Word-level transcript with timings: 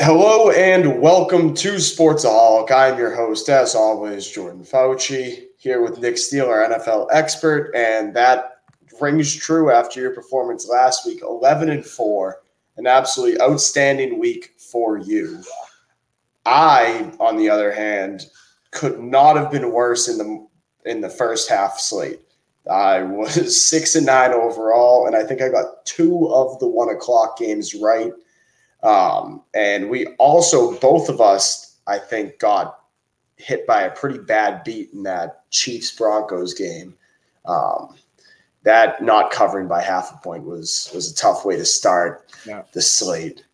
Hello 0.00 0.52
and 0.52 1.00
welcome 1.00 1.52
to 1.54 1.72
Sportsaholic. 1.72 2.70
I'm 2.70 2.96
your 2.96 3.12
host, 3.12 3.48
as 3.48 3.74
always, 3.74 4.28
Jordan 4.28 4.62
Fauci, 4.62 5.46
here 5.56 5.82
with 5.82 5.98
Nick 5.98 6.18
Steele, 6.18 6.46
our 6.46 6.68
NFL 6.68 7.08
expert, 7.12 7.72
and 7.74 8.14
that 8.14 8.60
rings 9.00 9.34
true 9.34 9.72
after 9.72 10.00
your 10.00 10.14
performance 10.14 10.68
last 10.68 11.04
week, 11.04 11.22
11 11.22 11.68
and 11.68 11.84
4, 11.84 12.40
an 12.76 12.86
absolutely 12.86 13.40
outstanding 13.40 14.20
week 14.20 14.54
for 14.56 14.98
you. 14.98 15.42
I, 16.46 17.12
on 17.18 17.36
the 17.36 17.50
other 17.50 17.72
hand, 17.72 18.26
could 18.70 19.00
not 19.00 19.34
have 19.36 19.50
been 19.50 19.72
worse 19.72 20.06
in 20.06 20.18
the 20.18 20.46
in 20.88 21.00
the 21.00 21.10
first 21.10 21.50
half 21.50 21.76
slate. 21.80 22.20
I 22.70 23.02
was 23.02 23.60
six 23.60 23.96
and 23.96 24.06
nine 24.06 24.32
overall, 24.32 25.08
and 25.08 25.16
I 25.16 25.24
think 25.24 25.42
I 25.42 25.48
got 25.48 25.84
two 25.86 26.28
of 26.28 26.56
the 26.60 26.68
one 26.68 26.88
o'clock 26.88 27.36
games 27.36 27.74
right. 27.74 28.12
Um, 28.82 29.42
and 29.54 29.90
we 29.90 30.06
also, 30.18 30.78
both 30.78 31.08
of 31.08 31.20
us, 31.20 31.76
I 31.86 31.98
think, 31.98 32.38
got 32.38 32.80
hit 33.36 33.66
by 33.66 33.82
a 33.82 33.90
pretty 33.90 34.18
bad 34.18 34.64
beat 34.64 34.90
in 34.92 35.02
that 35.04 35.48
Chiefs 35.50 35.90
Broncos 35.92 36.54
game. 36.54 36.94
Um, 37.44 37.96
that 38.64 39.02
not 39.02 39.30
covering 39.30 39.68
by 39.68 39.80
half 39.80 40.12
a 40.14 40.18
point 40.18 40.44
was 40.44 40.90
was 40.94 41.10
a 41.10 41.14
tough 41.14 41.44
way 41.44 41.56
to 41.56 41.64
start 41.64 42.30
yeah. 42.44 42.62
the 42.72 42.82
slate. 42.82 43.44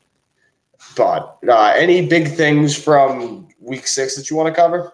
But 0.96 1.38
uh, 1.48 1.72
any 1.76 2.06
big 2.06 2.28
things 2.28 2.76
from 2.76 3.48
week 3.60 3.86
six 3.86 4.16
that 4.16 4.30
you 4.30 4.36
want 4.36 4.54
to 4.54 4.60
cover? 4.60 4.92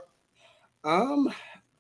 Um, 0.84 1.32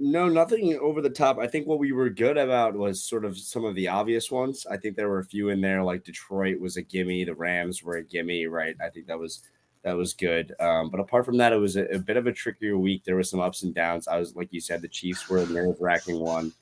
no, 0.02 0.30
nothing 0.30 0.78
over 0.78 1.02
the 1.02 1.10
top. 1.10 1.38
I 1.38 1.46
think 1.46 1.66
what 1.66 1.78
we 1.78 1.92
were 1.92 2.08
good 2.08 2.38
about 2.38 2.74
was 2.74 3.04
sort 3.04 3.26
of 3.26 3.38
some 3.38 3.66
of 3.66 3.74
the 3.74 3.88
obvious 3.88 4.30
ones. 4.30 4.66
I 4.68 4.78
think 4.78 4.96
there 4.96 5.10
were 5.10 5.18
a 5.18 5.24
few 5.24 5.50
in 5.50 5.60
there, 5.60 5.84
like 5.84 6.04
Detroit 6.04 6.58
was 6.58 6.78
a 6.78 6.82
gimme, 6.82 7.24
the 7.24 7.34
Rams 7.34 7.82
were 7.82 7.96
a 7.96 8.02
gimme, 8.02 8.46
right? 8.46 8.74
I 8.82 8.88
think 8.88 9.06
that 9.08 9.18
was 9.18 9.42
that 9.82 9.92
was 9.92 10.14
good. 10.14 10.54
Um, 10.58 10.88
but 10.88 11.00
apart 11.00 11.26
from 11.26 11.36
that, 11.36 11.52
it 11.52 11.58
was 11.58 11.76
a, 11.76 11.84
a, 11.84 11.98
bit 11.98 12.16
of 12.16 12.26
a 12.26 12.32
trickier 12.32 12.78
week. 12.78 13.04
There 13.04 13.14
were 13.14 13.22
some 13.22 13.40
ups 13.40 13.62
and 13.62 13.74
downs. 13.74 14.08
I 14.08 14.18
was 14.18 14.34
like 14.34 14.48
you 14.52 14.60
said, 14.60 14.80
the 14.80 14.88
Chiefs 14.88 15.28
were 15.28 15.38
a 15.38 15.46
nerve 15.46 15.76
wracking 15.80 16.18
one, 16.18 16.52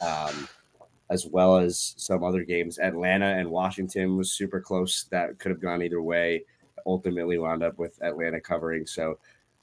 um, 0.00 0.48
as 1.08 1.24
well 1.24 1.56
as 1.56 1.94
some 1.96 2.24
other 2.24 2.42
games. 2.42 2.80
Atlanta 2.80 3.26
and 3.26 3.48
Washington 3.48 4.16
was 4.16 4.32
super 4.32 4.60
close. 4.60 5.04
That 5.04 5.38
could 5.38 5.52
have 5.52 5.60
gone 5.60 5.82
either 5.82 6.02
way. 6.02 6.44
Ultimately, 6.84 7.38
wound 7.38 7.62
up 7.62 7.78
with 7.78 8.00
Atlanta 8.02 8.40
covering. 8.40 8.86
So 8.86 9.18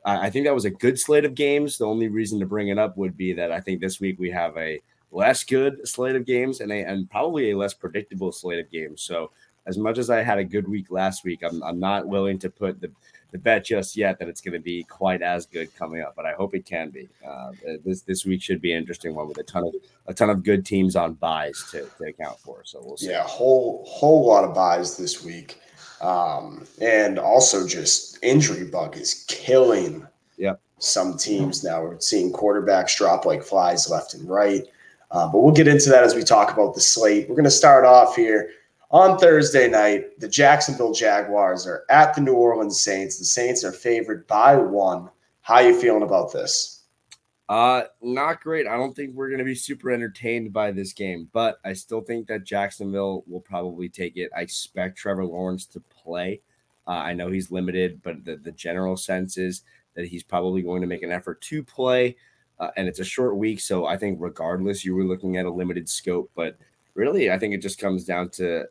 I 0.05 0.29
think 0.29 0.45
that 0.45 0.53
was 0.53 0.65
a 0.65 0.69
good 0.69 0.99
slate 0.99 1.25
of 1.25 1.33
games. 1.33 1.77
The 1.77 1.85
only 1.85 2.07
reason 2.09 2.39
to 2.39 2.45
bring 2.45 2.67
it 2.67 2.77
up 2.77 2.95
would 2.95 3.17
be 3.17 3.33
that 3.33 3.51
I 3.51 3.59
think 3.59 3.81
this 3.81 3.99
week 3.99 4.19
we 4.19 4.29
have 4.29 4.55
a 4.55 4.79
less 5.11 5.43
good 5.43 5.87
slate 5.87 6.15
of 6.15 6.25
games 6.25 6.61
and 6.61 6.71
a 6.71 6.83
and 6.83 7.09
probably 7.09 7.51
a 7.51 7.57
less 7.57 7.73
predictable 7.73 8.31
slate 8.31 8.59
of 8.59 8.71
games. 8.71 9.01
So 9.01 9.31
as 9.65 9.77
much 9.77 9.97
as 9.97 10.09
I 10.09 10.21
had 10.21 10.37
a 10.37 10.43
good 10.43 10.67
week 10.67 10.91
last 10.91 11.23
week, 11.23 11.41
I'm, 11.43 11.63
I'm 11.63 11.79
not 11.79 12.07
willing 12.07 12.37
to 12.39 12.49
put 12.51 12.79
the, 12.79 12.91
the 13.31 13.39
bet 13.39 13.65
just 13.65 13.97
yet 13.97 14.19
that 14.19 14.27
it's 14.27 14.41
going 14.41 14.53
to 14.53 14.59
be 14.59 14.83
quite 14.83 15.23
as 15.23 15.47
good 15.47 15.75
coming 15.75 16.01
up, 16.01 16.15
but 16.15 16.25
I 16.25 16.33
hope 16.33 16.53
it 16.53 16.65
can 16.65 16.91
be. 16.91 17.09
Uh, 17.27 17.51
this 17.83 18.01
this 18.01 18.25
week 18.25 18.43
should 18.43 18.61
be 18.61 18.73
an 18.73 18.77
interesting 18.77 19.15
one 19.15 19.27
with 19.27 19.39
a 19.39 19.43
ton 19.43 19.65
of 19.65 19.73
a 20.05 20.13
ton 20.13 20.29
of 20.29 20.43
good 20.43 20.65
teams 20.65 20.95
on 20.95 21.13
buys 21.13 21.65
to, 21.71 21.87
to 21.97 22.03
account 22.05 22.39
for. 22.39 22.61
So 22.63 22.79
we'll 22.83 22.97
see. 22.97 23.09
Yeah, 23.09 23.23
whole 23.23 23.83
whole 23.87 24.25
lot 24.25 24.43
of 24.43 24.53
buys 24.53 24.97
this 24.97 25.23
week. 25.23 25.59
Um, 26.05 26.67
and 26.79 27.17
also 27.17 27.65
just 27.67 28.19
injury 28.23 28.65
bug 28.65 28.95
is 28.95 29.25
killing 29.27 30.05
yep. 30.37 30.61
some 30.77 31.17
teams 31.17 31.63
now. 31.63 31.81
We're 31.81 31.99
seeing 31.99 32.31
quarterbacks 32.31 32.95
drop 32.95 33.25
like 33.25 33.43
flies 33.43 33.89
left 33.89 34.13
and 34.13 34.29
right. 34.29 34.65
Uh, 35.09 35.27
but 35.31 35.39
we'll 35.39 35.53
get 35.53 35.67
into 35.67 35.89
that 35.89 36.03
as 36.03 36.13
we 36.13 36.21
talk 36.21 36.53
about 36.53 36.75
the 36.75 36.81
slate. 36.81 37.27
We're 37.27 37.35
going 37.35 37.45
to 37.45 37.51
start 37.51 37.85
off 37.85 38.15
here 38.15 38.51
on 38.91 39.17
Thursday 39.17 39.67
night. 39.67 40.19
The 40.19 40.29
Jacksonville 40.29 40.93
Jaguars 40.93 41.65
are 41.65 41.85
at 41.89 42.13
the 42.13 42.21
New 42.21 42.35
Orleans 42.35 42.79
Saints. 42.79 43.17
The 43.17 43.25
Saints 43.25 43.63
are 43.63 43.71
favored 43.71 44.27
by 44.27 44.55
one. 44.55 45.09
How 45.41 45.55
are 45.55 45.69
you 45.69 45.79
feeling 45.79 46.03
about 46.03 46.31
this? 46.31 46.83
Uh, 47.47 47.83
not 48.01 48.41
great. 48.41 48.67
I 48.67 48.75
don't 48.75 48.95
think 48.95 49.13
we're 49.13 49.29
going 49.29 49.39
to 49.39 49.45
be 49.45 49.55
super 49.55 49.91
entertained 49.91 50.51
by 50.51 50.71
this 50.71 50.93
game, 50.93 51.29
but 51.31 51.59
I 51.63 51.73
still 51.73 52.01
think 52.01 52.27
that 52.27 52.43
Jacksonville 52.43 53.23
will 53.27 53.41
probably 53.41 53.87
take 53.87 54.17
it. 54.17 54.31
I 54.35 54.41
expect 54.41 54.97
Trevor 54.97 55.25
Lawrence 55.25 55.67
to 55.67 55.83
play. 56.05 56.41
Uh, 56.87 56.91
I 57.09 57.13
know 57.13 57.29
he's 57.29 57.51
limited, 57.51 58.01
but 58.03 58.23
the, 58.23 58.35
the 58.37 58.51
general 58.51 58.95
sense 58.95 59.37
is 59.37 59.63
that 59.95 60.07
he's 60.07 60.23
probably 60.23 60.61
going 60.61 60.81
to 60.81 60.87
make 60.87 61.03
an 61.03 61.11
effort 61.11 61.41
to 61.41 61.63
play. 61.63 62.15
Uh, 62.59 62.69
and 62.77 62.87
it's 62.87 62.99
a 62.99 63.05
short 63.15 63.35
week. 63.37 63.59
So 63.59 63.85
I 63.85 63.97
think, 63.97 64.17
regardless, 64.21 64.85
you 64.85 64.95
were 64.95 65.03
looking 65.03 65.37
at 65.37 65.45
a 65.45 65.51
limited 65.51 65.89
scope. 65.89 66.29
But 66.35 66.57
really, 66.93 67.31
I 67.31 67.39
think 67.39 67.53
it 67.53 67.61
just 67.61 67.79
comes 67.79 68.05
down 68.05 68.29
to 68.31 68.65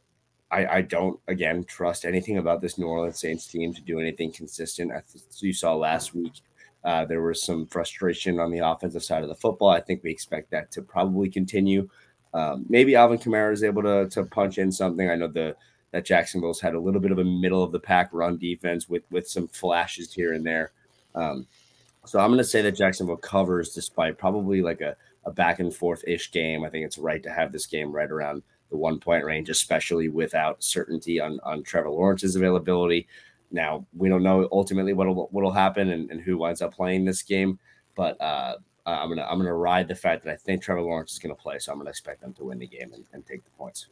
I, 0.54 0.76
I 0.76 0.80
don't, 0.82 1.18
again, 1.26 1.64
trust 1.64 2.04
anything 2.04 2.38
about 2.38 2.60
this 2.60 2.78
New 2.78 2.86
Orleans 2.86 3.18
Saints 3.18 3.46
team 3.48 3.74
to 3.74 3.82
do 3.82 3.98
anything 3.98 4.30
consistent. 4.30 4.92
As 4.92 5.42
you 5.42 5.52
saw 5.52 5.74
last 5.74 6.14
week, 6.14 6.34
uh, 6.84 7.04
there 7.04 7.22
was 7.22 7.42
some 7.42 7.66
frustration 7.66 8.38
on 8.38 8.52
the 8.52 8.58
offensive 8.58 9.02
side 9.02 9.24
of 9.24 9.28
the 9.28 9.34
football. 9.34 9.70
I 9.70 9.80
think 9.80 10.02
we 10.04 10.12
expect 10.12 10.50
that 10.52 10.70
to 10.72 10.82
probably 10.82 11.28
continue. 11.28 11.88
Um, 12.34 12.66
maybe 12.68 12.94
Alvin 12.94 13.18
Kamara 13.18 13.52
is 13.52 13.64
able 13.64 13.82
to, 13.82 14.08
to 14.10 14.24
punch 14.24 14.58
in 14.58 14.70
something. 14.70 15.10
I 15.10 15.16
know 15.16 15.28
the 15.28 15.56
that 15.94 16.04
Jacksonville's 16.04 16.60
had 16.60 16.74
a 16.74 16.80
little 16.80 17.00
bit 17.00 17.12
of 17.12 17.20
a 17.20 17.24
middle 17.24 17.62
of 17.62 17.70
the 17.70 17.78
pack 17.78 18.08
run 18.12 18.36
defense 18.36 18.88
with 18.88 19.04
with 19.12 19.28
some 19.28 19.46
flashes 19.46 20.12
here 20.12 20.32
and 20.32 20.44
there. 20.44 20.72
Um, 21.14 21.46
so 22.04 22.18
I'm 22.18 22.30
going 22.30 22.38
to 22.38 22.44
say 22.44 22.62
that 22.62 22.72
Jacksonville 22.72 23.16
covers 23.16 23.72
despite 23.72 24.18
probably 24.18 24.60
like 24.60 24.80
a, 24.80 24.96
a 25.24 25.30
back 25.30 25.60
and 25.60 25.72
forth 25.72 26.02
ish 26.04 26.32
game. 26.32 26.64
I 26.64 26.68
think 26.68 26.84
it's 26.84 26.98
right 26.98 27.22
to 27.22 27.30
have 27.30 27.52
this 27.52 27.66
game 27.66 27.92
right 27.92 28.10
around 28.10 28.42
the 28.70 28.76
one 28.76 28.98
point 28.98 29.24
range, 29.24 29.50
especially 29.50 30.08
without 30.08 30.64
certainty 30.64 31.20
on, 31.20 31.38
on 31.44 31.62
Trevor 31.62 31.90
Lawrence's 31.90 32.34
availability. 32.34 33.06
Now 33.52 33.86
we 33.96 34.08
don't 34.08 34.24
know 34.24 34.48
ultimately 34.50 34.94
what'll 34.94 35.28
what'll 35.30 35.52
happen 35.52 35.90
and, 35.90 36.10
and 36.10 36.20
who 36.20 36.38
winds 36.38 36.60
up 36.60 36.74
playing 36.74 37.04
this 37.04 37.22
game, 37.22 37.60
but 37.94 38.20
uh, 38.20 38.56
I'm 38.84 39.10
gonna 39.10 39.26
I'm 39.30 39.38
gonna 39.38 39.54
ride 39.54 39.86
the 39.86 39.94
fact 39.94 40.24
that 40.24 40.32
I 40.32 40.36
think 40.36 40.60
Trevor 40.60 40.82
Lawrence 40.82 41.12
is 41.12 41.20
gonna 41.20 41.36
play, 41.36 41.60
so 41.60 41.70
I'm 41.70 41.78
gonna 41.78 41.90
expect 41.90 42.20
them 42.20 42.34
to 42.34 42.44
win 42.46 42.58
the 42.58 42.66
game 42.66 42.92
and, 42.92 43.04
and 43.12 43.24
take 43.24 43.44
the 43.44 43.50
points. 43.50 43.86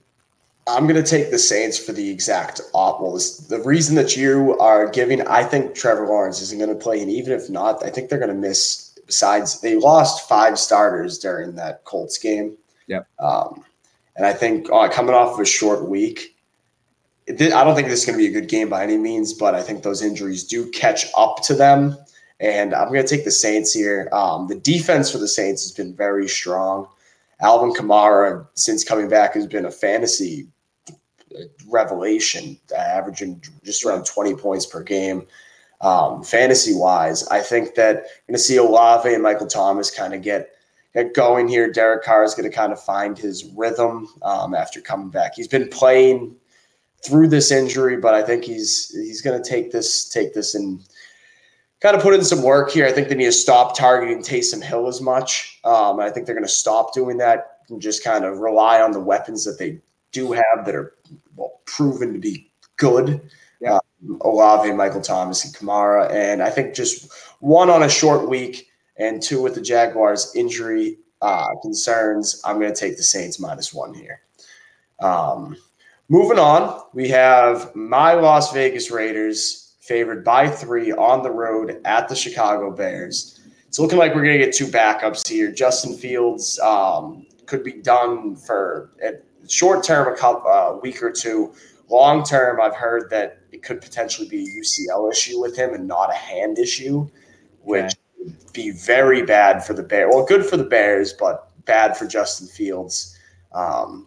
I'm 0.67 0.87
going 0.87 1.03
to 1.03 1.09
take 1.09 1.31
the 1.31 1.39
Saints 1.39 1.77
for 1.77 1.93
the 1.93 2.09
exact 2.09 2.61
opposite. 2.73 3.49
The 3.49 3.61
reason 3.63 3.97
that 3.97 4.17
you 4.17 4.57
are 4.59 4.89
giving, 4.89 5.27
I 5.27 5.43
think 5.43 5.75
Trevor 5.75 6.07
Lawrence 6.07 6.41
isn't 6.41 6.59
going 6.59 6.71
to 6.71 6.77
play, 6.77 7.01
and 7.01 7.11
even 7.11 7.33
if 7.33 7.51
not, 7.51 7.85
I 7.85 7.91
think 7.91 8.09
they're 8.09 8.19
going 8.19 8.31
to 8.31 8.35
miss. 8.35 8.91
Besides, 9.05 9.61
they 9.61 9.75
lost 9.75 10.29
five 10.29 10.59
starters 10.59 11.19
during 11.19 11.57
that 11.57 11.85
Colts 11.85 12.17
game. 12.17 12.57
Yep. 12.87 13.07
Um, 13.19 13.65
and 14.17 14.25
I 14.25 14.33
think 14.33 14.71
uh, 14.73 14.89
coming 14.89 15.15
off 15.15 15.35
of 15.35 15.41
a 15.41 15.45
short 15.45 15.89
week, 15.89 16.37
I 17.29 17.33
don't 17.35 17.75
think 17.75 17.89
this 17.89 18.01
is 18.01 18.07
going 18.07 18.19
to 18.19 18.25
be 18.25 18.31
a 18.31 18.41
good 18.41 18.49
game 18.49 18.69
by 18.69 18.83
any 18.83 18.97
means, 18.97 19.33
but 19.33 19.55
I 19.55 19.63
think 19.63 19.83
those 19.83 20.03
injuries 20.03 20.45
do 20.45 20.71
catch 20.71 21.07
up 21.17 21.43
to 21.45 21.55
them. 21.55 21.97
And 22.41 22.75
I'm 22.75 22.89
going 22.89 23.05
to 23.05 23.17
take 23.17 23.25
the 23.25 23.31
Saints 23.31 23.73
here. 23.73 24.09
Um, 24.13 24.49
the 24.49 24.57
defense 24.57 25.11
for 25.11 25.19
the 25.19 25.29
Saints 25.29 25.63
has 25.63 25.73
been 25.73 25.95
very 25.95 26.29
strong. 26.29 26.89
Alvin 27.43 27.73
Kamara, 27.73 28.47
since 28.55 28.85
coming 28.85 29.09
back, 29.09 29.35
has 29.35 29.47
been 29.47 29.65
a 29.65 29.71
fantasy 29.71 30.49
revelation, 31.69 32.59
averaging 32.77 33.43
just 33.65 33.85
around 33.85 34.07
20 34.07 34.35
points 34.37 34.67
per 34.67 34.83
game. 34.83 35.27
Um, 35.81 36.23
fantasy 36.23 36.75
wise, 36.75 37.27
I 37.29 37.41
think 37.41 37.75
that 37.75 37.97
we're 37.97 38.33
going 38.33 38.35
to 38.35 38.39
see 38.39 38.57
Olave 38.57 39.13
and 39.13 39.23
Michael 39.23 39.49
Thomas 39.49 39.91
kind 39.91 40.15
of 40.15 40.23
get 40.23 40.51
get 40.95 41.15
going 41.15 41.49
here. 41.49 41.73
Derek 41.73 42.05
Carr 42.05 42.23
is 42.23 42.35
going 42.35 42.49
to 42.49 42.55
kind 42.55 42.73
of 42.73 42.81
find 42.81 43.19
his 43.19 43.45
rhythm 43.57 44.07
um, 44.23 44.55
after 44.55 44.81
coming 44.81 45.09
back. 45.09 45.35
He's 45.35 45.49
been 45.49 45.69
playing 45.69 46.37
through 47.05 47.29
this 47.29 47.51
injury, 47.51 47.97
but 47.97 48.15
I 48.15 48.23
think 48.23 48.45
he's 48.45 48.95
he's 48.95 49.21
going 49.21 49.43
to 49.43 49.49
take 49.49 49.73
this 49.73 50.09
take 50.09 50.35
this 50.35 50.55
and 50.55 50.85
kind 51.83 51.97
of 51.97 52.03
put 52.03 52.15
in 52.15 52.25
some 52.25 52.43
work 52.43 52.71
here. 52.71 52.87
I 52.87 52.93
think 52.93 53.09
they 53.09 53.17
need 53.17 53.25
to 53.25 53.33
stop 53.33 53.77
targeting 53.77 54.19
Taysom 54.19 54.63
Hill 54.63 54.87
as 54.87 55.01
much. 55.01 55.61
Um, 55.65 55.99
I 55.99 56.11
think 56.11 56.27
they're 56.27 56.35
going 56.35 56.47
to 56.47 56.53
stop 56.53 56.95
doing 56.95 57.19
that 57.19 57.59
and 57.69 57.83
just 57.83 58.05
kind 58.05 58.25
of 58.25 58.39
rely 58.39 58.81
on 58.81 58.93
the 58.93 59.01
weapons 59.01 59.45
that 59.45 59.59
they 59.59 59.81
do 60.13 60.33
have 60.33 60.65
that 60.65 60.75
are 60.75 60.95
well 61.35 61.61
proven 61.65 62.13
to 62.13 62.19
be 62.19 62.51
good. 62.77 63.21
Yeah. 63.61 63.75
Um, 63.75 64.19
Olave, 64.23 64.73
Michael 64.73 65.01
Thomas, 65.01 65.45
and 65.45 65.55
Kamara, 65.55 66.11
and 66.11 66.43
I 66.43 66.51
think 66.51 66.75
just 66.75 67.13
one 67.41 67.71
on 67.71 67.85
a 67.85 67.89
short 67.89 68.29
week 68.29 68.69
and 68.97 69.23
two 69.23 69.41
with 69.41 69.55
the 69.55 69.61
Jaguars 69.61 70.33
injury 70.35 70.99
uh, 71.21 71.47
concerns. 71.63 72.41
I'm 72.45 72.59
going 72.59 72.73
to 72.73 72.79
take 72.79 72.97
the 72.97 73.03
Saints 73.03 73.39
minus 73.39 73.73
one 73.73 73.95
here. 73.95 74.23
Um, 75.01 75.57
Moving 76.13 76.39
on, 76.39 76.83
we 76.93 77.09
have 77.09 77.75
my 77.75 78.13
Las 78.13 78.53
Vegas 78.53 78.91
Raiders 78.91 79.62
favored 79.83 80.25
by 80.25 80.49
three 80.49 80.93
on 80.93 81.23
the 81.23 81.31
road 81.31 81.81
at 81.85 82.09
the 82.09 82.15
Chicago 82.15 82.71
Bears. 82.71 83.41
It's 83.67 83.79
looking 83.79 83.99
like 83.99 84.15
we're 84.15 84.23
going 84.23 84.39
to 84.39 84.45
get 84.45 84.55
two 84.55 84.67
backups 84.67 85.27
here. 85.27 85.51
Justin 85.51 85.97
Fields 85.97 86.59
um, 86.61 87.27
could 87.47 87.65
be 87.65 87.73
done 87.73 88.37
for 88.37 88.93
a 89.03 89.15
short 89.49 89.85
term, 89.85 90.13
a 90.13 90.17
couple 90.17 90.51
uh, 90.51 90.77
week 90.81 91.03
or 91.03 91.11
two. 91.11 91.53
Long 91.89 92.23
term, 92.23 92.61
I've 92.61 92.77
heard 92.77 93.11
that 93.11 93.41
it 93.51 93.63
could 93.63 93.81
potentially 93.81 94.29
be 94.29 94.45
a 94.45 94.61
UCL 94.61 95.11
issue 95.11 95.41
with 95.41 95.57
him 95.57 95.75
and 95.75 95.89
not 95.89 96.11
a 96.11 96.17
hand 96.17 96.59
issue, 96.59 97.09
which 97.63 97.85
okay. 97.85 97.95
would 98.19 98.53
be 98.53 98.71
very 98.71 99.23
bad 99.23 99.65
for 99.65 99.75
the 99.75 99.83
Bears. 99.83 100.13
Well, 100.15 100.25
good 100.25 100.47
for 100.47 100.57
the 100.57 100.65
Bears, 100.65 101.13
but 101.13 101.51
bad 101.65 101.97
for 101.97 102.07
Justin 102.07 102.47
Fields. 102.47 103.19
Um, 103.53 104.07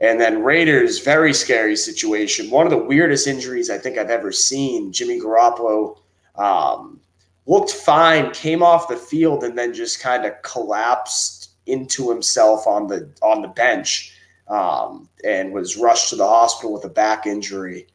And 0.00 0.20
then 0.20 0.42
Raiders, 0.42 1.00
very 1.00 1.34
scary 1.34 1.76
situation. 1.76 2.50
One 2.50 2.66
of 2.66 2.70
the 2.70 2.78
weirdest 2.78 3.26
injuries 3.26 3.68
I 3.68 3.78
think 3.78 3.98
I've 3.98 4.10
ever 4.10 4.32
seen. 4.32 4.92
Jimmy 4.92 5.20
Garoppolo 5.20 5.98
um, 6.36 7.00
looked 7.46 7.72
fine, 7.72 8.30
came 8.30 8.62
off 8.62 8.88
the 8.88 8.96
field, 8.96 9.44
and 9.44 9.58
then 9.58 9.74
just 9.74 10.00
kind 10.00 10.24
of 10.24 10.40
collapsed 10.42 11.50
into 11.66 12.10
himself 12.10 12.66
on 12.66 12.86
the 12.86 13.10
on 13.20 13.42
the 13.42 13.48
bench, 13.48 14.16
um, 14.48 15.08
and 15.24 15.52
was 15.52 15.76
rushed 15.76 16.08
to 16.10 16.16
the 16.16 16.26
hospital 16.26 16.72
with 16.72 16.84
a 16.84 16.88
back 16.88 17.26
injury. 17.26 17.86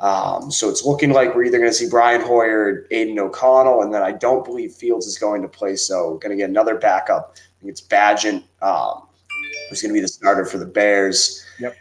Um, 0.00 0.50
so 0.50 0.68
it's 0.68 0.84
looking 0.84 1.12
like 1.12 1.34
we're 1.34 1.44
either 1.44 1.58
going 1.58 1.70
to 1.70 1.76
see 1.76 1.88
Brian 1.88 2.22
Hoyer, 2.22 2.86
Aidan 2.90 3.18
O'Connell, 3.18 3.82
and 3.82 3.94
then 3.94 4.02
I 4.02 4.10
don't 4.10 4.44
believe 4.44 4.72
Fields 4.72 5.06
is 5.06 5.16
going 5.16 5.42
to 5.42 5.48
play. 5.48 5.76
So 5.76 6.16
going 6.18 6.30
to 6.30 6.36
get 6.36 6.50
another 6.50 6.76
backup. 6.76 7.36
I 7.36 7.60
think 7.60 7.70
it's 7.70 7.80
Bagent, 7.80 8.42
um, 8.62 9.06
who's 9.72 9.82
going 9.82 9.90
to 9.90 9.94
be 9.94 10.02
the 10.02 10.08
starter 10.08 10.44
for 10.44 10.58
the 10.58 10.66
Bears. 10.66 11.44
Yep. 11.58 11.76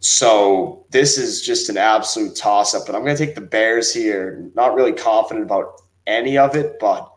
So 0.00 0.84
this 0.90 1.16
is 1.16 1.42
just 1.42 1.68
an 1.68 1.76
absolute 1.76 2.36
toss 2.36 2.74
up, 2.74 2.84
but 2.86 2.94
I'm 2.94 3.02
going 3.02 3.16
to 3.16 3.26
take 3.26 3.34
the 3.34 3.40
Bears 3.40 3.92
here. 3.92 4.50
Not 4.54 4.74
really 4.74 4.92
confident 4.92 5.44
about 5.44 5.82
any 6.06 6.36
of 6.36 6.54
it, 6.54 6.76
but 6.78 7.10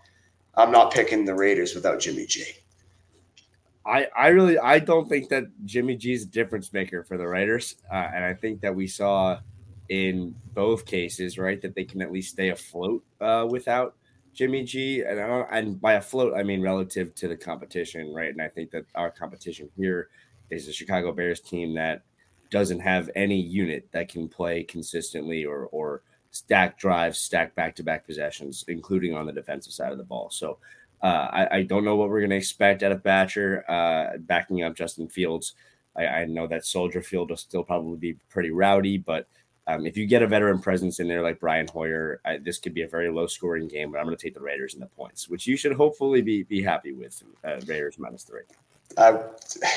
I'm 0.56 0.72
not 0.72 0.94
picking 0.94 1.26
the 1.26 1.34
Raiders 1.36 1.76
without 1.76 2.00
Jimmy 2.00 2.26
G. 2.26 2.46
I, 3.86 4.08
I 4.18 4.28
really 4.30 4.58
I 4.58 4.80
don't 4.80 5.10
think 5.10 5.28
that 5.30 5.44
Jimmy 5.66 5.98
G 5.98 6.14
is 6.14 6.24
a 6.24 6.28
difference 6.28 6.72
maker 6.72 7.04
for 7.04 7.18
the 7.18 7.28
Raiders, 7.28 7.76
uh, 7.92 8.10
and 8.16 8.24
I 8.24 8.34
think 8.34 8.62
that 8.62 8.74
we 8.74 8.88
saw 8.88 9.40
in 9.90 10.34
both 10.54 10.86
cases 10.86 11.38
right 11.38 11.62
that 11.62 11.76
they 11.76 11.84
can 11.84 12.02
at 12.02 12.12
least 12.12 12.32
stay 12.32 12.50
afloat 12.50 13.04
uh, 13.20 13.46
without 13.50 13.96
Jimmy 14.34 14.64
G, 14.64 15.02
and 15.02 15.20
and 15.20 15.80
by 15.80 15.94
afloat 15.94 16.34
I 16.36 16.44
mean 16.44 16.62
relative 16.62 17.14
to 17.16 17.28
the 17.28 17.38
competition, 17.38 18.14
right? 18.14 18.30
And 18.30 18.42
I 18.42 18.48
think 18.48 18.72
that 18.72 18.86
our 18.96 19.12
competition 19.12 19.70
here 19.78 20.10
is 20.50 20.66
the 20.66 20.74
Chicago 20.74 21.12
Bears 21.12 21.40
team 21.40 21.74
that 21.76 22.04
doesn't 22.50 22.80
have 22.80 23.10
any 23.16 23.40
unit 23.40 23.88
that 23.92 24.10
can 24.10 24.28
play 24.28 24.64
consistently 24.64 25.46
or 25.46 25.68
or 25.72 26.02
stack 26.32 26.80
drives, 26.80 27.20
stack 27.20 27.54
back 27.56 27.76
to 27.76 27.84
back 27.84 28.06
possessions, 28.06 28.66
including 28.68 29.14
on 29.16 29.26
the 29.26 29.32
defensive 29.32 29.72
side 29.72 29.92
of 29.92 29.98
the 29.98 30.04
ball. 30.04 30.30
So 30.32 30.58
uh, 31.04 31.28
I, 31.32 31.58
I, 31.58 31.64
don't 31.64 31.84
know 31.84 31.96
what 31.96 32.10
we're 32.10 32.22
going 32.22 32.32
to 32.32 32.38
expect 32.38 32.82
out 32.82 32.92
of 32.92 33.04
Batcher 33.04 33.62
uh, 33.70 34.18
backing 34.20 34.64
up 34.64 34.76
Justin 34.76 35.08
Fields. 35.08 35.54
I, 35.96 36.08
I, 36.08 36.26
know 36.26 36.48
that 36.48 36.66
Soldier 36.66 37.04
Field 37.04 37.30
will 37.30 37.38
still 37.38 37.64
probably 37.64 37.98
be 37.98 38.14
pretty 38.30 38.52
rowdy, 38.52 38.98
but 38.98 39.28
um, 39.68 39.86
if 39.86 39.96
you 39.96 40.06
get 40.06 40.22
a 40.22 40.28
veteran 40.28 40.60
presence 40.60 41.00
in 41.00 41.08
there 41.08 41.22
like 41.22 41.40
Brian 41.40 41.68
Hoyer, 41.68 42.20
I, 42.26 42.38
this 42.38 42.60
could 42.60 42.74
be 42.74 42.82
a 42.82 42.88
very 42.88 43.10
low 43.10 43.28
scoring 43.28 43.68
game. 43.68 43.92
But 43.92 44.00
I'm 44.00 44.06
going 44.06 44.18
to 44.18 44.22
take 44.22 44.34
the 44.34 44.42
Raiders 44.42 44.74
in 44.74 44.80
the 44.80 44.88
points, 44.88 45.30
which 45.30 45.48
you 45.48 45.56
should 45.56 45.74
hopefully 45.74 46.22
be 46.22 46.44
be 46.44 46.62
happy 46.62 46.92
with. 46.92 47.24
Uh, 47.44 47.60
Raiders 47.66 47.98
minus 47.98 48.24
three. 48.24 48.42
I 48.98 49.20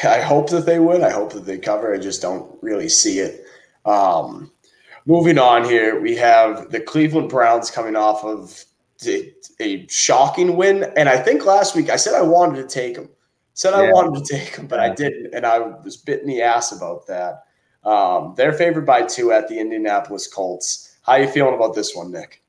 I 0.04 0.20
hope 0.20 0.50
that 0.50 0.66
they 0.66 0.78
win. 0.78 1.04
I 1.04 1.10
hope 1.10 1.32
that 1.32 1.44
they 1.44 1.58
cover. 1.58 1.94
I 1.94 1.98
just 1.98 2.20
don't 2.20 2.58
really 2.62 2.88
see 2.88 3.20
it. 3.20 3.44
Um, 3.84 4.50
moving 5.06 5.38
on 5.38 5.64
here, 5.64 6.00
we 6.00 6.16
have 6.16 6.70
the 6.70 6.80
Cleveland 6.80 7.30
Browns 7.30 7.70
coming 7.70 7.96
off 7.96 8.24
of 8.24 8.64
a 9.60 9.86
shocking 9.88 10.56
win. 10.56 10.84
And 10.96 11.08
I 11.08 11.18
think 11.18 11.44
last 11.44 11.74
week 11.74 11.90
I 11.90 11.96
said 11.96 12.14
I 12.14 12.22
wanted 12.22 12.56
to 12.56 12.68
take 12.68 12.94
them. 12.94 13.08
Said 13.54 13.70
yeah. 13.70 13.88
I 13.88 13.92
wanted 13.92 14.24
to 14.24 14.34
take 14.34 14.56
them, 14.56 14.66
but 14.66 14.80
I 14.80 14.90
didn't. 14.90 15.34
And 15.34 15.46
I 15.46 15.58
was 15.58 15.96
bitten 15.96 16.26
the 16.26 16.42
ass 16.42 16.72
about 16.72 17.06
that. 17.06 17.44
Um, 17.86 18.34
they're 18.36 18.52
favored 18.52 18.84
by 18.84 19.02
two 19.02 19.32
at 19.32 19.48
the 19.48 19.58
Indianapolis 19.58 20.26
Colts. 20.26 20.96
How 21.02 21.12
are 21.12 21.20
you 21.20 21.28
feeling 21.28 21.54
about 21.54 21.74
this 21.74 21.94
one, 21.94 22.10
Nick? 22.10 22.42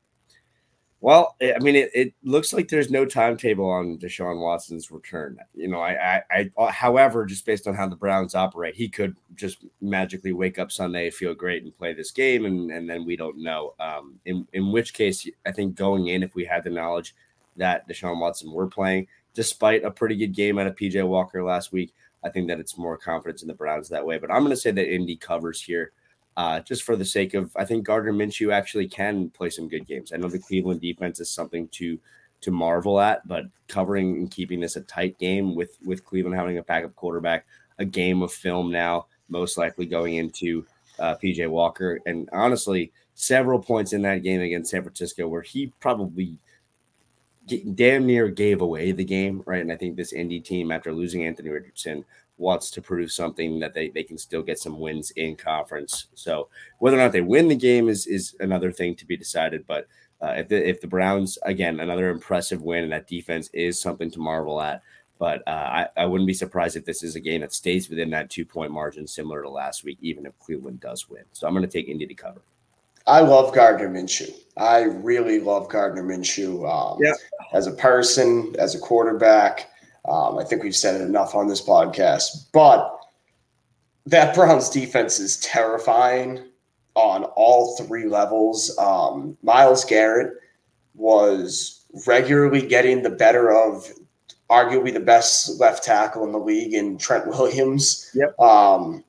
Well, 1.00 1.36
I 1.40 1.60
mean, 1.60 1.76
it, 1.76 1.92
it 1.94 2.14
looks 2.24 2.54
like 2.54 2.70
there's 2.70 2.90
no 2.90 3.06
timetable 3.06 3.70
on 3.70 4.00
Deshaun 4.00 4.42
Watson's 4.42 4.90
return. 4.90 5.38
You 5.54 5.68
know, 5.68 5.80
I, 5.80 6.24
I, 6.32 6.52
I, 6.58 6.72
however, 6.72 7.24
just 7.24 7.46
based 7.46 7.68
on 7.68 7.76
how 7.76 7.88
the 7.88 7.96
Browns 7.96 8.34
operate, 8.34 8.74
he 8.74 8.90
could 8.90 9.16
just 9.36 9.64
magically 9.80 10.34
wake 10.34 10.58
up 10.58 10.72
Sunday, 10.72 11.12
feel 11.12 11.36
great, 11.36 11.62
and 11.62 11.78
play 11.78 11.94
this 11.94 12.10
game, 12.10 12.46
and, 12.46 12.72
and 12.72 12.90
then 12.90 13.06
we 13.06 13.16
don't 13.16 13.38
know. 13.38 13.76
Um, 13.80 14.16
in 14.26 14.48
in 14.54 14.72
which 14.72 14.96
case, 14.96 15.30
I 15.46 15.52
think 15.52 15.76
going 15.76 16.08
in, 16.08 16.24
if 16.24 16.34
we 16.34 16.46
had 16.46 16.64
the 16.64 16.72
knowledge 16.72 17.14
that 17.58 17.88
Deshaun 17.88 18.20
Watson 18.20 18.52
were 18.52 18.68
playing, 18.68 19.06
despite 19.36 19.84
a 19.84 19.92
pretty 19.92 20.16
good 20.16 20.34
game 20.34 20.58
out 20.58 20.66
of 20.66 20.76
PJ 20.76 21.08
Walker 21.08 21.44
last 21.44 21.72
week, 21.72 21.94
I 22.28 22.32
think 22.32 22.48
that 22.50 22.60
it's 22.60 22.78
more 22.78 22.98
confidence 22.98 23.42
in 23.42 23.48
the 23.48 23.54
Browns 23.54 23.90
that 23.90 24.06
way. 24.06 24.18
But 24.18 24.32
I'm 24.32 24.42
going 24.42 24.52
to 24.52 24.58
say 24.58 24.72
that 24.72 24.94
Indy 24.94 25.16
covers 25.16 25.62
here 25.62 25.92
uh, 26.38 26.60
just 26.60 26.84
for 26.84 26.96
the 26.96 27.06
sake 27.06 27.34
of 27.34 27.52
I 27.56 27.66
think 27.66 27.86
Gardner 27.86 28.14
Minshew 28.14 28.54
actually 28.54 28.88
can 28.88 29.30
play 29.32 29.50
some 29.50 29.68
good 29.68 29.88
games. 29.88 30.14
I 30.14 30.18
know 30.18 30.30
the 30.30 30.40
Cleveland 30.40 30.82
defense 30.82 31.20
is 31.20 31.30
something 31.30 31.68
to 31.70 32.00
to 32.42 32.52
marvel 32.52 33.00
at, 33.00 33.28
but 33.28 33.46
covering 33.68 34.18
and 34.18 34.30
keeping 34.30 34.60
this 34.60 34.76
a 34.76 34.82
tight 34.82 35.18
game 35.18 35.56
with 35.56 35.78
with 35.84 36.06
Cleveland 36.06 36.36
having 36.36 36.60
a 36.60 36.64
backup 36.64 36.96
quarterback, 36.96 37.48
a 37.80 37.86
game 37.86 38.22
of 38.22 38.32
film 38.32 38.72
now, 38.72 39.08
most 39.30 39.58
likely 39.58 39.88
going 39.88 40.16
into 40.16 40.64
uh, 41.00 41.16
PJ 41.16 41.50
Walker, 41.50 42.00
and 42.06 42.30
honestly, 42.32 42.92
several 43.16 43.60
points 43.60 43.94
in 43.94 44.04
that 44.04 44.22
game 44.22 44.42
against 44.42 44.70
San 44.70 44.84
Francisco 44.84 45.28
where 45.28 45.42
he 45.42 45.74
probably 45.80 46.38
damn 47.76 48.06
near 48.06 48.28
gave 48.28 48.62
away 48.62 48.92
the 48.92 49.06
game, 49.06 49.44
right? 49.46 49.62
And 49.62 49.72
I 49.72 49.78
think 49.78 49.96
this 49.96 50.14
Indy 50.14 50.40
team, 50.40 50.72
after 50.72 50.92
losing 50.92 51.26
Anthony 51.26 51.50
Richardson, 51.50 52.06
wants 52.38 52.70
to 52.72 52.82
produce 52.82 53.16
something 53.16 53.60
that 53.60 53.74
they, 53.74 53.90
they 53.90 54.04
can 54.04 54.18
still 54.18 54.44
get 54.44 54.60
some 54.60 54.80
wins 54.80 55.12
in 55.12 55.36
conference. 55.36 56.08
So 56.14 56.50
whether 56.80 56.98
or 56.98 57.02
not 57.02 57.12
they 57.12 57.22
win 57.22 57.48
the 57.48 57.56
game 57.56 57.90
is 57.90 58.06
is 58.08 58.36
another 58.40 58.72
thing 58.72 58.96
to 58.96 59.06
be 59.06 59.18
decided. 59.18 59.66
But 59.68 59.88
uh, 60.22 60.34
if 60.38 60.48
the 60.48 60.70
if 60.70 60.82
the 60.82 60.88
Browns 60.88 61.38
again 61.44 61.80
another 61.80 62.10
impressive 62.10 62.62
win 62.62 62.84
and 62.84 62.92
that 62.92 63.08
defense 63.08 63.50
is 63.54 63.80
something 63.80 64.12
to 64.12 64.20
marvel 64.20 64.62
at. 64.62 64.82
But 65.20 65.42
uh, 65.48 65.50
I, 65.50 65.88
I 65.98 66.06
wouldn't 66.06 66.28
be 66.28 66.34
surprised 66.36 66.76
if 66.76 66.86
this 66.86 67.02
is 67.02 67.16
a 67.16 67.20
game 67.20 67.42
that 67.42 67.52
stays 67.52 67.90
within 67.90 68.12
that 68.12 68.30
two 68.30 68.46
point 68.46 68.72
margin, 68.72 69.08
similar 69.08 69.42
to 69.42 69.50
last 69.50 69.84
week, 69.84 69.98
even 70.02 70.28
if 70.28 70.38
Cleveland 70.38 70.80
does 70.80 71.10
win. 71.10 71.24
So 71.32 71.48
I'm 71.48 71.56
going 71.56 71.66
to 71.66 71.72
take 71.72 71.88
Indy 71.88 72.06
to 72.06 72.14
cover. 72.14 72.42
I 73.08 73.22
love 73.22 73.54
Gardner 73.56 73.90
Minshew. 73.90 74.34
I 74.58 74.82
really 74.82 75.40
love 75.40 75.70
Gardner 75.70 76.04
Minshew 76.04 76.70
um, 76.70 77.00
yeah. 77.02 77.14
as 77.54 77.68
a 77.68 77.72
person, 77.72 78.56
as 78.60 78.76
a 78.76 78.80
quarterback. 78.80 79.70
Um, 80.08 80.38
I 80.38 80.44
think 80.44 80.64
we've 80.64 80.76
said 80.76 81.00
it 81.00 81.04
enough 81.04 81.36
on 81.36 81.48
this 81.48 81.62
podcast, 81.62 82.48
but 82.54 83.00
that 84.06 84.34
Browns 84.36 84.70
defense 84.70 85.20
is 85.20 85.38
terrifying 85.38 86.44
on 86.96 87.26
all 87.36 87.78
three 87.78 88.06
levels. 88.06 88.76
Um, 88.78 89.38
Myles 89.44 89.86
Garrett 89.86 90.34
was 90.96 91.86
regularly 92.06 92.66
getting 92.66 93.04
the 93.04 93.10
better 93.10 93.52
of 93.52 93.92
arguably 94.50 94.94
the 94.94 95.00
best 95.00 95.60
left 95.60 95.84
tackle 95.84 96.24
in 96.24 96.32
the 96.32 96.40
league 96.40 96.74
in 96.74 96.98
Trent 96.98 97.28
Williams. 97.28 98.10
Yep. 98.14 98.40
Um, 98.40 99.04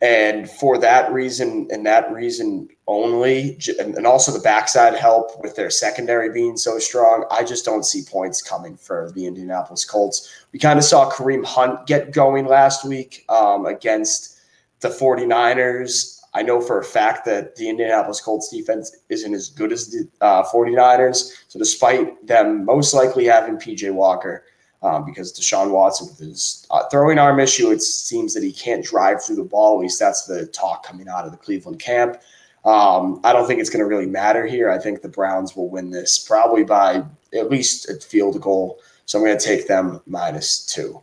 and 0.00 0.48
for 0.48 0.78
that 0.78 1.12
reason 1.12 1.66
and 1.72 1.84
that 1.86 2.12
reason 2.12 2.68
only, 2.86 3.58
and 3.80 4.06
also 4.06 4.30
the 4.30 4.38
backside 4.38 4.94
help 4.94 5.42
with 5.42 5.56
their 5.56 5.70
secondary 5.70 6.32
being 6.32 6.56
so 6.56 6.78
strong, 6.78 7.26
I 7.32 7.42
just 7.42 7.64
don't 7.64 7.84
see 7.84 8.02
points 8.08 8.40
coming 8.40 8.76
for 8.76 9.10
the 9.14 9.26
Indianapolis 9.26 9.84
Colts. 9.84 10.46
We 10.52 10.60
kind 10.60 10.78
of 10.78 10.84
saw 10.84 11.10
Kareem 11.10 11.44
Hunt 11.44 11.86
get 11.86 12.12
going 12.12 12.46
last 12.46 12.84
week 12.84 13.24
um, 13.28 13.66
against 13.66 14.38
the 14.80 14.88
49ers. 14.88 16.20
I 16.32 16.42
know 16.42 16.60
for 16.60 16.78
a 16.78 16.84
fact 16.84 17.24
that 17.24 17.56
the 17.56 17.68
Indianapolis 17.68 18.20
Colts 18.20 18.48
defense 18.48 18.96
isn't 19.08 19.34
as 19.34 19.48
good 19.48 19.72
as 19.72 19.88
the 19.88 20.08
uh, 20.20 20.44
49ers. 20.44 21.32
So, 21.48 21.58
despite 21.58 22.24
them 22.24 22.64
most 22.64 22.94
likely 22.94 23.24
having 23.24 23.56
PJ 23.56 23.92
Walker, 23.92 24.44
um, 24.82 25.04
because 25.04 25.32
Deshaun 25.32 25.70
Watson 25.70 26.08
with 26.08 26.18
his 26.18 26.66
uh, 26.70 26.84
throwing 26.88 27.18
arm 27.18 27.40
issue, 27.40 27.70
it 27.70 27.82
seems 27.82 28.34
that 28.34 28.42
he 28.42 28.52
can't 28.52 28.84
drive 28.84 29.22
through 29.22 29.36
the 29.36 29.44
ball. 29.44 29.76
At 29.76 29.82
least 29.82 29.98
that's 29.98 30.26
the 30.26 30.46
talk 30.46 30.86
coming 30.86 31.08
out 31.08 31.24
of 31.24 31.32
the 31.32 31.38
Cleveland 31.38 31.80
camp. 31.80 32.18
Um, 32.64 33.20
I 33.24 33.32
don't 33.32 33.46
think 33.46 33.60
it's 33.60 33.70
going 33.70 33.82
to 33.82 33.88
really 33.88 34.06
matter 34.06 34.46
here. 34.46 34.70
I 34.70 34.78
think 34.78 35.00
the 35.00 35.08
Browns 35.08 35.56
will 35.56 35.70
win 35.70 35.90
this 35.90 36.18
probably 36.18 36.64
by 36.64 37.04
at 37.34 37.50
least 37.50 37.88
a 37.88 37.94
field 37.94 38.40
goal. 38.40 38.80
So 39.06 39.18
I'm 39.18 39.24
going 39.24 39.38
to 39.38 39.44
take 39.44 39.66
them 39.66 40.00
minus 40.06 40.66
two. 40.66 41.02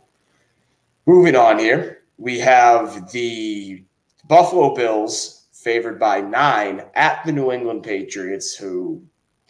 Moving 1.06 1.34
on 1.36 1.58
here, 1.58 2.02
we 2.18 2.38
have 2.40 3.10
the 3.10 3.82
Buffalo 4.28 4.74
Bills 4.74 5.44
favored 5.52 5.98
by 5.98 6.20
nine 6.20 6.84
at 6.94 7.24
the 7.24 7.32
New 7.32 7.50
England 7.50 7.82
Patriots, 7.82 8.54
who, 8.54 9.02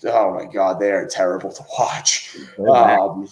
oh 0.05 0.35
my 0.35 0.51
God, 0.51 0.81
they 0.81 0.93
are 0.93 1.07
terrible 1.07 1.53
to 1.53 1.63
watch. 1.79 2.37
Um, 2.59 3.29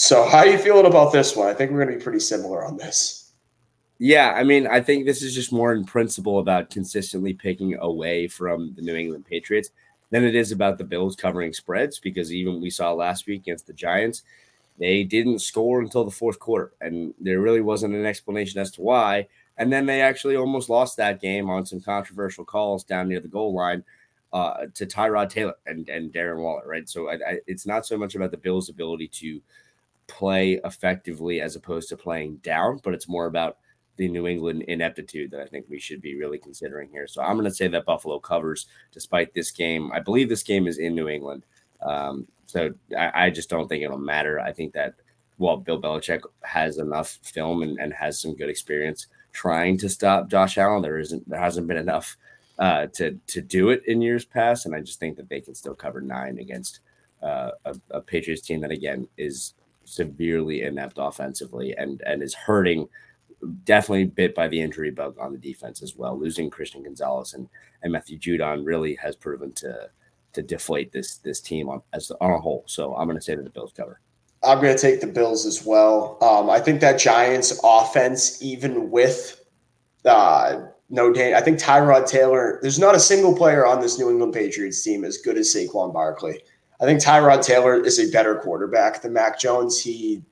so, 0.00 0.26
how 0.26 0.38
are 0.38 0.46
you 0.46 0.56
feeling 0.56 0.86
about 0.86 1.12
this 1.12 1.36
one? 1.36 1.48
I 1.48 1.52
think 1.52 1.70
we're 1.70 1.84
going 1.84 1.92
to 1.92 1.98
be 1.98 2.02
pretty 2.02 2.20
similar 2.20 2.64
on 2.64 2.78
this. 2.78 3.32
Yeah, 3.98 4.32
I 4.34 4.44
mean, 4.44 4.66
I 4.66 4.80
think 4.80 5.04
this 5.04 5.20
is 5.20 5.34
just 5.34 5.52
more 5.52 5.74
in 5.74 5.84
principle 5.84 6.38
about 6.38 6.70
consistently 6.70 7.34
picking 7.34 7.74
away 7.74 8.26
from 8.26 8.72
the 8.76 8.80
New 8.80 8.94
England 8.94 9.26
Patriots 9.26 9.68
than 10.08 10.24
it 10.24 10.34
is 10.34 10.52
about 10.52 10.78
the 10.78 10.84
Bills 10.84 11.16
covering 11.16 11.52
spreads 11.52 11.98
because 11.98 12.32
even 12.32 12.62
we 12.62 12.70
saw 12.70 12.94
last 12.94 13.26
week 13.26 13.42
against 13.42 13.66
the 13.66 13.74
Giants, 13.74 14.22
they 14.78 15.04
didn't 15.04 15.40
score 15.40 15.82
until 15.82 16.06
the 16.06 16.10
fourth 16.10 16.38
quarter, 16.38 16.72
and 16.80 17.12
there 17.20 17.42
really 17.42 17.60
wasn't 17.60 17.94
an 17.94 18.06
explanation 18.06 18.58
as 18.58 18.70
to 18.70 18.80
why. 18.80 19.28
And 19.58 19.70
then 19.70 19.84
they 19.84 20.00
actually 20.00 20.36
almost 20.36 20.70
lost 20.70 20.96
that 20.96 21.20
game 21.20 21.50
on 21.50 21.66
some 21.66 21.82
controversial 21.82 22.46
calls 22.46 22.84
down 22.84 23.10
near 23.10 23.20
the 23.20 23.28
goal 23.28 23.52
line 23.52 23.84
uh, 24.32 24.64
to 24.72 24.86
Tyrod 24.86 25.28
Taylor 25.28 25.56
and, 25.66 25.86
and 25.90 26.10
Darren 26.10 26.38
Waller, 26.38 26.66
right? 26.66 26.88
So 26.88 27.10
I, 27.10 27.14
I, 27.16 27.38
it's 27.46 27.66
not 27.66 27.84
so 27.84 27.98
much 27.98 28.14
about 28.14 28.30
the 28.30 28.38
Bills' 28.38 28.70
ability 28.70 29.08
to 29.08 29.42
play 30.10 30.60
effectively 30.64 31.40
as 31.40 31.56
opposed 31.56 31.88
to 31.88 31.96
playing 31.96 32.36
down, 32.36 32.80
but 32.82 32.94
it's 32.94 33.08
more 33.08 33.26
about 33.26 33.58
the 33.96 34.08
New 34.08 34.26
England 34.26 34.62
ineptitude 34.62 35.30
that 35.30 35.40
I 35.40 35.46
think 35.46 35.66
we 35.68 35.78
should 35.78 36.00
be 36.00 36.16
really 36.16 36.38
considering 36.38 36.88
here. 36.90 37.06
So 37.06 37.22
I'm 37.22 37.36
going 37.36 37.44
to 37.44 37.54
say 37.54 37.68
that 37.68 37.84
Buffalo 37.84 38.18
covers 38.18 38.66
despite 38.92 39.34
this 39.34 39.50
game. 39.50 39.92
I 39.92 40.00
believe 40.00 40.28
this 40.28 40.42
game 40.42 40.66
is 40.66 40.78
in 40.78 40.94
New 40.94 41.08
England. 41.08 41.44
Um, 41.82 42.26
so 42.46 42.72
I, 42.96 43.26
I, 43.26 43.30
just 43.30 43.48
don't 43.48 43.68
think 43.68 43.84
it'll 43.84 43.98
matter. 43.98 44.40
I 44.40 44.52
think 44.52 44.72
that 44.72 44.94
well, 45.38 45.56
Bill 45.56 45.80
Belichick 45.80 46.20
has 46.42 46.78
enough 46.78 47.18
film 47.22 47.62
and, 47.62 47.78
and 47.78 47.92
has 47.94 48.20
some 48.20 48.34
good 48.34 48.50
experience 48.50 49.06
trying 49.32 49.78
to 49.78 49.88
stop 49.88 50.28
Josh 50.28 50.58
Allen. 50.58 50.82
There 50.82 50.98
isn't 50.98 51.28
there 51.28 51.40
hasn't 51.40 51.66
been 51.66 51.76
enough 51.76 52.16
uh, 52.58 52.86
to 52.94 53.18
to 53.28 53.40
do 53.40 53.70
it 53.70 53.82
in 53.86 54.02
years 54.02 54.24
past, 54.24 54.66
and 54.66 54.74
I 54.74 54.80
just 54.80 55.00
think 55.00 55.16
that 55.16 55.28
they 55.28 55.40
can 55.40 55.54
still 55.54 55.74
cover 55.74 56.00
nine 56.00 56.38
against 56.38 56.80
uh, 57.22 57.52
a, 57.64 57.76
a 57.90 58.00
Patriots 58.00 58.42
team 58.42 58.60
that 58.60 58.70
again 58.70 59.08
is 59.16 59.54
severely 59.90 60.62
inept 60.62 60.98
offensively 60.98 61.74
and 61.76 62.02
and 62.06 62.22
is 62.22 62.34
hurting 62.34 62.88
definitely 63.64 64.04
bit 64.04 64.34
by 64.34 64.48
the 64.48 64.60
injury 64.60 64.90
bug 64.90 65.16
on 65.18 65.32
the 65.32 65.38
defense 65.38 65.82
as 65.82 65.96
well. 65.96 66.18
Losing 66.18 66.50
Christian 66.50 66.82
Gonzalez 66.82 67.34
and, 67.34 67.48
and 67.82 67.92
Matthew 67.92 68.18
Judon 68.18 68.64
really 68.64 68.94
has 68.96 69.16
proven 69.16 69.52
to 69.54 69.90
to 70.32 70.42
deflate 70.42 70.92
this 70.92 71.16
this 71.18 71.40
team 71.40 71.68
on 71.68 71.82
as 71.92 72.10
on 72.20 72.32
a 72.32 72.38
whole. 72.38 72.64
So 72.66 72.94
I'm 72.94 73.06
going 73.06 73.18
to 73.18 73.24
say 73.24 73.34
that 73.34 73.44
the 73.44 73.50
Bills 73.50 73.72
cover. 73.76 74.00
I'm 74.42 74.60
going 74.60 74.74
to 74.74 74.80
take 74.80 75.00
the 75.00 75.06
Bills 75.06 75.44
as 75.44 75.66
well. 75.66 76.16
Um, 76.22 76.48
I 76.48 76.60
think 76.60 76.80
that 76.80 76.98
Giants 76.98 77.60
offense, 77.62 78.42
even 78.42 78.90
with 78.90 79.44
uh, 80.06 80.62
no 80.88 81.12
Dan, 81.12 81.34
I 81.34 81.40
think 81.40 81.58
Tyrod 81.58 82.08
Taylor. 82.08 82.58
There's 82.62 82.78
not 82.78 82.94
a 82.94 83.00
single 83.00 83.36
player 83.36 83.66
on 83.66 83.80
this 83.80 83.98
New 83.98 84.08
England 84.08 84.32
Patriots 84.32 84.82
team 84.82 85.04
as 85.04 85.18
good 85.18 85.36
as 85.36 85.54
Saquon 85.54 85.92
Barkley. 85.92 86.40
I 86.80 86.84
think 86.84 87.00
Tyrod 87.00 87.44
Taylor 87.44 87.76
is 87.76 87.98
a 87.98 88.10
better 88.10 88.36
quarterback 88.36 89.02
than 89.02 89.12
Mac 89.12 89.38
Jones. 89.38 89.80
He 89.80 90.22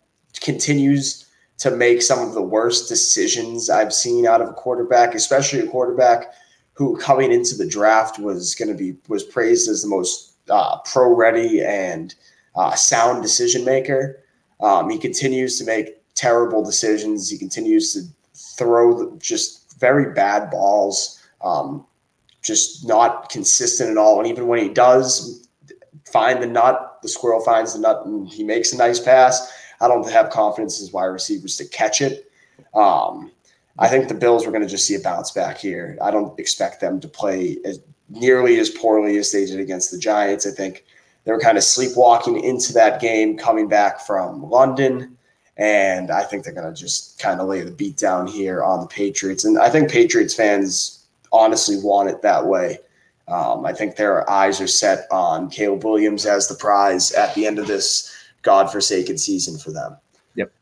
continues 0.40 1.26
to 1.58 1.70
make 1.70 2.00
some 2.00 2.26
of 2.26 2.34
the 2.34 2.42
worst 2.42 2.88
decisions 2.88 3.68
I've 3.68 3.92
seen 3.92 4.26
out 4.26 4.40
of 4.40 4.48
a 4.48 4.54
quarterback, 4.54 5.14
especially 5.14 5.60
a 5.60 5.66
quarterback 5.66 6.32
who 6.72 6.96
coming 6.96 7.32
into 7.32 7.56
the 7.56 7.66
draft 7.66 8.18
was 8.18 8.54
going 8.54 8.68
to 8.68 8.74
be 8.74 8.96
was 9.08 9.24
praised 9.24 9.68
as 9.68 9.82
the 9.82 9.88
most 9.88 10.34
uh, 10.48 10.78
pro 10.84 11.14
ready 11.14 11.62
and 11.62 12.14
uh, 12.54 12.74
sound 12.74 13.22
decision 13.22 13.64
maker. 13.64 14.22
Um, 14.60 14.88
he 14.88 14.98
continues 14.98 15.58
to 15.58 15.64
make 15.64 15.96
terrible 16.14 16.64
decisions. 16.64 17.28
He 17.28 17.36
continues 17.36 17.92
to 17.92 18.02
throw 18.56 19.16
just 19.18 19.78
very 19.78 20.14
bad 20.14 20.50
balls, 20.50 21.20
um, 21.42 21.84
just 22.42 22.86
not 22.86 23.28
consistent 23.28 23.90
at 23.90 23.98
all. 23.98 24.18
And 24.18 24.28
even 24.28 24.46
when 24.46 24.60
he 24.60 24.68
does 24.68 25.47
find 26.12 26.42
the 26.42 26.46
nut, 26.46 26.98
the 27.02 27.08
squirrel 27.08 27.40
finds 27.40 27.74
the 27.74 27.80
nut, 27.80 28.04
and 28.04 28.28
he 28.28 28.44
makes 28.44 28.72
a 28.72 28.76
nice 28.76 29.00
pass 29.00 29.52
I 29.80 29.88
don't 29.88 30.08
have 30.10 30.30
confidence 30.30 30.80
as 30.80 30.92
wide 30.92 31.06
receivers 31.06 31.56
to 31.56 31.64
catch 31.66 32.00
it. 32.00 32.30
Um, 32.74 33.30
I 33.78 33.88
think 33.88 34.08
the 34.08 34.14
Bills 34.14 34.46
are 34.46 34.50
going 34.50 34.62
to 34.62 34.68
just 34.68 34.86
see 34.86 34.96
a 34.96 35.00
bounce 35.00 35.30
back 35.30 35.58
here. 35.58 35.96
I 36.02 36.10
don't 36.10 36.38
expect 36.38 36.80
them 36.80 37.00
to 37.00 37.08
play 37.08 37.58
as 37.64 37.80
nearly 38.08 38.58
as 38.58 38.70
poorly 38.70 39.18
as 39.18 39.30
they 39.30 39.46
did 39.46 39.60
against 39.60 39.92
the 39.92 39.98
Giants. 39.98 40.46
I 40.46 40.50
think 40.50 40.84
they 41.24 41.32
were 41.32 41.40
kind 41.40 41.58
of 41.58 41.64
sleepwalking 41.64 42.42
into 42.42 42.72
that 42.72 43.00
game 43.00 43.36
coming 43.36 43.68
back 43.68 44.00
from 44.00 44.48
London. 44.48 45.16
And 45.56 46.10
I 46.10 46.22
think 46.22 46.44
they're 46.44 46.54
going 46.54 46.72
to 46.72 46.80
just 46.80 47.18
kind 47.18 47.40
of 47.40 47.48
lay 47.48 47.62
the 47.62 47.70
beat 47.70 47.96
down 47.96 48.26
here 48.26 48.62
on 48.62 48.80
the 48.80 48.86
Patriots. 48.86 49.44
And 49.44 49.58
I 49.58 49.68
think 49.68 49.90
Patriots 49.90 50.34
fans 50.34 51.04
honestly 51.32 51.76
want 51.80 52.08
it 52.08 52.22
that 52.22 52.46
way. 52.46 52.78
Um, 53.28 53.66
I 53.66 53.73
think 53.73 53.97
their 53.97 54.28
eyes 54.28 54.61
are 54.61 54.66
set 54.66 55.06
on 55.11 55.50
Caleb 55.50 55.85
Williams 55.85 56.25
as 56.26 56.49
the 56.49 56.54
prize 56.54 57.12
at 57.12 57.35
the 57.35 57.47
end 57.47 57.58
of 57.58 57.66
this 57.66 58.14
godforsaken 58.42 59.18
season 59.18 59.58
for 59.58 59.70
them. 59.70 59.97
Yep. 60.37 60.52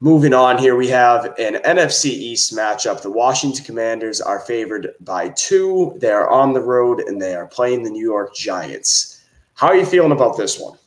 Moving 0.00 0.32
on 0.32 0.58
here, 0.58 0.76
we 0.76 0.88
have 0.88 1.24
an 1.38 1.54
NFC 1.64 2.06
East 2.06 2.54
matchup. 2.54 3.02
The 3.02 3.10
Washington 3.10 3.64
Commanders 3.64 4.20
are 4.20 4.40
favored 4.40 4.94
by 5.00 5.30
two. 5.30 5.96
They 6.00 6.10
are 6.10 6.30
on 6.30 6.52
the 6.52 6.60
road 6.60 7.00
and 7.00 7.20
they 7.20 7.34
are 7.34 7.46
playing 7.46 7.82
the 7.82 7.90
New 7.90 8.04
York 8.04 8.34
Giants. 8.34 9.22
How 9.54 9.68
are 9.68 9.76
you 9.76 9.86
feeling 9.86 10.12
about 10.12 10.36
this 10.36 10.58
one? 10.58 10.78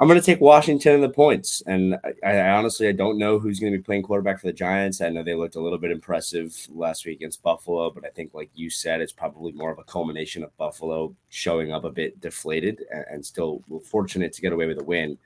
I'm 0.00 0.08
going 0.08 0.18
to 0.18 0.24
take 0.24 0.40
Washington 0.40 0.94
in 0.94 1.00
the 1.02 1.10
points, 1.10 1.62
and 1.66 1.94
I, 2.24 2.30
I, 2.30 2.50
honestly 2.52 2.88
I 2.88 2.92
don't 2.92 3.18
know 3.18 3.38
who's 3.38 3.60
going 3.60 3.70
to 3.70 3.78
be 3.78 3.84
playing 3.84 4.02
quarterback 4.02 4.40
for 4.40 4.46
the 4.46 4.52
Giants. 4.52 5.02
I 5.02 5.10
know 5.10 5.22
they 5.22 5.34
looked 5.34 5.56
a 5.56 5.60
little 5.60 5.78
bit 5.78 5.90
impressive 5.90 6.56
last 6.70 7.04
week 7.04 7.18
against 7.18 7.42
Buffalo, 7.42 7.90
but 7.90 8.06
I 8.06 8.08
think, 8.08 8.32
like 8.32 8.48
you 8.54 8.70
said, 8.70 9.02
it's 9.02 9.12
probably 9.12 9.52
more 9.52 9.70
of 9.70 9.78
a 9.78 9.84
culmination 9.84 10.42
of 10.42 10.56
Buffalo 10.56 11.14
showing 11.28 11.70
up 11.70 11.84
a 11.84 11.90
bit 11.90 12.18
deflated 12.18 12.82
and, 12.90 13.04
and 13.10 13.26
still 13.26 13.62
fortunate 13.84 14.32
to 14.32 14.40
get 14.40 14.54
away 14.54 14.64
with 14.64 14.80
a 14.80 14.84
win 14.84 15.18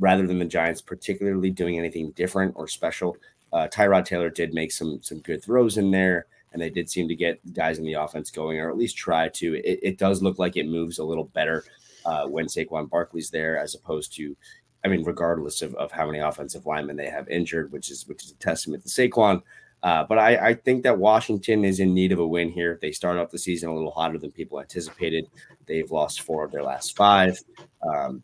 rather 0.00 0.26
than 0.26 0.40
the 0.40 0.46
Giants 0.46 0.80
particularly 0.80 1.50
doing 1.50 1.78
anything 1.78 2.10
different 2.10 2.54
or 2.56 2.66
special. 2.66 3.16
Uh, 3.52 3.68
Tyrod 3.68 4.04
Taylor 4.04 4.30
did 4.30 4.52
make 4.52 4.72
some 4.72 5.00
some 5.00 5.20
good 5.20 5.44
throws 5.44 5.78
in 5.78 5.92
there, 5.92 6.26
and 6.52 6.60
they 6.60 6.70
did 6.70 6.90
seem 6.90 7.06
to 7.06 7.14
get 7.14 7.38
guys 7.54 7.78
in 7.78 7.84
the 7.84 7.92
offense 7.92 8.32
going, 8.32 8.58
or 8.58 8.68
at 8.68 8.76
least 8.76 8.96
try 8.96 9.28
to. 9.28 9.54
It, 9.64 9.78
it 9.80 9.98
does 9.98 10.22
look 10.24 10.40
like 10.40 10.56
it 10.56 10.66
moves 10.66 10.98
a 10.98 11.04
little 11.04 11.26
better 11.26 11.62
uh, 12.04 12.26
when 12.26 12.46
Saquon 12.46 12.88
Barkley's 12.88 13.30
there, 13.30 13.58
as 13.58 13.74
opposed 13.74 14.14
to, 14.16 14.36
I 14.84 14.88
mean, 14.88 15.04
regardless 15.04 15.62
of, 15.62 15.74
of 15.76 15.92
how 15.92 16.06
many 16.06 16.18
offensive 16.18 16.66
linemen 16.66 16.96
they 16.96 17.10
have 17.10 17.28
injured, 17.28 17.72
which 17.72 17.90
is 17.90 18.06
which 18.06 18.24
is 18.24 18.32
a 18.32 18.36
testament 18.36 18.82
to 18.84 18.88
Saquon. 18.88 19.42
Uh, 19.82 20.04
but 20.04 20.16
I, 20.16 20.50
I, 20.50 20.54
think 20.54 20.84
that 20.84 20.96
Washington 20.96 21.64
is 21.64 21.80
in 21.80 21.92
need 21.92 22.12
of 22.12 22.20
a 22.20 22.26
win 22.26 22.50
here. 22.50 22.78
They 22.80 22.92
start 22.92 23.18
off 23.18 23.32
the 23.32 23.38
season 23.38 23.68
a 23.68 23.74
little 23.74 23.90
hotter 23.90 24.16
than 24.16 24.30
people 24.30 24.60
anticipated. 24.60 25.26
They've 25.66 25.90
lost 25.90 26.20
four 26.20 26.44
of 26.44 26.52
their 26.52 26.62
last 26.62 26.96
five. 26.96 27.36
Um, 27.82 28.22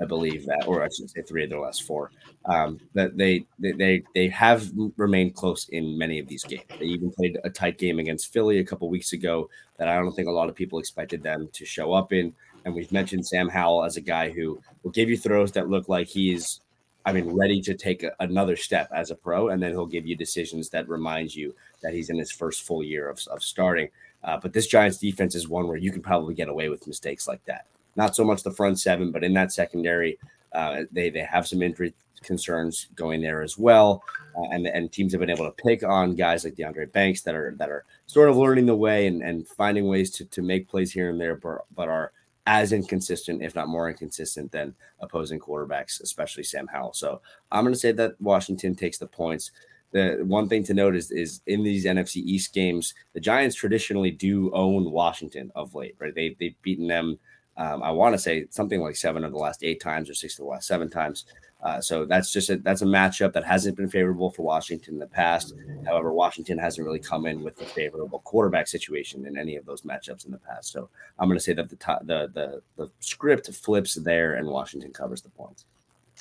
I 0.00 0.04
believe 0.04 0.46
that, 0.46 0.64
or 0.66 0.82
I 0.82 0.88
should 0.88 1.10
say 1.10 1.22
three 1.22 1.44
of 1.44 1.50
their 1.50 1.60
last 1.60 1.84
four. 1.84 2.10
Um, 2.46 2.80
that 2.94 3.16
they, 3.16 3.46
they 3.58 3.72
they 3.72 4.02
they 4.14 4.28
have 4.28 4.68
remained 4.96 5.34
close 5.34 5.68
in 5.68 5.96
many 5.96 6.18
of 6.18 6.26
these 6.26 6.42
games. 6.42 6.64
They 6.78 6.86
even 6.86 7.12
played 7.12 7.38
a 7.44 7.50
tight 7.50 7.78
game 7.78 7.98
against 8.00 8.32
Philly 8.32 8.58
a 8.58 8.64
couple 8.64 8.88
weeks 8.88 9.12
ago 9.12 9.48
that 9.76 9.88
I 9.88 9.96
don't 9.96 10.12
think 10.12 10.28
a 10.28 10.32
lot 10.32 10.48
of 10.48 10.54
people 10.54 10.78
expected 10.78 11.22
them 11.22 11.48
to 11.52 11.64
show 11.64 11.92
up 11.92 12.12
in. 12.12 12.34
And 12.64 12.74
we've 12.74 12.92
mentioned 12.92 13.26
Sam 13.26 13.48
Howell 13.48 13.84
as 13.84 13.96
a 13.96 14.00
guy 14.00 14.30
who 14.30 14.60
will 14.82 14.90
give 14.90 15.10
you 15.10 15.18
throws 15.18 15.52
that 15.52 15.68
look 15.68 15.88
like 15.88 16.06
he's, 16.06 16.60
I 17.04 17.12
mean, 17.12 17.36
ready 17.36 17.60
to 17.62 17.74
take 17.74 18.02
a, 18.02 18.12
another 18.20 18.56
step 18.56 18.88
as 18.94 19.10
a 19.10 19.14
pro, 19.14 19.48
and 19.48 19.62
then 19.62 19.72
he'll 19.72 19.86
give 19.86 20.06
you 20.06 20.16
decisions 20.16 20.70
that 20.70 20.88
remind 20.88 21.34
you 21.34 21.54
that 21.82 21.92
he's 21.92 22.10
in 22.10 22.18
his 22.18 22.32
first 22.32 22.62
full 22.62 22.82
year 22.82 23.08
of, 23.08 23.20
of 23.30 23.42
starting. 23.42 23.88
Uh, 24.22 24.38
but 24.38 24.54
this 24.54 24.66
Giants 24.66 24.98
defense 24.98 25.34
is 25.34 25.48
one 25.48 25.68
where 25.68 25.76
you 25.76 25.92
can 25.92 26.00
probably 26.00 26.34
get 26.34 26.48
away 26.48 26.70
with 26.70 26.86
mistakes 26.86 27.28
like 27.28 27.44
that. 27.44 27.66
Not 27.96 28.16
so 28.16 28.24
much 28.24 28.42
the 28.42 28.50
front 28.50 28.80
seven, 28.80 29.10
but 29.10 29.22
in 29.22 29.34
that 29.34 29.52
secondary, 29.52 30.18
uh, 30.52 30.84
they 30.90 31.10
they 31.10 31.20
have 31.20 31.46
some 31.46 31.62
injury 31.62 31.92
concerns 32.24 32.88
going 32.94 33.20
there 33.20 33.42
as 33.42 33.58
well, 33.58 34.02
uh, 34.36 34.48
and 34.50 34.66
and 34.66 34.90
teams 34.90 35.12
have 35.12 35.20
been 35.20 35.30
able 35.30 35.44
to 35.44 35.62
pick 35.62 35.82
on 35.82 36.14
guys 36.14 36.44
like 36.44 36.54
DeAndre 36.54 36.90
Banks 36.92 37.22
that 37.22 37.34
are 37.34 37.54
that 37.58 37.70
are 37.70 37.84
sort 38.06 38.28
of 38.28 38.36
learning 38.36 38.66
the 38.66 38.76
way 38.76 39.06
and, 39.06 39.22
and 39.22 39.46
finding 39.46 39.86
ways 39.86 40.10
to 40.12 40.24
to 40.24 40.42
make 40.42 40.68
plays 40.68 40.92
here 40.92 41.10
and 41.10 41.20
there, 41.20 41.36
but, 41.36 41.64
but 41.74 41.88
are 41.88 42.12
as 42.46 42.72
inconsistent, 42.72 43.42
if 43.42 43.54
not 43.54 43.68
more 43.68 43.88
inconsistent, 43.88 44.52
than 44.52 44.74
opposing 45.00 45.38
quarterbacks, 45.38 46.02
especially 46.02 46.42
Sam 46.42 46.66
Howell. 46.66 46.92
So 46.92 47.20
I'm 47.50 47.64
going 47.64 47.72
to 47.72 47.80
say 47.80 47.92
that 47.92 48.20
Washington 48.20 48.74
takes 48.74 48.98
the 48.98 49.06
points. 49.06 49.50
The 49.92 50.20
one 50.26 50.48
thing 50.48 50.62
to 50.64 50.74
note 50.74 50.94
is, 50.94 51.10
is 51.10 51.40
in 51.46 51.62
these 51.62 51.86
NFC 51.86 52.16
East 52.16 52.52
games, 52.52 52.92
the 53.14 53.20
Giants 53.20 53.56
traditionally 53.56 54.10
do 54.10 54.50
own 54.52 54.90
Washington 54.90 55.52
of 55.54 55.74
late, 55.74 55.94
right? 55.98 56.14
They, 56.14 56.36
they've 56.38 56.60
beaten 56.62 56.86
them 56.86 57.18
um, 57.56 57.82
I 57.82 57.90
want 57.90 58.14
to 58.14 58.18
say 58.18 58.46
something 58.50 58.80
like 58.80 58.96
seven 58.96 59.24
of 59.24 59.32
the 59.32 59.38
last 59.38 59.62
eight 59.62 59.80
times 59.80 60.10
or 60.10 60.14
six 60.14 60.34
of 60.34 60.44
the 60.44 60.50
last 60.50 60.66
seven 60.66 60.90
times. 60.90 61.24
Uh, 61.64 61.80
so 61.80 62.04
that's 62.04 62.30
just 62.30 62.50
a, 62.50 62.56
that's 62.58 62.82
a 62.82 62.86
matchup 62.86 63.32
that 63.32 63.42
hasn't 63.42 63.74
been 63.74 63.88
favorable 63.88 64.30
for 64.30 64.42
Washington 64.42 64.94
in 64.94 65.00
the 65.00 65.06
past. 65.06 65.54
However, 65.86 66.12
Washington 66.12 66.58
hasn't 66.58 66.84
really 66.84 66.98
come 66.98 67.24
in 67.24 67.42
with 67.42 67.58
a 67.62 67.64
favorable 67.64 68.18
quarterback 68.20 68.68
situation 68.68 69.26
in 69.26 69.38
any 69.38 69.56
of 69.56 69.64
those 69.64 69.80
matchups 69.80 70.26
in 70.26 70.30
the 70.30 70.38
past. 70.38 70.70
So 70.70 70.90
I'm 71.18 71.26
going 71.26 71.38
to 71.38 71.42
say 71.42 71.54
that 71.54 71.70
the, 71.70 71.76
top, 71.76 72.06
the 72.06 72.30
the 72.34 72.60
the 72.76 72.90
script 73.00 73.50
flips 73.54 73.94
there 73.94 74.34
and 74.34 74.46
Washington 74.46 74.92
covers 74.92 75.22
the 75.22 75.30
points. 75.30 75.64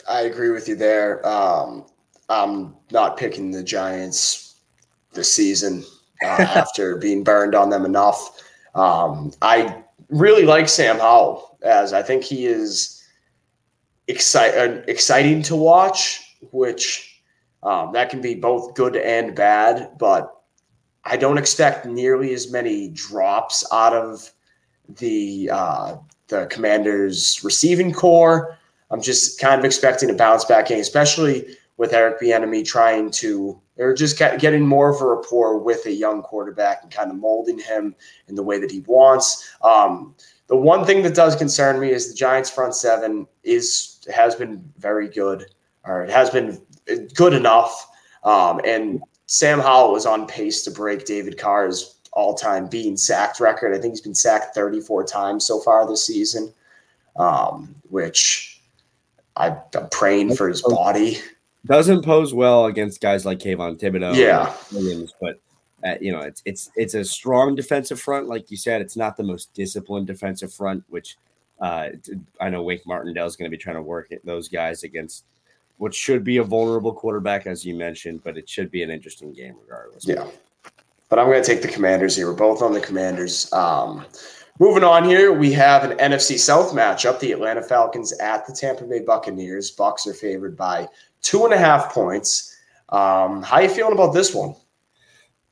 I 0.08 0.22
agree 0.22 0.50
with 0.50 0.70
you 0.70 0.76
there. 0.76 1.26
Um, 1.28 1.88
I'm 2.30 2.76
not 2.92 3.18
picking 3.18 3.52
the 3.52 3.64
Giants 3.64 4.56
this 5.12 5.32
season 5.32 5.84
uh, 6.24 6.28
after 6.40 6.96
being 6.96 7.22
burned 7.22 7.54
on 7.54 7.70
them 7.70 7.84
enough. 7.84 8.42
Um, 8.76 9.34
I 9.42 9.84
really 10.08 10.46
like 10.46 10.70
Sam 10.70 11.00
Howell 11.00 11.58
as 11.64 11.92
I 11.92 12.02
think 12.02 12.24
he 12.24 12.46
is 12.46 13.03
uh, 14.10 14.82
exciting 14.88 15.42
to 15.44 15.56
watch, 15.56 16.38
which 16.52 17.22
um, 17.64 17.94
that 17.94 18.10
can 18.10 18.22
be 18.22 18.36
both 18.36 18.76
good 18.76 18.96
and 18.96 19.36
bad. 19.36 19.92
But 19.98 20.34
I 21.06 21.18
don't 21.18 21.38
expect 21.38 21.86
nearly 21.86 22.34
as 22.34 22.52
many 22.52 22.90
drops 22.90 23.66
out 23.72 23.94
of 23.94 24.32
the 24.88 25.50
uh, 25.52 25.98
the 26.28 26.46
Commanders' 26.48 27.42
receiving 27.44 27.94
corps. 27.94 28.58
I'm 28.92 29.02
just 29.02 29.40
kind 29.40 29.58
of 29.58 29.66
expecting 29.66 30.10
a 30.10 30.14
bounce 30.14 30.46
back 30.46 30.68
game, 30.68 30.80
especially 30.80 31.58
with 31.78 31.94
Eric 31.94 32.22
Bieniemy 32.22 32.66
trying 32.66 33.10
to 33.12 33.60
or 33.78 33.94
just 33.94 34.18
getting 34.18 34.68
more 34.68 34.90
of 34.90 35.02
a 35.02 35.06
rapport 35.06 35.58
with 35.58 35.86
a 35.88 35.92
young 35.92 36.22
quarterback 36.22 36.84
and 36.84 36.92
kind 36.92 37.10
of 37.10 37.18
molding 37.18 37.58
him 37.58 37.96
in 38.28 38.36
the 38.36 38.44
way 38.44 38.60
that 38.60 38.70
he 38.70 38.82
wants. 38.82 39.52
Um, 39.64 40.16
the 40.48 40.56
one 40.56 40.86
thing 40.86 41.02
that 41.04 41.16
does 41.16 41.36
concern 41.36 41.80
me 41.80 41.90
is 41.90 42.10
the 42.10 42.16
Giants' 42.16 42.52
front 42.52 42.76
seven 42.76 43.28
is 43.44 43.93
has 44.12 44.36
been 44.36 44.64
very 44.78 45.08
good, 45.08 45.46
or 45.86 46.04
it 46.04 46.10
has 46.10 46.30
been 46.30 46.62
good 47.14 47.34
enough. 47.34 47.88
Um, 48.24 48.62
and 48.66 49.02
Sam 49.26 49.60
Howell 49.60 49.92
was 49.92 50.06
on 50.06 50.28
pace 50.28 50.64
to 50.64 50.72
break 50.72 51.06
David 51.06 51.38
Carr's 51.38 52.00
all-time 52.14 52.68
being 52.68 52.96
sacked 52.98 53.40
record. 53.40 53.76
I 53.76 53.80
think 53.80 53.94
he's 53.94 54.02
been 54.02 54.16
sacked 54.16 54.56
34 54.56 55.06
times 55.06 55.46
so 55.46 55.60
far 55.60 55.88
this 55.88 56.06
season, 56.06 56.54
um, 57.16 57.76
which 57.90 58.62
I, 59.36 59.58
I'm 59.76 59.90
praying 59.90 60.36
for 60.36 60.48
his 60.48 60.62
body. 60.62 61.18
Doesn't 61.66 62.04
pose 62.04 62.34
well 62.34 62.66
against 62.66 63.02
guys 63.02 63.26
like 63.26 63.40
Kayvon 63.40 63.80
Thibodeaux, 63.80 64.16
yeah, 64.16 64.54
Williams, 64.74 65.14
but 65.22 65.40
uh, 65.86 65.96
you 66.02 66.12
know 66.12 66.20
it's 66.20 66.42
it's 66.44 66.70
it's 66.76 66.94
a 66.94 67.06
strong 67.06 67.56
defensive 67.56 68.02
front, 68.02 68.28
like 68.28 68.52
you 68.52 68.58
said. 68.58 68.82
It's 68.82 68.98
not 68.98 69.16
the 69.16 69.24
most 69.24 69.54
disciplined 69.54 70.08
defensive 70.08 70.54
front, 70.54 70.84
which 70.90 71.18
uh, 71.64 71.90
I 72.42 72.50
know 72.50 72.62
Wink 72.62 72.82
Martindale 72.86 73.26
is 73.26 73.38
going 73.38 73.50
to 73.50 73.58
be 73.58 73.62
trying 73.62 73.78
to 73.78 73.82
work 73.82 74.14
those 74.26 74.50
guys 74.50 74.84
against 74.84 75.24
what 75.78 75.96
should 75.96 76.22
be 76.22 76.38
a 76.38 76.44
vulnerable 76.44 76.94
quarterback, 76.94 77.48
as 77.48 77.66
you 77.66 77.74
mentioned, 77.74 78.22
but 78.22 78.38
it 78.38 78.50
should 78.50 78.70
be 78.70 78.84
an 78.84 78.92
interesting 78.92 79.32
game 79.34 79.56
regardless. 79.62 80.06
Yeah. 80.06 80.28
But 81.08 81.20
I'm 81.20 81.28
going 81.28 81.42
to 81.42 81.48
take 81.48 81.62
the 81.62 81.70
Commanders 81.70 82.18
here. 82.18 82.28
We're 82.28 82.34
both 82.34 82.62
on 82.62 82.74
the 82.74 82.82
Commanders. 82.82 83.52
Um, 83.54 84.06
moving 84.60 84.84
on 84.84 85.06
here, 85.06 85.32
we 85.32 85.54
have 85.54 85.90
an 85.90 85.98
NFC 86.00 86.38
South 86.38 86.74
matchup: 86.74 87.22
the 87.22 87.32
Atlanta 87.32 87.62
Falcons 87.62 88.12
at 88.20 88.46
the 88.46 88.52
Tampa 88.52 88.84
Bay 88.84 89.00
Buccaneers. 89.00 89.72
Bucks 89.72 90.06
are 90.06 90.14
favored 90.14 90.58
by 90.58 90.90
two 91.22 91.46
and 91.46 91.54
a 91.54 91.58
half 91.58 91.94
points. 91.94 92.58
Um, 92.90 93.42
how 93.42 93.58
are 93.58 93.64
you 93.64 93.70
feeling 93.70 93.94
about 93.94 94.14
this 94.14 94.36
one? 94.36 94.54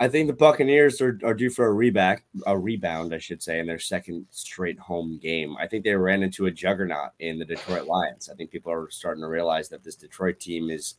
I 0.01 0.07
think 0.07 0.25
the 0.25 0.33
Buccaneers 0.33 0.99
are, 0.99 1.19
are 1.23 1.35
due 1.35 1.51
for 1.51 1.69
a 1.69 1.75
reback, 1.75 2.21
a 2.47 2.57
rebound, 2.57 3.13
I 3.13 3.19
should 3.19 3.43
say, 3.43 3.59
in 3.59 3.67
their 3.67 3.77
second 3.77 4.25
straight 4.31 4.79
home 4.79 5.19
game. 5.21 5.55
I 5.59 5.67
think 5.67 5.83
they 5.83 5.93
ran 5.93 6.23
into 6.23 6.47
a 6.47 6.51
juggernaut 6.51 7.11
in 7.19 7.37
the 7.37 7.45
Detroit 7.45 7.85
Lions. 7.85 8.27
I 8.27 8.33
think 8.33 8.49
people 8.49 8.71
are 8.71 8.89
starting 8.89 9.21
to 9.21 9.27
realize 9.27 9.69
that 9.69 9.83
this 9.83 9.95
Detroit 9.95 10.39
team 10.39 10.71
is 10.71 10.95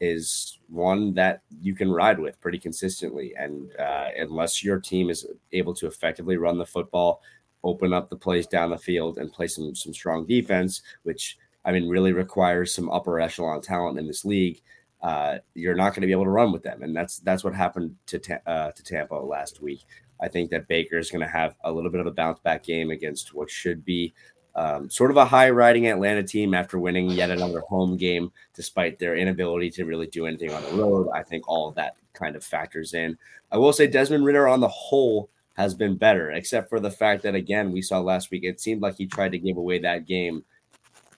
is 0.00 0.58
one 0.68 1.14
that 1.14 1.40
you 1.62 1.74
can 1.74 1.90
ride 1.90 2.18
with 2.18 2.38
pretty 2.42 2.58
consistently. 2.58 3.32
And 3.38 3.70
uh, 3.78 4.08
unless 4.18 4.62
your 4.62 4.78
team 4.78 5.08
is 5.08 5.24
able 5.52 5.72
to 5.72 5.86
effectively 5.86 6.36
run 6.36 6.58
the 6.58 6.66
football, 6.66 7.22
open 7.64 7.94
up 7.94 8.10
the 8.10 8.16
plays 8.16 8.46
down 8.46 8.68
the 8.68 8.76
field, 8.76 9.16
and 9.16 9.32
play 9.32 9.46
some 9.46 9.74
some 9.74 9.94
strong 9.94 10.26
defense, 10.26 10.82
which 11.04 11.38
I 11.64 11.72
mean 11.72 11.88
really 11.88 12.12
requires 12.12 12.74
some 12.74 12.90
upper 12.90 13.18
echelon 13.18 13.62
talent 13.62 13.98
in 13.98 14.06
this 14.06 14.26
league 14.26 14.60
uh, 15.02 15.38
you're 15.54 15.74
not 15.74 15.90
going 15.90 16.02
to 16.02 16.06
be 16.06 16.12
able 16.12 16.24
to 16.24 16.30
run 16.30 16.52
with 16.52 16.62
them, 16.62 16.82
and 16.82 16.94
that's 16.94 17.18
that's 17.18 17.44
what 17.44 17.54
happened 17.54 17.96
to 18.06 18.20
uh, 18.48 18.70
to 18.70 18.82
Tampa 18.82 19.14
last 19.14 19.60
week. 19.60 19.84
I 20.20 20.28
think 20.28 20.50
that 20.50 20.68
Baker 20.68 20.98
is 20.98 21.10
going 21.10 21.22
to 21.22 21.32
have 21.32 21.56
a 21.64 21.72
little 21.72 21.90
bit 21.90 22.00
of 22.00 22.06
a 22.06 22.12
bounce 22.12 22.38
back 22.40 22.62
game 22.62 22.90
against 22.90 23.34
what 23.34 23.50
should 23.50 23.84
be 23.84 24.14
um, 24.54 24.88
sort 24.88 25.10
of 25.10 25.16
a 25.16 25.24
high 25.24 25.50
riding 25.50 25.88
Atlanta 25.88 26.22
team 26.22 26.54
after 26.54 26.78
winning 26.78 27.10
yet 27.10 27.30
another 27.30 27.60
home 27.60 27.96
game, 27.96 28.30
despite 28.54 28.98
their 28.98 29.16
inability 29.16 29.70
to 29.70 29.84
really 29.84 30.06
do 30.06 30.26
anything 30.26 30.52
on 30.52 30.62
the 30.62 30.82
road. 30.82 31.08
I 31.14 31.22
think 31.22 31.48
all 31.48 31.68
of 31.68 31.74
that 31.76 31.96
kind 32.12 32.36
of 32.36 32.44
factors 32.44 32.94
in. 32.94 33.18
I 33.50 33.58
will 33.58 33.72
say 33.72 33.86
Desmond 33.86 34.24
Ridder 34.24 34.46
on 34.46 34.60
the 34.60 34.68
whole 34.68 35.30
has 35.54 35.74
been 35.74 35.96
better, 35.96 36.30
except 36.30 36.68
for 36.68 36.80
the 36.80 36.90
fact 36.90 37.22
that 37.22 37.34
again 37.34 37.72
we 37.72 37.82
saw 37.82 38.00
last 38.00 38.30
week 38.30 38.44
it 38.44 38.60
seemed 38.60 38.82
like 38.82 38.96
he 38.96 39.06
tried 39.06 39.32
to 39.32 39.38
give 39.38 39.56
away 39.56 39.78
that 39.80 40.06
game 40.06 40.44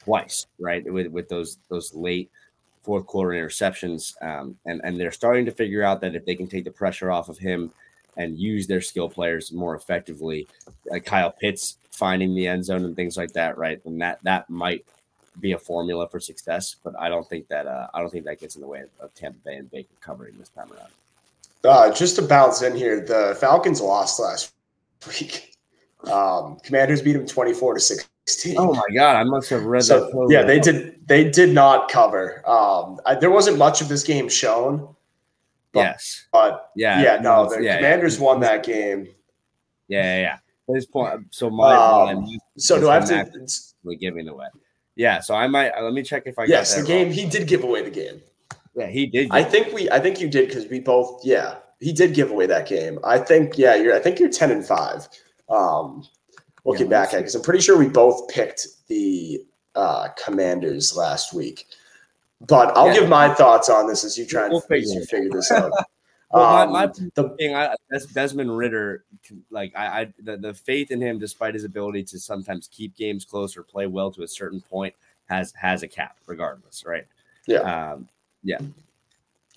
twice, 0.01 0.47
right? 0.59 0.85
With 0.91 1.09
with 1.09 1.29
those 1.29 1.59
those 1.69 1.95
late 1.95 2.31
fourth 2.85 3.07
quarter 3.07 3.31
interceptions. 3.31 4.15
Um, 4.23 4.57
and, 4.67 4.81
and 4.85 5.01
they're 5.01 5.11
starting 5.11 5.45
to 5.47 5.51
figure 5.51 5.83
out 5.83 6.01
that 6.03 6.15
if 6.15 6.25
they 6.25 6.35
can 6.35 6.47
take 6.47 6.65
the 6.65 6.71
pressure 6.71 7.11
off 7.11 7.29
of 7.29 7.39
him 7.39 7.73
and 8.17 8.39
use 8.39 8.67
their 8.67 8.81
skill 8.81 9.09
players 9.09 9.53
more 9.53 9.75
effectively, 9.75 10.47
like 10.87 11.05
Kyle 11.05 11.33
Pitts 11.33 11.79
finding 11.91 12.35
the 12.35 12.47
end 12.47 12.65
zone 12.65 12.85
and 12.85 12.95
things 12.95 13.17
like 13.17 13.33
that, 13.33 13.57
right? 13.57 13.81
And 13.85 14.01
that 14.01 14.19
that 14.23 14.49
might 14.51 14.85
be 15.41 15.53
a 15.53 15.59
formula 15.59 16.09
for 16.09 16.21
success. 16.21 16.77
But 16.85 16.95
I 16.99 17.09
don't 17.09 17.29
think 17.29 17.49
that 17.49 17.67
uh, 17.67 17.89
I 17.95 18.01
don't 18.01 18.11
think 18.11 18.25
that 18.27 18.39
gets 18.39 18.55
in 18.55 18.61
the 18.61 18.69
way 18.69 18.81
of, 18.81 18.91
of 19.01 19.15
Tampa 19.15 19.39
Bay 19.45 19.57
and 19.57 19.71
Baker 19.71 19.95
covering 20.01 20.35
this 20.39 20.51
time 20.51 20.71
around. 20.73 20.91
Uh, 21.65 21.93
just 21.93 22.17
to 22.17 22.23
bounce 22.23 22.63
in 22.63 22.77
here, 22.77 23.01
the 23.01 23.37
Falcons 23.41 23.81
lost 23.81 24.21
last 24.21 24.53
week. 25.09 25.57
Um, 26.13 26.59
Commanders 26.63 27.01
beat 27.01 27.15
them 27.15 27.27
twenty 27.27 27.55
four 27.55 27.75
to 27.75 27.81
16. 27.81 28.57
Oh 28.59 28.73
my 28.73 28.83
god, 28.95 29.17
I 29.17 29.25
must 29.25 29.51
have 29.51 29.65
read 29.65 29.85
so, 29.85 30.07
that. 30.07 30.27
Yeah, 30.31 30.43
they 30.43 30.61
did. 30.61 30.94
They 31.07 31.31
did 31.31 31.51
not 31.51 31.91
cover. 31.91 32.43
Um, 32.49 33.01
I, 33.05 33.15
there 33.15 33.31
wasn't 33.31 33.59
much 33.59 33.81
of 33.81 33.89
this 33.89 34.03
game 34.03 34.29
shown. 34.29 34.95
But, 35.73 35.81
yes, 35.81 36.27
but 36.33 36.71
yeah, 36.77 37.03
yeah, 37.03 37.21
no, 37.21 37.49
the 37.49 37.63
yeah, 37.63 37.77
Commanders 37.77 38.17
yeah. 38.17 38.25
won 38.25 38.41
that 38.41 38.65
game. 38.65 39.09
Yeah, 39.89 40.03
yeah, 40.03 40.21
yeah. 40.21 40.39
At 40.69 40.75
this 40.75 40.87
point, 40.87 41.27
so 41.31 41.51
my 41.51 41.75
um, 41.75 42.27
so 42.57 42.79
do 42.79 42.89
I 42.89 42.95
have 42.95 43.07
to 43.09 43.49
We're 43.83 43.99
giving 43.99 44.29
away? 44.29 44.47
Yeah, 44.95 45.19
so 45.19 45.35
I 45.35 45.49
might 45.49 45.73
let 45.81 45.93
me 45.93 46.05
check 46.05 46.23
if 46.27 46.39
I 46.39 46.45
yes, 46.45 46.77
the 46.77 46.87
game 46.87 47.09
wrong. 47.09 47.17
he 47.17 47.27
did 47.27 47.49
give 47.49 47.65
away 47.65 47.83
the 47.83 47.91
game. 47.91 48.23
Yeah, 48.77 48.87
he 48.87 49.07
did. 49.07 49.29
I 49.31 49.43
think 49.43 49.73
we, 49.73 49.91
I 49.91 49.99
think 49.99 50.21
you 50.21 50.29
did 50.29 50.49
because 50.49 50.67
we 50.69 50.81
both, 50.81 51.25
yeah, 51.25 51.57
he 51.81 51.93
did 51.93 52.15
give 52.15 52.31
away 52.31 52.47
that 52.47 52.69
game. 52.69 52.99
I 53.05 53.19
think, 53.19 53.59
yeah, 53.59 53.75
you're, 53.75 53.95
I 53.95 54.01
think 54.01 54.19
you're 54.19 54.31
ten 54.31 54.51
and 54.51 54.65
five. 54.65 55.09
Um, 55.49 56.07
looking 56.65 56.87
yeah, 56.87 57.03
back 57.03 57.15
at 57.15 57.19
because 57.19 57.35
I'm 57.35 57.43
pretty 57.43 57.61
sure 57.61 57.79
we 57.79 57.89
both 57.89 58.29
picked 58.29 58.67
the 58.89 59.45
uh, 59.75 60.09
Commanders 60.23 60.97
last 60.97 61.33
week. 61.33 61.67
But 62.47 62.77
I'll 62.77 62.89
yeah. 62.89 63.01
give 63.01 63.09
my 63.09 63.33
thoughts 63.33 63.69
on 63.69 63.87
this 63.87 64.05
as 64.05 64.19
you 64.19 64.27
try 64.27 64.49
we'll 64.49 64.59
and 64.59 64.67
figure, 64.69 65.01
figure 65.03 65.31
this 65.31 65.51
out. 65.51 65.73
well, 66.31 66.45
um, 66.45 66.73
my, 66.73 66.87
my 66.87 66.93
the, 67.15 67.31
thing, 67.39 67.55
I, 67.55 67.75
Desmond 68.13 68.57
Ridder, 68.57 69.05
like 69.51 69.73
I, 69.77 69.87
I 70.03 70.15
the, 70.23 70.37
the 70.37 70.55
faith 70.55 70.91
in 70.91 71.01
him, 71.01 71.19
despite 71.19 71.55
his 71.55 71.65
ability 71.65 72.05
to 72.05 72.19
sometimes 72.19 72.69
keep 72.69 72.97
games 72.97 73.25
close 73.25 73.57
or 73.57 73.63
play 73.63 73.87
well 73.87 74.11
to 74.13 74.23
a 74.23 74.29
certain 74.29 74.61
point, 74.61 74.95
has 75.27 75.53
has 75.57 75.83
a 75.83 75.89
cap 75.89 76.19
regardless, 76.27 76.85
right? 76.85 77.07
Yeah, 77.47 77.93
um, 77.93 78.09
yeah. 78.43 78.59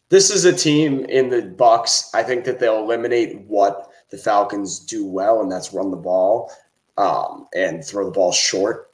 This 0.10 0.30
is 0.30 0.46
a 0.46 0.54
team 0.54 1.04
in 1.06 1.30
the 1.30 1.42
Bucks. 1.42 2.10
I 2.14 2.24
think 2.24 2.46
that 2.46 2.60
they'll 2.60 2.80
eliminate 2.80 3.42
what 3.42 3.92
the 4.10 4.18
Falcons 4.18 4.80
do 4.80 5.06
well, 5.06 5.42
and 5.42 5.52
that's 5.52 5.74
run 5.74 5.92
the 5.92 5.98
ball 5.98 6.52
um, 6.98 7.48
and 7.54 7.84
throw 7.84 8.06
the 8.06 8.12
ball 8.12 8.32
short. 8.32 8.87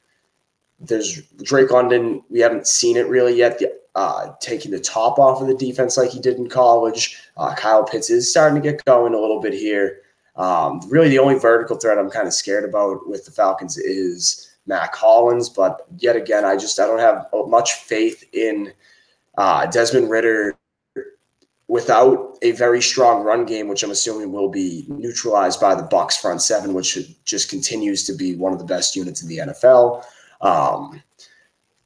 There's 0.80 1.22
Drake 1.42 1.70
London. 1.70 2.22
We 2.30 2.40
haven't 2.40 2.66
seen 2.66 2.96
it 2.96 3.08
really 3.08 3.36
yet. 3.36 3.60
Uh, 3.94 4.34
taking 4.40 4.72
the 4.72 4.80
top 4.80 5.20
off 5.20 5.40
of 5.40 5.46
the 5.46 5.54
defense 5.54 5.96
like 5.96 6.10
he 6.10 6.18
did 6.18 6.36
in 6.36 6.48
college. 6.48 7.16
Uh, 7.36 7.54
Kyle 7.54 7.84
Pitts 7.84 8.10
is 8.10 8.28
starting 8.28 8.60
to 8.60 8.70
get 8.72 8.84
going 8.84 9.14
a 9.14 9.18
little 9.18 9.40
bit 9.40 9.54
here. 9.54 10.00
Um, 10.34 10.80
really, 10.88 11.08
the 11.08 11.20
only 11.20 11.38
vertical 11.38 11.76
threat 11.76 11.96
I'm 11.96 12.10
kind 12.10 12.26
of 12.26 12.34
scared 12.34 12.64
about 12.64 13.08
with 13.08 13.24
the 13.24 13.30
Falcons 13.30 13.78
is 13.78 14.56
Mack 14.66 14.94
Hollins. 14.96 15.48
But 15.48 15.86
yet 15.98 16.16
again, 16.16 16.44
I 16.44 16.56
just 16.56 16.80
I 16.80 16.86
don't 16.86 16.98
have 16.98 17.26
much 17.46 17.74
faith 17.74 18.24
in 18.32 18.72
uh, 19.38 19.66
Desmond 19.66 20.10
Ridder 20.10 20.56
without 21.68 22.36
a 22.42 22.52
very 22.52 22.82
strong 22.82 23.22
run 23.22 23.44
game, 23.46 23.68
which 23.68 23.82
I'm 23.82 23.90
assuming 23.90 24.32
will 24.32 24.50
be 24.50 24.84
neutralized 24.88 25.60
by 25.60 25.74
the 25.74 25.82
Bucks 25.82 26.16
front 26.16 26.42
seven, 26.42 26.74
which 26.74 26.98
just 27.24 27.48
continues 27.48 28.04
to 28.04 28.12
be 28.12 28.34
one 28.34 28.52
of 28.52 28.58
the 28.58 28.64
best 28.64 28.94
units 28.96 29.22
in 29.22 29.28
the 29.28 29.38
NFL. 29.38 30.04
Um, 30.40 31.02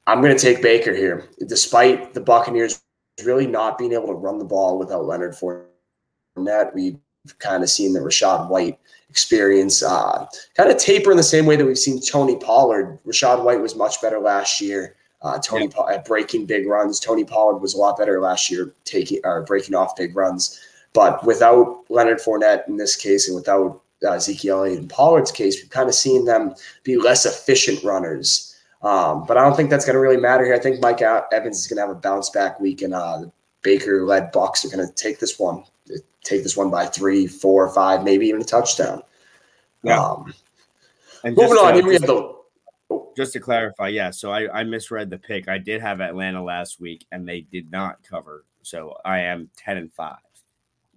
I'm 0.06 0.22
going 0.22 0.37
to 0.37 0.42
take 0.42 0.62
Baker 0.62 0.94
here, 0.94 1.28
despite 1.46 2.14
the 2.14 2.20
Buccaneers 2.20 2.80
really 3.24 3.46
not 3.46 3.78
being 3.78 3.92
able 3.92 4.06
to 4.06 4.14
run 4.14 4.38
the 4.38 4.44
ball 4.44 4.78
without 4.78 5.04
Leonard 5.04 5.34
Fournette. 5.34 6.74
We've 6.74 6.98
kind 7.38 7.62
of 7.62 7.70
seen 7.70 7.92
the 7.92 8.00
Rachaad 8.00 8.48
White 8.48 8.78
experience 9.11 9.82
uh, 9.82 10.26
kind 10.56 10.70
of 10.70 10.78
taper 10.78 11.11
in 11.11 11.16
the 11.16 11.22
same 11.22 11.46
way 11.46 11.56
that 11.56 11.64
we've 11.64 11.78
seen 11.78 12.00
Tony 12.00 12.37
Pollard. 12.37 12.98
Rachaad 13.06 13.44
White 13.44 13.61
was 13.61 13.76
much 13.76 14.00
better 14.00 14.18
last 14.18 14.61
year. 14.61 14.94
Uh, 15.20 15.38
Tony 15.38 15.68
yeah. 15.76 15.94
at 15.94 16.04
breaking 16.04 16.46
big 16.46 16.66
runs. 16.66 17.00
Tony 17.00 17.24
Pollard 17.24 17.58
was 17.58 17.74
a 17.74 17.78
lot 17.78 17.98
better 17.98 18.20
last 18.20 18.50
year, 18.50 18.72
taking 18.84 19.20
or 19.24 19.42
breaking 19.42 19.74
off 19.74 19.96
big 19.96 20.14
runs. 20.14 20.61
But 20.92 21.24
without 21.26 21.84
Leonard 21.88 22.18
Fournette 22.18 22.68
in 22.68 22.76
this 22.76 22.94
case, 22.94 23.26
and 23.26 23.34
without 23.34 23.82
uh, 24.04 24.12
Ezekiel 24.12 24.64
and 24.64 24.88
Pollard's 24.88 25.32
case, 25.32 25.61
we've 25.61 25.70
kind 25.70 25.88
of 25.88 25.94
seen 25.94 26.24
them 26.24 26.54
be 26.82 26.96
less 26.96 27.26
efficient 27.26 27.82
runners. 27.82 28.56
Um, 28.82 29.24
but 29.26 29.37
I 29.37 29.42
don't 29.42 29.56
think 29.56 29.70
that's 29.70 29.84
going 29.84 29.94
to 29.94 30.00
really 30.00 30.16
matter 30.16 30.44
here. 30.44 30.54
I 30.54 30.61
think 30.61 30.80
Mike 30.80 31.02
Evans 31.02 31.58
is 31.58 31.66
going 31.66 31.78
to 31.78 31.82
have 31.82 31.90
a 31.90 31.98
bounce 31.98 32.30
back 32.30 32.61
week, 32.61 32.82
and 32.82 32.94
uh, 32.94 33.18
the 33.18 33.32
Baker-led 33.62 34.30
Bucks 34.30 34.64
are 34.64 34.68
going 34.68 34.87
to 34.87 34.94
take 34.94 35.18
this 35.18 35.38
one, 35.38 35.64
take 36.22 36.44
this 36.44 36.56
one 36.56 36.70
by 36.70 36.87
three, 36.87 37.26
four, 37.26 37.68
five, 37.74 38.04
maybe 38.04 38.26
even 38.26 38.40
a 38.40 38.44
touchdown. 38.44 39.02
Yeah. 39.82 40.00
Um, 40.00 40.32
moving 41.24 41.58
on, 41.58 41.74
here 41.74 41.84
we 41.84 41.94
have 41.94 42.02
the 42.02 42.38
just 43.16 43.32
to 43.32 43.40
clarify, 43.40 43.88
yeah. 43.88 44.11
So 44.11 44.30
I, 44.30 44.61
I 44.61 44.62
misread 44.62 45.11
the 45.11 45.18
pick. 45.18 45.48
I 45.48 45.58
did 45.58 45.80
have 45.80 46.00
Atlanta 46.00 46.42
last 46.42 46.80
week, 46.80 47.04
and 47.11 47.28
they 47.28 47.40
did 47.40 47.70
not 47.72 47.98
cover. 48.08 48.44
So 48.62 48.94
I 49.04 49.18
am 49.18 49.50
ten 49.56 49.76
and 49.76 49.92
five. 49.92 50.18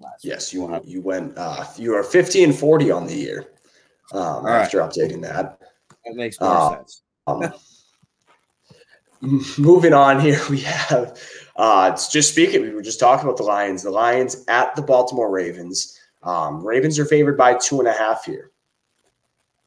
Last 0.02 0.26
yes, 0.26 0.54
week. 0.54 0.62
you 0.62 0.82
you 0.86 1.02
went. 1.02 1.38
Uh, 1.38 1.66
you 1.78 1.94
are 1.94 2.04
fifty 2.04 2.44
and 2.44 2.56
forty 2.56 2.92
on 2.92 3.06
the 3.06 3.16
year. 3.16 3.48
Um, 4.14 4.46
after 4.46 4.80
right. 4.80 4.90
updating 4.90 5.22
that, 5.22 5.60
that 6.06 6.16
makes 6.16 6.40
more 6.42 6.50
uh, 6.50 6.76
sense. 6.76 7.02
um, 7.28 7.54
moving 9.58 9.94
on 9.94 10.20
here, 10.20 10.40
we 10.50 10.60
have. 10.62 11.20
Uh, 11.56 11.92
it's 11.94 12.10
just 12.10 12.32
speaking. 12.32 12.62
We 12.62 12.72
were 12.72 12.82
just 12.82 13.00
talking 13.00 13.26
about 13.26 13.38
the 13.38 13.44
Lions. 13.44 13.84
The 13.84 13.92
Lions 13.92 14.44
at 14.48 14.76
the 14.76 14.82
Baltimore 14.82 15.30
Ravens. 15.30 16.00
Um, 16.24 16.66
Ravens 16.66 17.00
are 17.00 17.06
favored 17.06 17.38
by 17.38 17.56
two 17.56 17.80
and 17.80 17.88
a 17.88 17.94
half 17.94 18.26
here. 18.26 18.52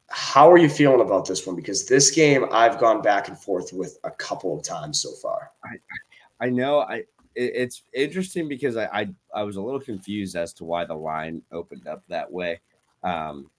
How 0.08 0.50
are 0.50 0.58
you 0.58 0.68
feeling 0.68 1.00
about 1.00 1.26
this 1.26 1.46
one? 1.46 1.56
Because 1.56 1.86
this 1.86 2.10
game 2.10 2.46
I've 2.52 2.78
gone 2.78 3.02
back 3.02 3.28
and 3.28 3.38
forth 3.38 3.72
with 3.72 3.98
a 4.04 4.10
couple 4.10 4.56
of 4.56 4.62
times 4.62 5.00
so 5.00 5.12
far. 5.12 5.50
I, 5.64 6.46
I 6.46 6.50
know 6.50 6.80
I 6.80 6.96
it, 6.96 7.08
it's 7.36 7.82
interesting 7.92 8.48
because 8.48 8.76
I, 8.76 8.84
I, 8.86 9.08
I 9.34 9.42
was 9.42 9.56
a 9.56 9.62
little 9.62 9.80
confused 9.80 10.36
as 10.36 10.52
to 10.54 10.64
why 10.64 10.84
the 10.84 10.94
line 10.94 11.42
opened 11.52 11.86
up 11.86 12.02
that 12.08 12.30
way, 12.30 12.60
um, 13.02 13.50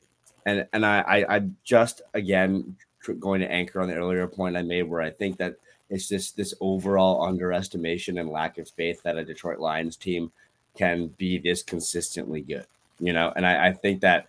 and 0.46 0.68
and 0.74 0.86
I 0.86 1.00
I, 1.02 1.36
I 1.36 1.50
just 1.64 2.02
again 2.14 2.76
going 3.20 3.42
to 3.42 3.52
anchor 3.52 3.82
on 3.82 3.88
the 3.88 3.96
earlier 3.96 4.28
point 4.28 4.58
I 4.58 4.64
made 4.64 4.84
where 4.84 5.02
I 5.02 5.12
think 5.12 5.38
that 5.38 5.56
it's 5.90 6.08
just 6.08 6.36
this 6.36 6.54
overall 6.60 7.26
underestimation 7.28 8.18
and 8.18 8.30
lack 8.30 8.58
of 8.58 8.70
faith 8.70 9.04
that 9.04 9.18
a 9.18 9.26
Detroit 9.26 9.60
Lions 9.60 9.96
team 9.96 10.32
can 10.76 11.08
be 11.08 11.38
this 11.38 11.62
consistently 11.62 12.42
good, 12.42 12.66
you 13.00 13.14
know, 13.14 13.32
and 13.36 13.46
I, 13.46 13.68
I 13.68 13.74
think 13.74 14.02
that 14.02 14.28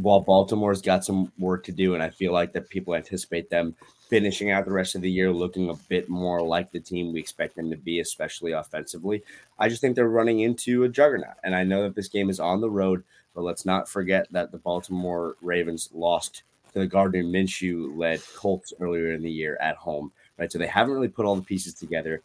while 0.00 0.20
Baltimore's 0.20 0.82
got 0.82 1.04
some 1.04 1.32
work 1.38 1.64
to 1.64 1.72
do, 1.72 1.94
and 1.94 2.02
I 2.02 2.10
feel 2.10 2.32
like 2.32 2.52
that 2.52 2.68
people 2.68 2.94
anticipate 2.94 3.50
them 3.50 3.74
finishing 4.08 4.50
out 4.50 4.66
the 4.66 4.72
rest 4.72 4.94
of 4.94 5.00
the 5.00 5.10
year 5.10 5.32
looking 5.32 5.70
a 5.70 5.74
bit 5.88 6.06
more 6.06 6.42
like 6.42 6.70
the 6.70 6.80
team 6.80 7.12
we 7.12 7.20
expect 7.20 7.56
them 7.56 7.70
to 7.70 7.76
be, 7.76 7.98
especially 7.98 8.52
offensively. 8.52 9.22
I 9.58 9.70
just 9.70 9.80
think 9.80 9.96
they're 9.96 10.06
running 10.06 10.40
into 10.40 10.84
a 10.84 10.88
juggernaut. 10.88 11.36
And 11.42 11.54
I 11.54 11.64
know 11.64 11.84
that 11.84 11.94
this 11.94 12.08
game 12.08 12.28
is 12.28 12.38
on 12.38 12.60
the 12.60 12.68
road, 12.68 13.04
but 13.34 13.40
let's 13.40 13.64
not 13.64 13.88
forget 13.88 14.26
that 14.30 14.52
the 14.52 14.58
Baltimore 14.58 15.36
Ravens 15.40 15.88
lost 15.94 16.42
to 16.74 16.78
the 16.78 16.86
Gardner 16.86 17.22
Minshew 17.22 17.96
led 17.96 18.20
Colts 18.36 18.74
earlier 18.80 19.14
in 19.14 19.22
the 19.22 19.30
year 19.30 19.56
at 19.62 19.76
home, 19.76 20.12
right? 20.38 20.52
So 20.52 20.58
they 20.58 20.66
haven't 20.66 20.92
really 20.92 21.08
put 21.08 21.24
all 21.24 21.36
the 21.36 21.42
pieces 21.42 21.72
together. 21.72 22.20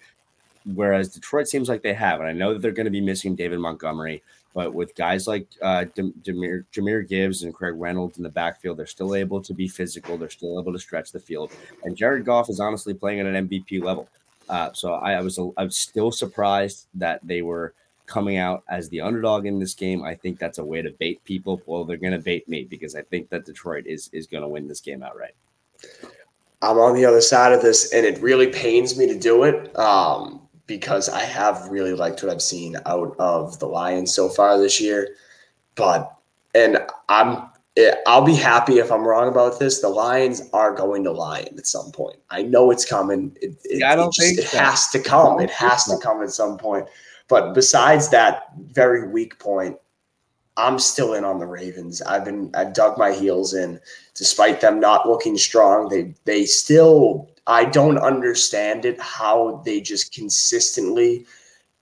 Whereas 0.66 1.14
Detroit 1.14 1.48
seems 1.48 1.70
like 1.70 1.84
they 1.84 1.94
have. 1.94 2.20
And 2.20 2.28
I 2.28 2.34
know 2.34 2.52
that 2.52 2.62
they're 2.62 2.72
going 2.72 2.84
to 2.84 2.92
be 2.92 3.00
missing 3.00 3.36
David 3.36 3.60
Montgomery. 3.60 4.24
But 4.58 4.74
with 4.74 4.96
guys 4.96 5.28
like 5.28 5.46
uh, 5.62 5.86
Jahmyr, 5.96 6.66
Jahmyr 6.74 7.08
Gibbs 7.08 7.44
and 7.44 7.54
Craig 7.54 7.76
Reynolds 7.78 8.18
in 8.18 8.24
the 8.24 8.30
backfield, 8.30 8.78
they're 8.78 8.88
still 8.88 9.14
able 9.14 9.40
to 9.40 9.54
be 9.54 9.68
physical. 9.68 10.18
They're 10.18 10.32
still 10.32 10.60
able 10.60 10.74
to 10.74 10.80
stretch 10.80 11.12
the 11.12 11.20
field. 11.20 11.52
And 11.84 11.96
Jared 11.96 12.26
Goff 12.26 12.50
is 12.50 12.60
honestly 12.60 12.96
playing 12.96 13.20
at 13.20 13.28
an 13.28 13.48
MVP 13.48 13.84
level. 13.84 14.10
Uh, 14.50 14.74
so 14.74 14.94
I, 14.94 15.14
I 15.14 15.22
was 15.22 15.38
I 15.38 15.64
was 15.64 15.78
still 15.78 16.12
surprised 16.12 16.88
that 16.96 17.20
they 17.22 17.44
were 17.44 17.76
coming 18.08 18.38
out 18.38 18.64
as 18.68 18.90
the 18.90 19.00
underdog 19.00 19.46
in 19.46 19.60
this 19.60 19.76
game. 19.76 20.04
I 20.04 20.16
think 20.16 20.40
that's 20.40 20.58
a 20.58 20.66
way 20.66 20.82
to 20.82 20.90
bait 20.90 21.24
people. 21.24 21.62
Well, 21.68 21.84
they're 21.84 21.96
going 21.96 22.14
to 22.14 22.18
bait 22.18 22.50
me 22.50 22.64
because 22.64 22.96
I 22.96 23.04
think 23.04 23.30
that 23.30 23.46
Detroit 23.46 23.86
is 23.86 24.10
is 24.12 24.26
going 24.26 24.42
to 24.42 24.50
win 24.50 24.68
this 24.68 24.82
game 24.82 25.04
outright. 25.04 25.36
I'm 26.64 26.80
on 26.80 26.96
the 26.96 27.06
other 27.06 27.22
side 27.22 27.54
of 27.54 27.62
this, 27.62 27.94
and 27.94 28.08
it 28.08 28.20
really 28.24 28.48
pains 28.48 28.98
me 28.98 29.06
to 29.06 29.20
do 29.20 29.44
it. 29.44 29.78
Um, 29.78 30.47
because 30.68 31.10
I 31.10 31.22
have 31.22 31.70
really 31.70 31.94
liked 31.94 32.22
what 32.22 32.32
I've 32.32 32.42
seen 32.42 32.76
out 32.86 33.16
of 33.18 33.58
the 33.60 33.68
Lions 33.68 34.14
so 34.14 34.30
far 34.30 34.58
this 34.58 34.80
year. 34.80 35.16
But 35.76 36.14
and 36.54 36.80
I'm 37.10 37.50
I'll 38.08 38.26
be 38.26 38.36
happy 38.36 38.80
if 38.80 38.92
I'm 38.92 39.06
wrong 39.08 39.28
about 39.28 39.60
this. 39.60 39.82
The 39.82 39.90
Lions 39.90 40.42
are 40.52 40.74
going 40.74 41.04
to 41.04 41.12
Lion 41.12 41.58
at 41.58 41.68
some 41.68 41.92
point. 41.92 42.18
I 42.30 42.42
know 42.42 42.72
it's 42.72 42.86
coming. 42.86 43.36
It, 43.42 43.56
it, 43.64 43.80
yeah, 43.80 43.92
I 43.92 43.96
don't 43.96 44.10
it 44.10 44.14
just, 44.14 44.28
think 44.28 44.40
it 44.40 44.58
has 44.58 44.90
to 44.90 45.00
come. 45.00 45.40
It 45.40 45.52
has 45.52 45.86
to 45.86 45.98
come 46.02 46.24
at 46.24 46.32
some 46.32 46.58
point. 46.58 46.88
But 47.28 47.54
besides 47.54 48.10
that 48.10 48.52
very 48.72 49.08
weak 49.08 49.38
point, 49.38 49.78
I'm 50.56 50.80
still 50.80 51.14
in 51.14 51.24
on 51.24 51.38
the 51.38 51.46
Ravens. 51.46 52.02
I've 52.02 52.26
been 52.26 52.50
I've 52.56 52.74
dug 52.74 52.98
my 52.98 53.12
heels 53.12 53.54
in, 53.54 53.80
despite 54.16 54.60
them 54.60 54.80
not 54.80 55.08
looking 55.08 55.38
strong. 55.38 55.88
They 55.90 56.16
they 56.26 56.46
still 56.46 57.30
I 57.48 57.66
don't 57.66 57.98
understand 57.98 58.86
it 58.86 59.00
how 59.00 59.62
they 59.66 59.82
just 59.82 60.14
consistently 60.14 61.26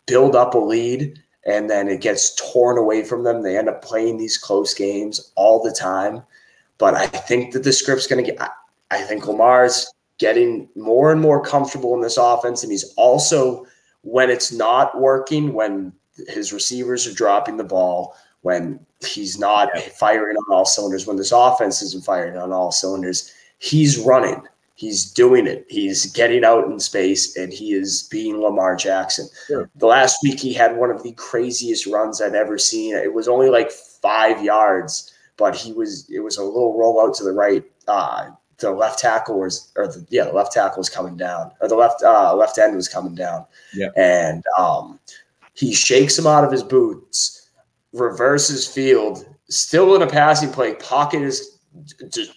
build 0.06 0.36
up 0.36 0.54
a 0.54 0.60
lead 0.60 1.19
and 1.45 1.69
then 1.69 1.88
it 1.88 2.01
gets 2.01 2.36
torn 2.36 2.78
away 2.78 3.04
from 3.04 3.23
them. 3.23 3.41
They 3.41 3.58
end 3.58 3.69
up 3.69 3.84
playing 3.84 4.17
these 4.17 4.38
close 4.38 4.73
games 4.73 5.32
all 5.36 5.62
the 5.62 5.71
time. 5.71 6.23
But 6.78 6.93
I 6.95 7.08
think 7.08 7.54
that 7.54 7.63
the 7.63 7.73
script's 7.73 8.08
going 8.08 8.23
to 8.23 8.32
get, 8.32 8.49
I 8.91 9.01
think 9.01 9.28
Lamar's 9.28 9.91
getting 10.17 10.69
more 10.75 11.12
and 11.12 11.21
more 11.21 11.43
comfortable 11.43 11.93
in 11.93 12.01
this 12.01 12.17
offense. 12.17 12.63
And 12.63 12.71
he's 12.71 12.93
also, 12.95 13.65
when 14.01 14.30
it's 14.30 14.51
not 14.51 14.99
working, 14.99 15.54
when 15.54 15.93
his 16.28 16.54
receivers 16.54 17.08
are 17.08 17.13
dropping 17.13 17.58
the 17.58 17.63
ball, 17.63 18.15
when 18.41 18.80
he's 19.06 19.39
not 19.39 19.75
firing 19.97 20.38
on 20.38 20.54
all 20.54 20.65
cylinders, 20.65 21.08
when 21.08 21.17
this 21.17 21.32
offense 21.32 21.82
isn't 21.82 22.06
firing 22.06 22.38
on 22.38 22.51
all 22.51 22.71
cylinders, 22.71 23.34
he's 23.60 23.97
running. 23.99 24.41
He's 24.75 25.09
doing 25.09 25.47
it. 25.47 25.65
He's 25.69 26.05
getting 26.11 26.43
out 26.43 26.65
in 26.65 26.79
space 26.79 27.38
and 27.38 27.51
he 27.51 27.73
is 27.73 28.03
being 28.03 28.41
Lamar 28.41 28.75
Jackson. 28.75 29.27
Sure. 29.47 29.69
The 29.75 29.88
last 29.88 30.17
week 30.21 30.39
he 30.39 30.53
had 30.53 30.75
one 30.75 30.91
of 30.91 31.01
the 31.01 31.13
craziest 31.13 31.85
runs 31.88 32.21
I've 32.21 32.33
ever 32.33 32.57
seen. 32.57 32.93
It 32.93 33.13
was 33.13 33.29
only 33.29 33.49
like 33.49 33.71
five 33.71 34.43
yards, 34.43 35.13
but 35.38 35.55
he 35.55 35.71
was 35.71 36.09
it 36.09 36.19
was 36.19 36.38
a 36.38 36.43
little 36.43 36.77
rollout 36.77 37.17
to 37.17 37.23
the 37.23 37.31
right. 37.31 37.63
Uh, 37.88 38.31
the 38.57 38.71
left 38.71 38.99
tackle 38.99 39.39
was 39.39 39.71
or 39.77 39.88
the 39.88 40.05
yeah, 40.09 40.25
the 40.25 40.33
left 40.33 40.51
tackle 40.51 40.79
was 40.79 40.89
coming 40.89 41.15
down. 41.15 41.51
Or 41.61 41.69
the 41.69 41.75
left 41.75 42.03
uh, 42.03 42.35
left 42.35 42.57
end 42.57 42.75
was 42.75 42.89
coming 42.89 43.15
down. 43.15 43.45
Yeah. 43.73 43.89
And 43.95 44.43
um, 44.57 44.99
he 45.53 45.73
shakes 45.73 46.19
him 46.19 46.27
out 46.27 46.43
of 46.43 46.51
his 46.51 46.63
boots, 46.63 47.49
reverses 47.93 48.67
field, 48.67 49.25
still 49.49 49.95
in 49.95 50.01
a 50.01 50.07
passing 50.07 50.51
play, 50.51 50.75
pocket 50.75 51.21
is 51.21 51.59
just 52.09 52.33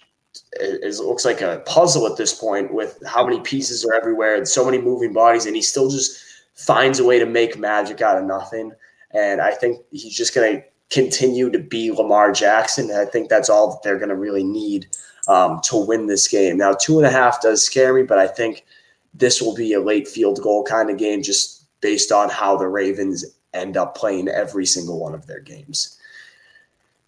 it 0.59 0.99
looks 0.99 1.25
like 1.25 1.41
a 1.41 1.63
puzzle 1.65 2.07
at 2.07 2.17
this 2.17 2.33
point 2.33 2.73
with 2.73 3.01
how 3.05 3.25
many 3.25 3.39
pieces 3.41 3.85
are 3.85 3.93
everywhere 3.93 4.35
and 4.35 4.47
so 4.47 4.65
many 4.65 4.79
moving 4.79 5.13
bodies, 5.13 5.45
and 5.45 5.55
he 5.55 5.61
still 5.61 5.89
just 5.89 6.19
finds 6.53 6.99
a 6.99 7.05
way 7.05 7.19
to 7.19 7.25
make 7.25 7.57
magic 7.57 8.01
out 8.01 8.17
of 8.17 8.25
nothing. 8.25 8.71
And 9.11 9.41
I 9.41 9.51
think 9.51 9.79
he's 9.91 10.15
just 10.15 10.35
going 10.35 10.57
to 10.57 10.63
continue 10.89 11.49
to 11.49 11.59
be 11.59 11.91
Lamar 11.91 12.31
Jackson. 12.31 12.89
And 12.89 12.99
I 12.99 13.05
think 13.05 13.29
that's 13.29 13.49
all 13.49 13.71
that 13.71 13.81
they're 13.83 13.97
going 13.97 14.09
to 14.09 14.15
really 14.15 14.43
need 14.43 14.87
um, 15.27 15.61
to 15.63 15.77
win 15.77 16.07
this 16.07 16.27
game. 16.27 16.57
Now, 16.57 16.73
two 16.73 16.97
and 16.97 17.07
a 17.07 17.11
half 17.11 17.41
does 17.41 17.63
scare 17.63 17.93
me, 17.93 18.03
but 18.03 18.19
I 18.19 18.27
think 18.27 18.65
this 19.13 19.41
will 19.41 19.55
be 19.55 19.73
a 19.73 19.81
late 19.81 20.07
field 20.07 20.41
goal 20.41 20.63
kind 20.63 20.89
of 20.89 20.97
game 20.97 21.23
just 21.23 21.65
based 21.81 22.11
on 22.11 22.29
how 22.29 22.57
the 22.57 22.67
Ravens 22.67 23.25
end 23.53 23.77
up 23.77 23.95
playing 23.95 24.27
every 24.27 24.65
single 24.65 24.99
one 24.99 25.15
of 25.15 25.25
their 25.27 25.39
games. 25.39 25.97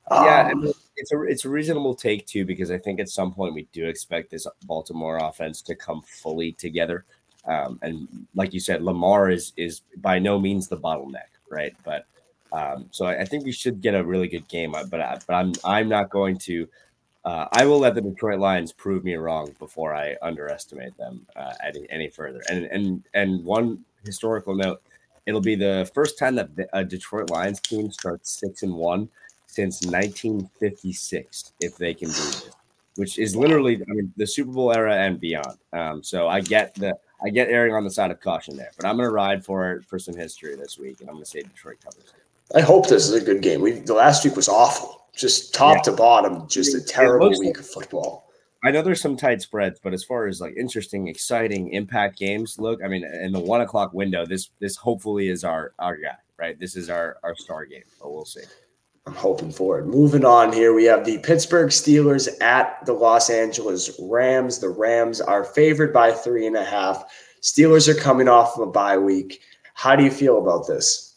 Yeah, 0.09 0.51
um, 0.53 0.73
it's 1.01 1.11
a 1.11 1.21
it's 1.23 1.45
a 1.45 1.49
reasonable 1.49 1.95
take 1.95 2.27
too 2.27 2.45
because 2.45 2.69
I 2.69 2.77
think 2.77 2.99
at 2.99 3.09
some 3.09 3.33
point 3.33 3.55
we 3.55 3.67
do 3.73 3.87
expect 3.87 4.29
this 4.29 4.45
Baltimore 4.65 5.17
offense 5.17 5.61
to 5.63 5.75
come 5.75 6.03
fully 6.03 6.51
together. 6.51 7.05
Um, 7.45 7.79
and 7.81 8.27
like 8.35 8.53
you 8.53 8.59
said, 8.59 8.83
Lamar 8.83 9.31
is 9.31 9.51
is 9.57 9.81
by 9.97 10.19
no 10.19 10.39
means 10.39 10.67
the 10.67 10.77
bottleneck, 10.77 11.31
right? 11.49 11.75
But 11.83 12.05
um, 12.53 12.85
so 12.91 13.05
I, 13.05 13.21
I, 13.21 13.25
think 13.25 13.45
we 13.45 13.51
should 13.51 13.81
get 13.81 13.95
a 13.95 14.03
really 14.03 14.27
good 14.27 14.47
game. 14.47 14.75
Uh, 14.75 14.83
but 14.83 15.01
I, 15.01 15.17
but 15.25 15.33
I'm 15.33 15.53
I'm 15.65 15.89
not 15.89 16.11
going 16.11 16.37
to. 16.39 16.67
Uh, 17.25 17.47
I 17.51 17.65
will 17.65 17.79
let 17.79 17.95
the 17.95 18.01
Detroit 18.01 18.39
Lions 18.39 18.71
prove 18.71 19.03
me 19.03 19.15
wrong 19.15 19.55
before 19.57 19.95
I 19.95 20.17
underestimate 20.21 20.95
them 20.97 21.25
uh, 21.35 21.53
any 21.65 21.87
any 21.89 22.09
further. 22.09 22.43
And 22.47 22.65
and 22.65 23.03
and 23.15 23.43
one 23.43 23.83
historical 24.05 24.53
note: 24.53 24.83
it'll 25.25 25.41
be 25.41 25.55
the 25.55 25.89
first 25.95 26.19
time 26.19 26.35
that 26.35 26.49
a 26.73 26.83
Detroit 26.83 27.31
Lions 27.31 27.59
team 27.59 27.91
starts 27.91 28.39
six 28.39 28.61
and 28.61 28.75
one 28.75 29.09
since 29.51 29.85
1956, 29.85 31.53
if 31.59 31.75
they 31.77 31.93
can 31.93 32.07
do 32.07 32.13
this, 32.13 32.49
which 32.95 33.19
is 33.19 33.35
literally 33.35 33.75
I 33.75 33.93
mean, 33.93 34.13
the 34.15 34.25
Super 34.25 34.51
Bowl 34.51 34.71
era 34.73 34.95
and 34.95 35.19
beyond. 35.19 35.57
Um, 35.73 36.01
so 36.01 36.29
I 36.29 36.39
get 36.39 36.73
the 36.75 36.97
I 37.23 37.29
get 37.29 37.49
erring 37.49 37.75
on 37.75 37.83
the 37.83 37.91
side 37.91 38.11
of 38.11 38.21
caution 38.21 38.55
there, 38.55 38.71
but 38.77 38.85
I'm 38.85 38.95
going 38.95 39.07
to 39.07 39.13
ride 39.13 39.45
for 39.45 39.73
it 39.73 39.85
for 39.85 39.99
some 39.99 40.15
history 40.15 40.55
this 40.55 40.79
week, 40.79 41.01
and 41.01 41.09
I'm 41.09 41.15
going 41.15 41.25
to 41.25 41.29
say 41.29 41.41
Detroit 41.41 41.77
covers. 41.83 42.13
I 42.55 42.61
hope 42.61 42.87
this 42.87 43.07
is 43.07 43.13
a 43.13 43.23
good 43.23 43.41
game. 43.41 43.61
We 43.61 43.71
the 43.71 43.93
last 43.93 44.23
week 44.23 44.37
was 44.37 44.47
awful, 44.47 45.05
just 45.13 45.53
top 45.53 45.77
yeah. 45.77 45.81
to 45.83 45.91
bottom, 45.91 46.47
just 46.47 46.73
a 46.73 46.81
terrible 46.81 47.29
week 47.29 47.39
like, 47.39 47.59
of 47.59 47.67
football. 47.67 48.31
I 48.63 48.71
know 48.71 48.81
there's 48.81 49.01
some 49.01 49.17
tight 49.17 49.41
spreads, 49.41 49.81
but 49.83 49.93
as 49.93 50.03
far 50.03 50.27
as 50.27 50.39
like 50.39 50.55
interesting, 50.55 51.07
exciting 51.07 51.73
impact 51.73 52.17
games 52.17 52.57
look, 52.57 52.79
I 52.83 52.87
mean, 52.87 53.03
in 53.03 53.33
the 53.33 53.39
one 53.39 53.61
o'clock 53.61 53.93
window, 53.93 54.25
this 54.25 54.49
this 54.59 54.77
hopefully 54.77 55.27
is 55.27 55.43
our 55.43 55.73
our 55.77 55.97
guy, 55.97 56.15
right? 56.37 56.57
This 56.57 56.77
is 56.77 56.89
our 56.89 57.17
our 57.23 57.35
star 57.35 57.65
game, 57.65 57.83
but 57.99 58.13
we'll 58.13 58.25
see. 58.25 58.43
I'm 59.07 59.15
hoping 59.15 59.51
for 59.51 59.79
it. 59.79 59.87
Moving 59.87 60.25
on 60.25 60.53
here, 60.53 60.73
we 60.73 60.83
have 60.85 61.05
the 61.05 61.17
Pittsburgh 61.19 61.69
Steelers 61.69 62.29
at 62.39 62.85
the 62.85 62.93
Los 62.93 63.29
Angeles 63.29 63.89
Rams. 63.99 64.59
The 64.59 64.69
Rams 64.69 65.19
are 65.19 65.43
favored 65.43 65.91
by 65.91 66.11
three 66.11 66.45
and 66.45 66.55
a 66.55 66.63
half. 66.63 67.03
Steelers 67.41 67.87
are 67.87 67.99
coming 67.99 68.27
off 68.27 68.55
of 68.55 68.67
a 68.67 68.71
bye 68.71 68.97
week. 68.97 69.41
How 69.73 69.95
do 69.95 70.03
you 70.03 70.11
feel 70.11 70.37
about 70.37 70.67
this? 70.67 71.15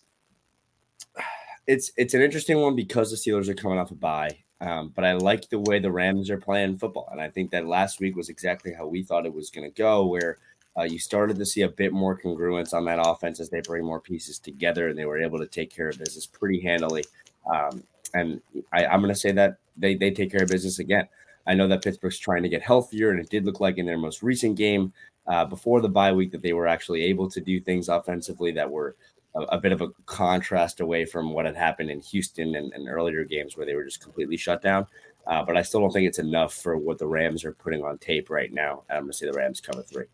It's 1.67 1.93
it's 1.97 2.15
an 2.15 2.23
interesting 2.23 2.59
one 2.61 2.75
because 2.75 3.11
the 3.11 3.17
Steelers 3.17 3.49
are 3.49 3.55
coming 3.55 3.79
off 3.79 3.91
a 3.91 3.95
bye. 3.95 4.39
Um, 4.61 4.93
but 4.95 5.05
I 5.05 5.13
like 5.13 5.51
the 5.51 5.59
way 5.59 5.79
the 5.79 5.93
Rams 5.93 6.31
are 6.31 6.39
playing 6.39 6.79
football, 6.79 7.09
and 7.13 7.21
I 7.21 7.29
think 7.29 7.51
that 7.51 7.67
last 7.67 8.01
week 8.01 8.17
was 8.17 8.31
exactly 8.31 8.73
how 8.73 8.87
we 8.87 9.03
thought 9.03 9.27
it 9.27 9.35
was 9.35 9.51
going 9.51 9.71
to 9.71 9.75
go, 9.75 10.07
where 10.07 10.39
uh, 10.79 10.85
you 10.85 10.99
started 10.99 11.37
to 11.37 11.45
see 11.45 11.63
a 11.63 11.69
bit 11.69 11.93
more 11.93 12.19
congruence 12.19 12.73
on 12.73 12.87
that 12.87 13.05
offense 13.05 13.41
as 13.41 13.51
they 13.51 13.61
bring 13.61 13.85
more 13.85 14.01
pieces 14.01 14.39
together, 14.39 14.89
and 14.89 14.99
they 14.99 15.05
were 15.05 15.21
able 15.21 15.39
to 15.39 15.47
take 15.47 15.75
care 15.75 15.91
of 15.91 15.99
business 15.99 16.25
pretty 16.25 16.61
handily. 16.61 17.05
Um, 17.53 17.83
and 18.15 18.41
I, 18.73 18.85
am 18.85 19.01
going 19.01 19.13
to 19.13 19.19
say 19.19 19.33
that 19.33 19.57
they, 19.77 19.95
they 19.95 20.11
take 20.11 20.31
care 20.31 20.43
of 20.43 20.49
business 20.49 20.79
again. 20.79 21.09
I 21.47 21.55
know 21.55 21.69
that 21.69 21.83
Pittsburgh's 21.83 22.19
trying 22.19 22.43
to 22.43 22.49
get 22.49 22.63
healthier, 22.63 23.11
and 23.11 23.21
it 23.21 23.29
did 23.29 23.45
look 23.45 23.61
like 23.61 23.79
in 23.79 23.87
their 23.87 23.99
most 23.99 24.23
recent 24.23 24.57
game 24.57 24.93
uh, 25.27 25.45
before 25.45 25.81
the 25.81 25.89
bye 25.89 26.13
week 26.13 26.33
that 26.33 26.43
they 26.43 26.53
were 26.53 26.67
actually 26.67 27.03
able 27.03 27.31
to 27.31 27.41
do 27.41 27.61
things 27.61 27.89
offensively 27.89 28.53
that 28.53 28.71
were 28.71 28.97
a, 29.35 29.41
a 29.41 29.61
bit 29.61 29.73
of 29.73 29.81
a 29.81 29.89
contrast 30.07 30.81
away 30.81 31.05
from 31.05 31.33
what 31.33 31.47
had 31.47 31.57
happened 31.57 31.91
in 31.91 32.01
Houston 32.01 32.55
and, 32.55 32.73
and 32.73 32.89
earlier 32.89 33.25
games 33.25 33.57
where 33.57 33.67
they 33.67 33.75
were 33.75 33.85
just 33.85 34.03
completely 34.03 34.37
shut 34.37 34.63
down. 34.63 34.87
Uh, 35.27 35.43
but 35.43 35.57
I 35.57 35.63
still 35.63 35.81
don't 35.81 35.91
think 35.91 36.07
it's 36.07 36.19
enough 36.19 36.55
for 36.55 36.77
what 36.77 36.99
the 36.99 37.07
Rams 37.07 37.45
are 37.45 37.53
putting 37.53 37.83
on 37.83 37.99
tape 37.99 38.29
right 38.29 38.53
now. 38.53 38.83
I'm 38.91 39.03
going 39.03 39.13
to 39.13 39.17
say 39.17 39.27
the 39.27 39.33
Rams 39.33 39.61
cover 39.61 39.83
three. 39.83 40.05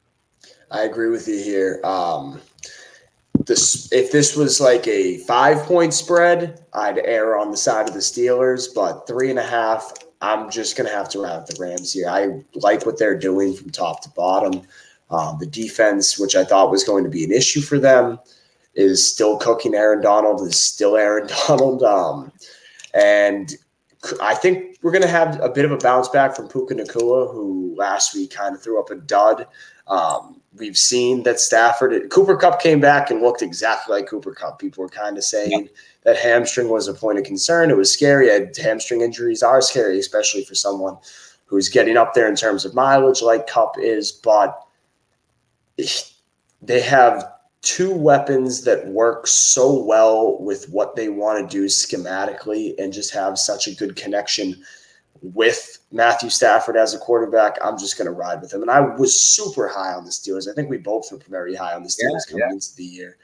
I 0.71 0.83
agree 0.83 1.11
with 1.11 1.29
you 1.29 1.43
here. 1.43 1.81
Um, 1.85 2.41
this 3.47 3.91
if 3.93 4.13
this 4.13 4.37
was 4.37 4.61
like 4.61 4.87
a 4.87 5.19
five 5.19 5.59
point 5.67 5.95
spread, 5.95 6.65
I'd 6.73 6.99
err 6.99 7.39
on 7.39 7.51
the 7.51 7.57
side 7.57 7.89
of 7.89 7.95
the 7.95 8.01
Steelers, 8.01 8.67
but 8.75 9.07
three 9.07 9.31
and 9.31 9.39
a 9.39 9.45
half, 9.45 9.93
I'm 10.21 10.51
just 10.51 10.77
gonna 10.77 10.91
have 10.91 11.09
to 11.11 11.23
have 11.23 11.47
the 11.47 11.57
Rams 11.59 11.93
here. 11.93 12.09
I 12.09 12.43
like 12.55 12.85
what 12.85 12.99
they're 12.99 13.19
doing 13.19 13.55
from 13.55 13.71
top 13.71 14.03
to 14.03 14.11
bottom. 14.11 14.63
Um, 15.11 15.39
the 15.41 15.47
defense, 15.47 16.19
which 16.19 16.37
I 16.37 16.45
thought 16.45 16.71
was 16.71 16.85
going 16.85 17.03
to 17.03 17.11
be 17.11 17.25
an 17.25 17.33
issue 17.33 17.61
for 17.61 17.79
them, 17.79 18.21
is 18.75 19.05
still 19.05 19.37
cooking. 19.39 19.75
Aaron 19.75 20.01
Donald 20.03 20.41
is 20.47 20.57
still 20.57 20.97
Aaron 20.97 21.29
Donald, 21.49 21.83
um, 21.83 22.31
and 22.95 23.57
I 24.23 24.35
think 24.35 24.79
we're 24.83 24.93
going 24.93 25.03
to 25.03 25.09
have 25.09 25.41
a 25.41 25.49
bit 25.49 25.65
of 25.65 25.73
a 25.73 25.77
bounce 25.77 26.09
back 26.09 26.35
from 26.35 26.49
Puka 26.49 26.75
Nacua, 26.75 27.33
who 27.33 27.75
last 27.77 28.15
week 28.15 28.31
kind 28.31 28.55
of 28.55 28.63
threw 28.63 28.81
up 28.81 28.91
a 28.91 28.97
dud. 28.97 29.47
Um, 29.87 30.40
we've 30.59 30.77
seen 30.77 31.23
that 31.23 31.41
Stafford, 31.41 32.11
Cooper 32.11 32.37
Kupp 32.37 32.61
came 32.61 32.81
back 32.81 33.11
and 33.11 33.23
looked 33.23 33.43
exactly 33.43 33.95
like 33.97 34.09
Cooper 34.09 34.35
Kupp. 34.35 34.59
People 34.59 34.83
were 34.83 34.89
kind 34.89 35.17
of 35.17 35.25
saying 35.25 35.51
yep. 35.51 35.69
that 36.05 36.17
hamstring 36.17 36.69
was 36.69 36.89
a 36.89 36.95
point 36.95 37.19
of 37.19 37.25
concern. 37.25 37.71
It 37.71 37.77
was 37.77 37.93
scary. 37.93 38.29
Hamstring 38.61 39.01
injuries 39.01 39.43
are 39.43 39.63
scary, 39.63 39.99
especially 39.99 40.45
for 40.45 40.55
someone 40.55 40.97
who's 41.47 41.69
getting 41.69 41.97
up 41.97 42.15
there 42.15 42.29
in 42.29 42.37
terms 42.37 42.65
of 42.65 42.75
mileage 42.75 43.23
like 43.23 43.47
Kupp 43.47 43.77
is. 43.79 44.13
But 44.13 44.61
they 46.63 46.81
have 46.81 47.33
two 47.63 47.95
weapons 47.95 48.65
that 48.65 48.87
work 48.89 49.27
so 49.27 49.83
well 49.85 50.39
with 50.41 50.69
what 50.71 50.97
they 50.97 51.09
want 51.09 51.39
to 51.39 51.57
do 51.57 51.67
schematically 51.67 52.75
and 52.79 52.93
just 52.93 53.13
have 53.13 53.39
such 53.39 53.67
a 53.67 53.75
good 53.75 53.97
connection 53.97 54.63
with 55.23 55.79
Matthew 55.93 56.31
Stafford 56.31 56.77
as 56.77 56.95
a 56.95 56.99
quarterback. 56.99 57.57
I'm 57.63 57.79
just 57.79 57.99
going 57.99 58.07
to 58.07 58.13
ride 58.13 58.41
with 58.41 58.53
him. 58.53 58.63
And 58.63 58.71
I 58.71 58.81
was 58.81 59.19
super 59.21 59.69
high 59.69 59.93
on 59.93 60.05
the 60.05 60.11
Steelers. 60.11 60.51
I 60.51 60.55
think 60.55 60.71
we 60.71 60.79
both 60.79 61.11
were 61.13 61.19
very 61.29 61.55
high 61.55 61.75
on 61.75 61.83
the 61.83 61.89
Steelers 61.89 62.27
yeah, 62.27 62.31
coming 62.31 62.47
yeah. 62.49 62.55
into 62.55 62.75
the 62.77 62.85
year. 62.85 63.17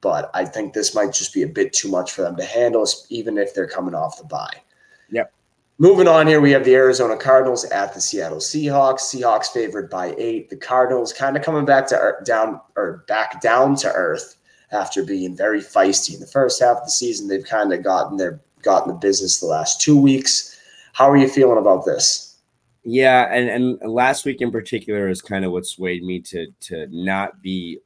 But 0.00 0.30
I 0.34 0.44
think 0.44 0.72
this 0.72 0.94
might 0.94 1.12
just 1.12 1.32
be 1.32 1.42
a 1.42 1.48
bit 1.48 1.72
too 1.72 1.88
much 1.88 2.12
for 2.12 2.22
them 2.22 2.36
to 2.36 2.44
handle, 2.44 2.86
even 3.08 3.38
if 3.38 3.54
they're 3.54 3.68
coming 3.68 3.94
off 3.94 4.18
the 4.18 4.24
bye. 4.24 4.62
Yep. 5.10 5.32
Moving 5.78 6.08
on 6.08 6.26
here, 6.26 6.40
we 6.40 6.50
have 6.52 6.64
the 6.64 6.74
Arizona 6.74 7.16
Cardinals 7.16 7.64
at 7.66 7.94
the 7.94 8.00
Seattle 8.00 8.38
Seahawks. 8.38 9.00
Seahawks 9.00 9.46
favored 9.46 9.88
by 9.90 10.14
eight. 10.18 10.50
The 10.50 10.56
Cardinals 10.56 11.12
kind 11.12 11.36
of 11.36 11.42
coming 11.42 11.64
back 11.64 11.86
to 11.88 11.98
earth, 11.98 12.24
down 12.24 12.60
or 12.76 13.04
back 13.08 13.40
down 13.40 13.76
to 13.76 13.92
earth 13.92 14.36
after 14.72 15.04
being 15.04 15.36
very 15.36 15.60
feisty 15.60 16.14
in 16.14 16.20
the 16.20 16.26
first 16.26 16.60
half 16.60 16.78
of 16.78 16.84
the 16.84 16.90
season. 16.90 17.28
They've 17.28 17.44
kind 17.44 17.72
of 17.72 17.82
gotten 17.82 18.16
their 18.16 18.40
gotten 18.62 18.92
the 18.92 18.98
business 18.98 19.40
the 19.40 19.46
last 19.46 19.80
two 19.80 19.96
weeks. 19.96 20.51
How 20.92 21.10
are 21.10 21.16
you 21.16 21.28
feeling 21.28 21.58
about 21.58 21.84
this? 21.84 22.38
Yeah, 22.84 23.32
and 23.32 23.48
and 23.80 23.92
last 23.92 24.24
week 24.24 24.40
in 24.40 24.50
particular 24.50 25.08
is 25.08 25.22
kind 25.22 25.44
of 25.44 25.52
what 25.52 25.66
swayed 25.66 26.02
me 26.02 26.20
to 26.20 26.46
to 26.60 26.86
not 26.90 27.42
be 27.42 27.80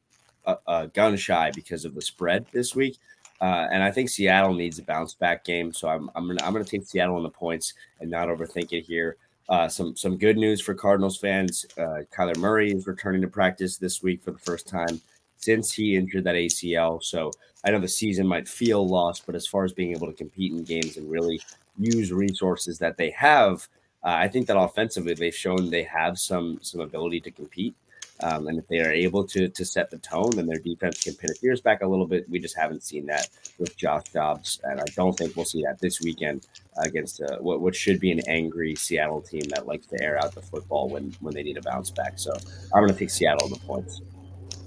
gun 0.92 1.16
shy 1.16 1.50
because 1.54 1.84
of 1.84 1.94
the 1.94 2.02
spread 2.02 2.46
this 2.52 2.74
week. 2.74 2.98
Uh, 3.40 3.68
and 3.70 3.82
I 3.82 3.90
think 3.90 4.08
Seattle 4.08 4.54
needs 4.54 4.78
a 4.78 4.82
bounce 4.82 5.14
back 5.14 5.44
game. 5.44 5.72
So 5.72 5.88
I'm 5.88 6.10
I'm 6.14 6.26
gonna 6.26 6.42
I'm 6.42 6.52
gonna 6.52 6.64
take 6.64 6.86
Seattle 6.86 7.16
on 7.16 7.22
the 7.22 7.30
points 7.30 7.74
and 8.00 8.10
not 8.10 8.28
overthink 8.28 8.72
it 8.72 8.82
here. 8.82 9.16
Uh, 9.48 9.68
some 9.68 9.94
some 9.96 10.16
good 10.16 10.36
news 10.36 10.60
for 10.60 10.74
Cardinals 10.74 11.18
fans. 11.18 11.66
Uh, 11.78 12.02
Kyler 12.14 12.36
Murray 12.38 12.72
is 12.72 12.86
returning 12.86 13.22
to 13.22 13.28
practice 13.28 13.76
this 13.76 14.02
week 14.02 14.22
for 14.22 14.32
the 14.32 14.38
first 14.38 14.66
time 14.66 15.00
since 15.36 15.72
he 15.72 15.96
injured 15.96 16.24
that 16.24 16.34
ACL. 16.34 17.02
So 17.02 17.30
I 17.64 17.70
know 17.70 17.78
the 17.78 17.88
season 17.88 18.26
might 18.26 18.48
feel 18.48 18.86
lost, 18.86 19.24
but 19.26 19.34
as 19.34 19.46
far 19.46 19.64
as 19.64 19.72
being 19.72 19.92
able 19.92 20.06
to 20.06 20.12
compete 20.12 20.52
in 20.52 20.64
games 20.64 20.96
and 20.96 21.10
really 21.10 21.40
use 21.78 22.12
resources 22.12 22.78
that 22.78 22.96
they 22.96 23.10
have, 23.10 23.68
uh, 24.04 24.10
I 24.10 24.28
think 24.28 24.46
that 24.46 24.58
offensively 24.58 25.14
they've 25.14 25.34
shown 25.34 25.70
they 25.70 25.82
have 25.84 26.18
some 26.18 26.58
some 26.62 26.80
ability 26.80 27.20
to 27.22 27.30
compete. 27.30 27.74
Um, 28.22 28.48
and 28.48 28.58
if 28.58 28.66
they 28.68 28.80
are 28.80 28.90
able 28.90 29.24
to 29.24 29.48
to 29.48 29.64
set 29.64 29.90
the 29.90 29.98
tone, 29.98 30.30
then 30.30 30.46
their 30.46 30.58
defense 30.58 31.02
can 31.02 31.14
pin 31.14 31.30
its 31.30 31.44
ears 31.44 31.60
back 31.60 31.82
a 31.82 31.86
little 31.86 32.06
bit. 32.06 32.28
We 32.30 32.38
just 32.38 32.56
haven't 32.56 32.82
seen 32.82 33.04
that 33.06 33.28
with 33.58 33.76
Josh 33.76 34.04
Dobbs, 34.14 34.60
and 34.64 34.80
I 34.80 34.84
don't 34.94 35.16
think 35.18 35.36
we'll 35.36 35.44
see 35.44 35.62
that 35.62 35.78
this 35.80 36.00
weekend 36.00 36.46
against 36.78 37.20
uh, 37.20 37.36
what, 37.38 37.60
what 37.60 37.74
should 37.74 38.00
be 38.00 38.12
an 38.12 38.20
angry 38.26 38.74
Seattle 38.74 39.20
team 39.20 39.42
that 39.50 39.66
likes 39.66 39.86
to 39.88 40.02
air 40.02 40.18
out 40.22 40.34
the 40.34 40.40
football 40.40 40.88
when 40.88 41.14
when 41.20 41.34
they 41.34 41.42
need 41.42 41.58
a 41.58 41.62
bounce 41.62 41.90
back. 41.90 42.14
So 42.16 42.32
I'm 42.74 42.82
going 42.82 42.92
to 42.92 42.98
take 42.98 43.10
Seattle 43.10 43.44
on 43.44 43.50
the 43.50 43.58
points. 43.66 44.00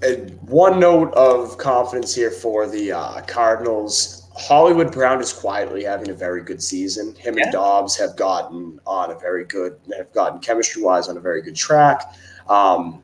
And 0.02 0.38
one 0.42 0.78
note 0.78 1.12
of 1.14 1.58
confidence 1.58 2.14
here 2.14 2.30
for 2.30 2.66
the 2.66 2.92
uh, 2.92 3.20
Cardinals. 3.22 4.19
Hollywood 4.36 4.92
Brown 4.92 5.20
is 5.20 5.32
quietly 5.32 5.84
having 5.84 6.10
a 6.10 6.14
very 6.14 6.42
good 6.42 6.62
season. 6.62 7.14
Him 7.16 7.36
yeah. 7.36 7.44
and 7.44 7.52
Dobbs 7.52 7.96
have 7.98 8.16
gotten 8.16 8.80
on 8.86 9.10
a 9.10 9.18
very 9.18 9.44
good, 9.44 9.78
have 9.96 10.12
gotten 10.12 10.40
chemistry 10.40 10.82
wise 10.82 11.08
on 11.08 11.16
a 11.16 11.20
very 11.20 11.42
good 11.42 11.56
track. 11.56 12.14
Um, 12.48 13.02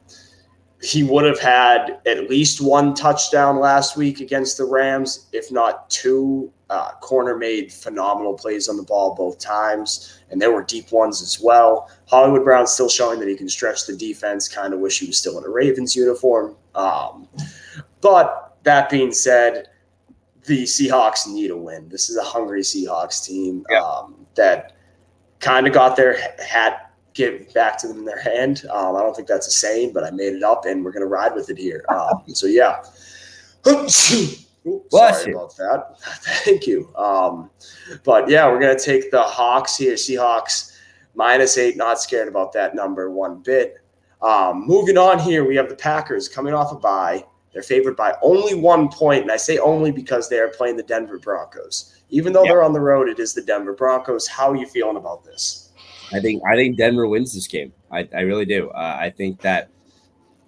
he 0.82 1.02
would 1.02 1.24
have 1.24 1.40
had 1.40 2.00
at 2.06 2.28
least 2.28 2.60
one 2.60 2.94
touchdown 2.94 3.58
last 3.58 3.96
week 3.96 4.20
against 4.20 4.58
the 4.58 4.64
Rams, 4.64 5.26
if 5.32 5.50
not 5.50 5.88
two. 5.90 6.52
Uh, 6.68 6.90
corner 7.00 7.36
made 7.36 7.72
phenomenal 7.72 8.34
plays 8.34 8.68
on 8.68 8.76
the 8.76 8.82
ball 8.82 9.14
both 9.14 9.38
times, 9.38 10.20
and 10.30 10.42
there 10.42 10.50
were 10.50 10.64
deep 10.64 10.90
ones 10.90 11.22
as 11.22 11.40
well. 11.40 11.88
Hollywood 12.06 12.42
Brown 12.42 12.66
still 12.66 12.88
showing 12.88 13.20
that 13.20 13.28
he 13.28 13.36
can 13.36 13.48
stretch 13.48 13.86
the 13.86 13.96
defense. 13.96 14.48
Kind 14.48 14.74
of 14.74 14.80
wish 14.80 14.98
he 14.98 15.06
was 15.06 15.16
still 15.16 15.38
in 15.38 15.44
a 15.44 15.48
Ravens 15.48 15.94
uniform. 15.94 16.56
Um, 16.74 17.28
but 18.00 18.58
that 18.64 18.90
being 18.90 19.12
said, 19.12 19.68
the 20.46 20.64
Seahawks 20.64 21.26
need 21.26 21.50
a 21.50 21.56
win. 21.56 21.88
This 21.88 22.08
is 22.08 22.16
a 22.16 22.22
hungry 22.22 22.62
Seahawks 22.62 23.24
team 23.24 23.64
yeah. 23.70 23.82
um, 23.82 24.26
that 24.34 24.76
kind 25.40 25.66
of 25.66 25.72
got 25.72 25.96
their 25.96 26.18
hat 26.40 26.86
give 27.14 27.52
back 27.54 27.78
to 27.78 27.88
them 27.88 27.98
in 27.98 28.04
their 28.04 28.20
hand. 28.20 28.64
Um, 28.70 28.94
I 28.94 29.00
don't 29.00 29.16
think 29.16 29.26
that's 29.26 29.46
a 29.46 29.50
saying, 29.50 29.92
but 29.92 30.04
I 30.04 30.10
made 30.10 30.34
it 30.34 30.42
up, 30.42 30.66
and 30.66 30.84
we're 30.84 30.92
gonna 30.92 31.06
ride 31.06 31.34
with 31.34 31.50
it 31.50 31.58
here. 31.58 31.84
Um, 31.88 32.22
so 32.28 32.46
yeah. 32.46 32.82
Oops, 33.66 34.90
sorry 34.90 35.32
about 35.32 35.56
that. 35.56 35.96
Thank 36.44 36.66
you. 36.66 36.94
Um, 36.96 37.50
but 38.04 38.28
yeah, 38.28 38.48
we're 38.48 38.60
gonna 38.60 38.78
take 38.78 39.10
the 39.10 39.22
Hawks 39.22 39.76
here. 39.76 39.94
Seahawks 39.94 40.76
minus 41.14 41.56
eight. 41.58 41.76
Not 41.76 42.00
scared 42.00 42.28
about 42.28 42.52
that 42.52 42.74
number 42.74 43.10
one 43.10 43.42
bit. 43.42 43.78
Um, 44.22 44.66
moving 44.66 44.96
on 44.96 45.18
here, 45.18 45.44
we 45.44 45.56
have 45.56 45.68
the 45.68 45.76
Packers 45.76 46.28
coming 46.28 46.54
off 46.54 46.72
a 46.72 46.76
bye. 46.76 47.24
They're 47.56 47.62
favored 47.62 47.96
by 47.96 48.14
only 48.20 48.52
one 48.52 48.90
point, 48.90 49.22
and 49.22 49.32
I 49.32 49.38
say 49.38 49.56
only 49.56 49.90
because 49.90 50.28
they 50.28 50.40
are 50.40 50.48
playing 50.48 50.76
the 50.76 50.82
Denver 50.82 51.18
Broncos. 51.18 51.96
Even 52.10 52.34
though 52.34 52.44
yep. 52.44 52.50
they're 52.50 52.62
on 52.62 52.74
the 52.74 52.80
road, 52.80 53.08
it 53.08 53.18
is 53.18 53.32
the 53.32 53.40
Denver 53.40 53.72
Broncos. 53.72 54.28
How 54.28 54.50
are 54.50 54.56
you 54.56 54.66
feeling 54.66 54.98
about 54.98 55.24
this? 55.24 55.72
I 56.12 56.20
think 56.20 56.42
I 56.46 56.54
think 56.54 56.76
Denver 56.76 57.08
wins 57.08 57.32
this 57.32 57.46
game. 57.48 57.72
I, 57.90 58.06
I 58.14 58.20
really 58.20 58.44
do. 58.44 58.68
Uh, 58.72 58.98
I 59.00 59.08
think 59.08 59.40
that 59.40 59.70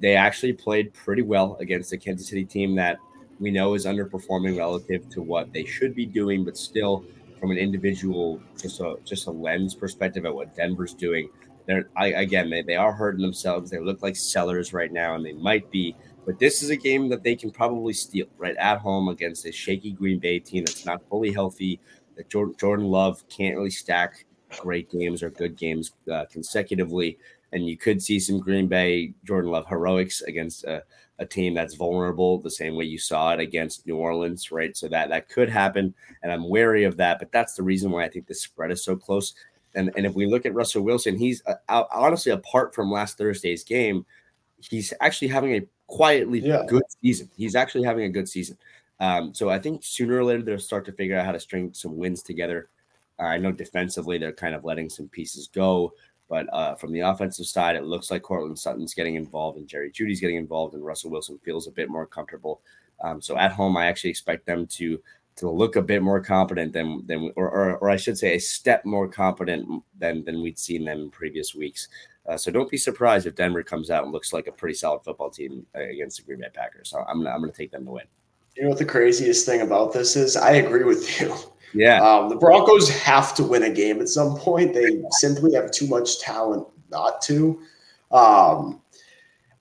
they 0.00 0.16
actually 0.16 0.52
played 0.52 0.92
pretty 0.92 1.22
well 1.22 1.56
against 1.60 1.88
the 1.88 1.96
Kansas 1.96 2.28
City 2.28 2.44
team 2.44 2.74
that 2.74 2.98
we 3.40 3.50
know 3.50 3.72
is 3.72 3.86
underperforming 3.86 4.58
relative 4.58 5.08
to 5.08 5.22
what 5.22 5.50
they 5.50 5.64
should 5.64 5.94
be 5.94 6.04
doing, 6.04 6.44
but 6.44 6.58
still 6.58 7.06
from 7.40 7.52
an 7.52 7.56
individual 7.56 8.38
just 8.60 8.80
a 8.80 8.96
just 9.06 9.28
a 9.28 9.30
lens 9.30 9.74
perspective 9.74 10.26
at 10.26 10.34
what 10.34 10.54
Denver's 10.54 10.92
doing. 10.92 11.30
They're 11.64 11.88
I, 11.96 12.08
again 12.08 12.50
they, 12.50 12.60
they 12.60 12.76
are 12.76 12.92
hurting 12.92 13.22
themselves. 13.22 13.70
They 13.70 13.78
look 13.78 14.02
like 14.02 14.14
sellers 14.14 14.74
right 14.74 14.92
now, 14.92 15.14
and 15.14 15.24
they 15.24 15.32
might 15.32 15.70
be. 15.70 15.96
But 16.28 16.38
this 16.38 16.62
is 16.62 16.68
a 16.68 16.76
game 16.76 17.08
that 17.08 17.22
they 17.22 17.34
can 17.34 17.50
probably 17.50 17.94
steal 17.94 18.26
right 18.36 18.54
at 18.58 18.80
home 18.80 19.08
against 19.08 19.46
a 19.46 19.50
shaky 19.50 19.92
Green 19.92 20.18
Bay 20.18 20.38
team 20.38 20.66
that's 20.66 20.84
not 20.84 21.00
fully 21.08 21.32
healthy. 21.32 21.80
That 22.18 22.28
Jordan 22.28 22.84
Love 22.84 23.26
can't 23.30 23.56
really 23.56 23.70
stack 23.70 24.26
great 24.58 24.90
games 24.90 25.22
or 25.22 25.30
good 25.30 25.56
games 25.56 25.92
uh, 26.12 26.26
consecutively. 26.30 27.16
And 27.54 27.66
you 27.66 27.78
could 27.78 28.02
see 28.02 28.20
some 28.20 28.40
Green 28.40 28.68
Bay 28.68 29.14
Jordan 29.24 29.50
Love 29.50 29.66
heroics 29.68 30.20
against 30.20 30.64
a, 30.64 30.82
a, 31.18 31.24
team 31.24 31.54
that's 31.54 31.76
vulnerable, 31.76 32.38
the 32.38 32.50
same 32.50 32.76
way 32.76 32.84
you 32.84 32.98
saw 32.98 33.32
it 33.32 33.40
against 33.40 33.86
New 33.86 33.96
Orleans, 33.96 34.52
right? 34.52 34.76
So 34.76 34.86
that 34.88 35.08
that 35.08 35.30
could 35.30 35.48
happen, 35.48 35.94
and 36.22 36.30
I'm 36.30 36.46
wary 36.46 36.84
of 36.84 36.98
that. 36.98 37.20
But 37.20 37.32
that's 37.32 37.54
the 37.54 37.62
reason 37.62 37.90
why 37.90 38.04
I 38.04 38.10
think 38.10 38.26
the 38.26 38.34
spread 38.34 38.70
is 38.70 38.84
so 38.84 38.96
close. 38.96 39.32
And 39.74 39.90
and 39.96 40.04
if 40.04 40.14
we 40.14 40.26
look 40.26 40.44
at 40.44 40.52
Russell 40.52 40.82
Wilson, 40.82 41.16
he's 41.16 41.42
uh, 41.46 41.84
honestly 41.90 42.32
apart 42.32 42.74
from 42.74 42.90
last 42.90 43.16
Thursday's 43.16 43.64
game, 43.64 44.04
he's 44.58 44.92
actually 45.00 45.28
having 45.28 45.54
a 45.54 45.66
quietly 45.86 46.40
yeah. 46.40 46.64
good 46.66 46.82
season. 47.02 47.30
He's 47.36 47.54
actually 47.54 47.84
having 47.84 48.04
a 48.04 48.08
good 48.08 48.28
season. 48.28 48.58
Um, 49.00 49.32
so 49.32 49.48
I 49.48 49.58
think 49.58 49.84
sooner 49.84 50.18
or 50.18 50.24
later 50.24 50.42
they'll 50.42 50.58
start 50.58 50.84
to 50.86 50.92
figure 50.92 51.18
out 51.18 51.24
how 51.24 51.32
to 51.32 51.40
string 51.40 51.72
some 51.72 51.96
wins 51.96 52.22
together. 52.22 52.68
I 53.18 53.38
know 53.38 53.52
defensively 53.52 54.18
they're 54.18 54.32
kind 54.32 54.54
of 54.54 54.64
letting 54.64 54.88
some 54.88 55.08
pieces 55.08 55.48
go, 55.48 55.92
but 56.28 56.46
uh, 56.52 56.74
from 56.74 56.92
the 56.92 57.00
offensive 57.00 57.46
side, 57.46 57.74
it 57.74 57.84
looks 57.84 58.10
like 58.10 58.22
Courtland 58.22 58.58
Sutton's 58.58 58.94
getting 58.94 59.14
involved 59.14 59.58
and 59.58 59.66
Jerry 59.66 59.90
Jeudy's 59.90 60.20
getting 60.20 60.36
involved, 60.36 60.74
and 60.74 60.84
Russell 60.84 61.10
Wilson 61.10 61.38
feels 61.44 61.66
a 61.66 61.72
bit 61.72 61.88
more 61.88 62.06
comfortable. 62.06 62.60
Um, 63.00 63.20
so 63.22 63.36
at 63.36 63.52
home, 63.52 63.76
I 63.76 63.86
actually 63.86 64.10
expect 64.10 64.46
them 64.46 64.66
to 64.66 65.00
to 65.38 65.50
look 65.50 65.76
a 65.76 65.82
bit 65.82 66.02
more 66.02 66.20
competent 66.20 66.72
than 66.72 67.04
than 67.06 67.32
or, 67.36 67.50
or, 67.50 67.76
or 67.78 67.90
I 67.90 67.96
should 67.96 68.18
say 68.18 68.34
a 68.34 68.40
step 68.40 68.84
more 68.84 69.08
competent 69.08 69.82
than 69.98 70.24
than 70.24 70.42
we'd 70.42 70.58
seen 70.58 70.84
them 70.84 71.00
in 71.00 71.10
previous 71.10 71.54
weeks. 71.54 71.88
Uh, 72.28 72.36
so 72.36 72.50
don't 72.50 72.70
be 72.70 72.76
surprised 72.76 73.26
if 73.26 73.34
Denver 73.34 73.62
comes 73.62 73.90
out 73.90 74.04
and 74.04 74.12
looks 74.12 74.32
like 74.34 74.46
a 74.46 74.52
pretty 74.52 74.74
solid 74.74 75.02
football 75.02 75.30
team 75.30 75.64
against 75.74 76.18
the 76.18 76.22
Green 76.24 76.40
Bay 76.40 76.48
Packers. 76.52 76.90
So 76.90 76.98
I'm 77.08 77.18
gonna, 77.18 77.30
I'm 77.30 77.40
going 77.40 77.50
to 77.50 77.56
take 77.56 77.70
them 77.70 77.86
to 77.86 77.90
win. 77.92 78.04
You 78.54 78.64
know 78.64 78.68
what 78.68 78.78
the 78.78 78.84
craziest 78.84 79.46
thing 79.46 79.62
about 79.62 79.92
this 79.92 80.14
is? 80.14 80.36
I 80.36 80.52
agree 80.52 80.84
with 80.84 81.20
you. 81.20 81.34
Yeah. 81.72 82.02
Um, 82.02 82.28
the 82.28 82.36
Broncos 82.36 82.90
have 82.90 83.34
to 83.36 83.44
win 83.44 83.62
a 83.62 83.70
game 83.70 84.00
at 84.00 84.08
some 84.08 84.36
point. 84.36 84.74
They 84.74 85.02
simply 85.20 85.54
have 85.54 85.70
too 85.70 85.86
much 85.86 86.20
talent 86.20 86.66
not 86.90 87.22
to. 87.22 87.60
Um, 88.10 88.80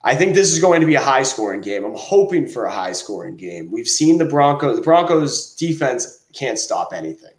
I 0.04 0.14
think 0.14 0.34
this 0.34 0.52
is 0.52 0.60
going 0.60 0.80
to 0.80 0.86
be 0.86 0.94
a 0.94 1.00
high 1.00 1.24
scoring 1.24 1.60
game. 1.60 1.84
I'm 1.84 1.96
hoping 1.96 2.46
for 2.46 2.64
a 2.66 2.70
high 2.70 2.92
scoring 2.92 3.36
game. 3.36 3.70
We've 3.70 3.88
seen 3.88 4.18
the 4.18 4.24
Broncos, 4.24 4.76
the 4.76 4.82
Broncos 4.82 5.54
defense 5.54 6.24
can't 6.32 6.58
stop 6.58 6.92
anything. 6.92 7.32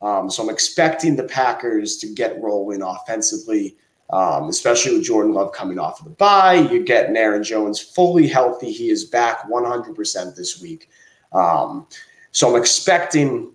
Um, 0.00 0.30
so 0.30 0.42
I'm 0.42 0.50
expecting 0.50 1.16
the 1.16 1.24
Packers 1.24 1.96
to 1.98 2.06
get 2.06 2.40
rolling 2.40 2.82
offensively, 2.82 3.76
um, 4.10 4.48
especially 4.48 4.94
with 4.94 5.04
Jordan 5.04 5.32
Love 5.32 5.52
coming 5.52 5.78
off 5.78 5.98
of 6.00 6.04
the 6.04 6.10
bye. 6.12 6.54
You're 6.54 6.84
getting 6.84 7.16
Aaron 7.16 7.42
Jones 7.42 7.80
fully 7.80 8.28
healthy. 8.28 8.70
He 8.70 8.90
is 8.90 9.04
back 9.04 9.48
100% 9.50 10.36
this 10.36 10.60
week. 10.60 10.90
Um, 11.32 11.86
so 12.30 12.50
I'm 12.50 12.60
expecting 12.60 13.53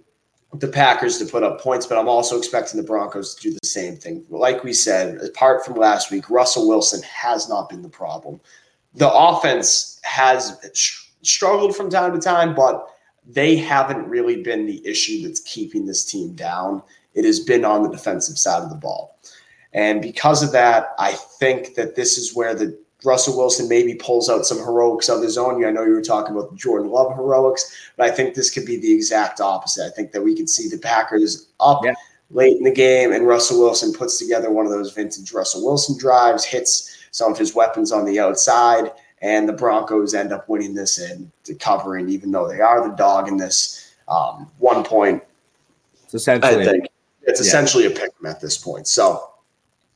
the 0.53 0.67
Packers 0.67 1.17
to 1.19 1.25
put 1.25 1.43
up 1.43 1.61
points, 1.61 1.85
but 1.85 1.97
I'm 1.97 2.09
also 2.09 2.37
expecting 2.37 2.79
the 2.79 2.87
Broncos 2.87 3.35
to 3.35 3.41
do 3.41 3.57
the 3.61 3.67
same 3.67 3.95
thing. 3.95 4.25
Like 4.29 4.63
we 4.63 4.73
said, 4.73 5.19
apart 5.21 5.63
from 5.63 5.75
last 5.75 6.11
week, 6.11 6.29
Russell 6.29 6.67
Wilson 6.67 7.01
has 7.03 7.47
not 7.47 7.69
been 7.69 7.83
the 7.83 7.89
problem. 7.89 8.41
The 8.95 9.11
offense 9.11 9.99
has 10.03 10.57
struggled 11.21 11.75
from 11.75 11.89
time 11.89 12.13
to 12.13 12.19
time, 12.19 12.55
but 12.55 12.87
they 13.27 13.55
haven't 13.55 14.09
really 14.09 14.41
been 14.41 14.65
the 14.65 14.85
issue 14.87 15.21
that's 15.21 15.41
keeping 15.41 15.85
this 15.85 16.03
team 16.03 16.33
down. 16.33 16.81
It 17.13 17.25
has 17.25 17.39
been 17.39 17.63
on 17.63 17.83
the 17.83 17.89
defensive 17.89 18.39
side 18.39 18.63
of 18.63 18.69
the 18.69 18.75
ball. 18.75 19.19
And 19.73 20.01
because 20.01 20.41
of 20.41 20.51
that, 20.53 20.95
I 20.97 21.11
think 21.11 21.75
that 21.75 21.95
this 21.95 22.17
is 22.17 22.35
where 22.35 22.55
the 22.55 22.79
Russell 23.03 23.37
Wilson 23.37 23.69
maybe 23.69 23.95
pulls 23.95 24.29
out 24.29 24.45
some 24.45 24.57
heroics 24.57 25.07
of 25.07 25.21
his 25.21 25.37
own. 25.37 25.63
I 25.63 25.71
know 25.71 25.85
you 25.85 25.93
were 25.93 26.01
talking 26.01 26.35
about 26.35 26.51
the 26.51 26.57
Jordan 26.57 26.91
Love 26.91 27.15
heroics, 27.15 27.91
but 27.95 28.09
I 28.09 28.13
think 28.13 28.35
this 28.35 28.49
could 28.49 28.65
be 28.65 28.77
the 28.77 28.91
exact 28.91 29.39
opposite. 29.39 29.85
I 29.85 29.89
think 29.89 30.11
that 30.11 30.21
we 30.21 30.35
could 30.35 30.49
see 30.49 30.67
the 30.67 30.77
Packers 30.77 31.47
up 31.61 31.81
yeah. 31.83 31.93
late 32.29 32.57
in 32.57 32.63
the 32.63 32.71
game, 32.71 33.13
and 33.13 33.25
Russell 33.25 33.59
Wilson 33.59 33.93
puts 33.93 34.19
together 34.19 34.51
one 34.51 34.65
of 34.65 34.71
those 34.71 34.91
vintage 34.91 35.31
Russell 35.31 35.65
Wilson 35.65 35.97
drives, 35.97 36.43
hits 36.43 36.97
some 37.11 37.31
of 37.31 37.37
his 37.37 37.55
weapons 37.55 37.91
on 37.91 38.05
the 38.05 38.19
outside, 38.19 38.91
and 39.21 39.47
the 39.47 39.53
Broncos 39.53 40.13
end 40.13 40.33
up 40.33 40.49
winning 40.49 40.73
this 40.73 40.99
and 40.99 41.31
covering, 41.59 42.09
even 42.09 42.31
though 42.31 42.47
they 42.47 42.59
are 42.59 42.87
the 42.87 42.95
dog 42.95 43.27
in 43.29 43.37
this 43.37 43.93
um, 44.09 44.49
one 44.57 44.83
point. 44.83 45.23
It's 46.03 46.15
essentially, 46.15 46.61
I 46.61 46.65
think 46.65 46.87
it's 47.23 47.39
yeah. 47.39 47.47
essentially 47.47 47.85
a 47.85 47.91
pick 47.91 48.11
at 48.25 48.41
this 48.41 48.57
point. 48.57 48.87
So 48.87 49.31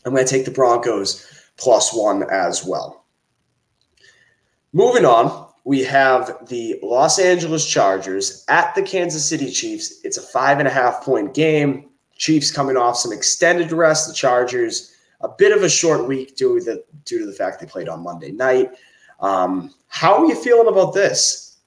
I'm 0.06 0.14
going 0.14 0.26
to 0.26 0.30
take 0.30 0.46
the 0.46 0.52
Broncos 0.52 1.28
plus 1.58 1.94
one 1.94 2.24
as 2.32 2.66
well. 2.66 3.06
Moving 4.72 5.06
on, 5.06 5.48
we 5.66 5.84
have 5.84 6.48
the 6.48 6.80
Los 6.82 7.20
Angeles 7.20 7.66
Chargers 7.66 8.44
at 8.50 8.74
the 8.76 8.82
Kansas 8.82 9.24
City 9.24 9.50
Chiefs. 9.50 10.02
It's 10.04 10.18
a 10.18 10.22
five 10.22 10.60
and 10.60 10.68
a 10.68 10.72
half 10.72 11.04
point 11.04 11.34
game. 11.34 11.90
Chiefs 12.18 12.52
coming 12.52 12.78
off 12.78 12.98
some 12.98 13.14
extended 13.14 13.72
rest. 13.72 14.08
The 14.08 14.14
Chargers 14.14 14.94
a 15.22 15.30
bit 15.30 15.56
of 15.56 15.64
a 15.64 15.70
short 15.70 16.08
week 16.08 16.36
due 16.36 16.60
to 16.60 16.66
the, 16.66 16.84
due 17.06 17.20
to 17.20 17.26
the 17.26 17.32
fact 17.34 17.60
they 17.60 17.66
played 17.66 17.88
on 17.88 18.04
Monday 18.04 18.32
night. 18.32 18.72
Um, 19.20 19.74
how 19.88 20.22
are 20.22 20.26
you 20.26 20.36
feeling 20.36 20.68
about 20.68 20.94
this? 20.94 21.58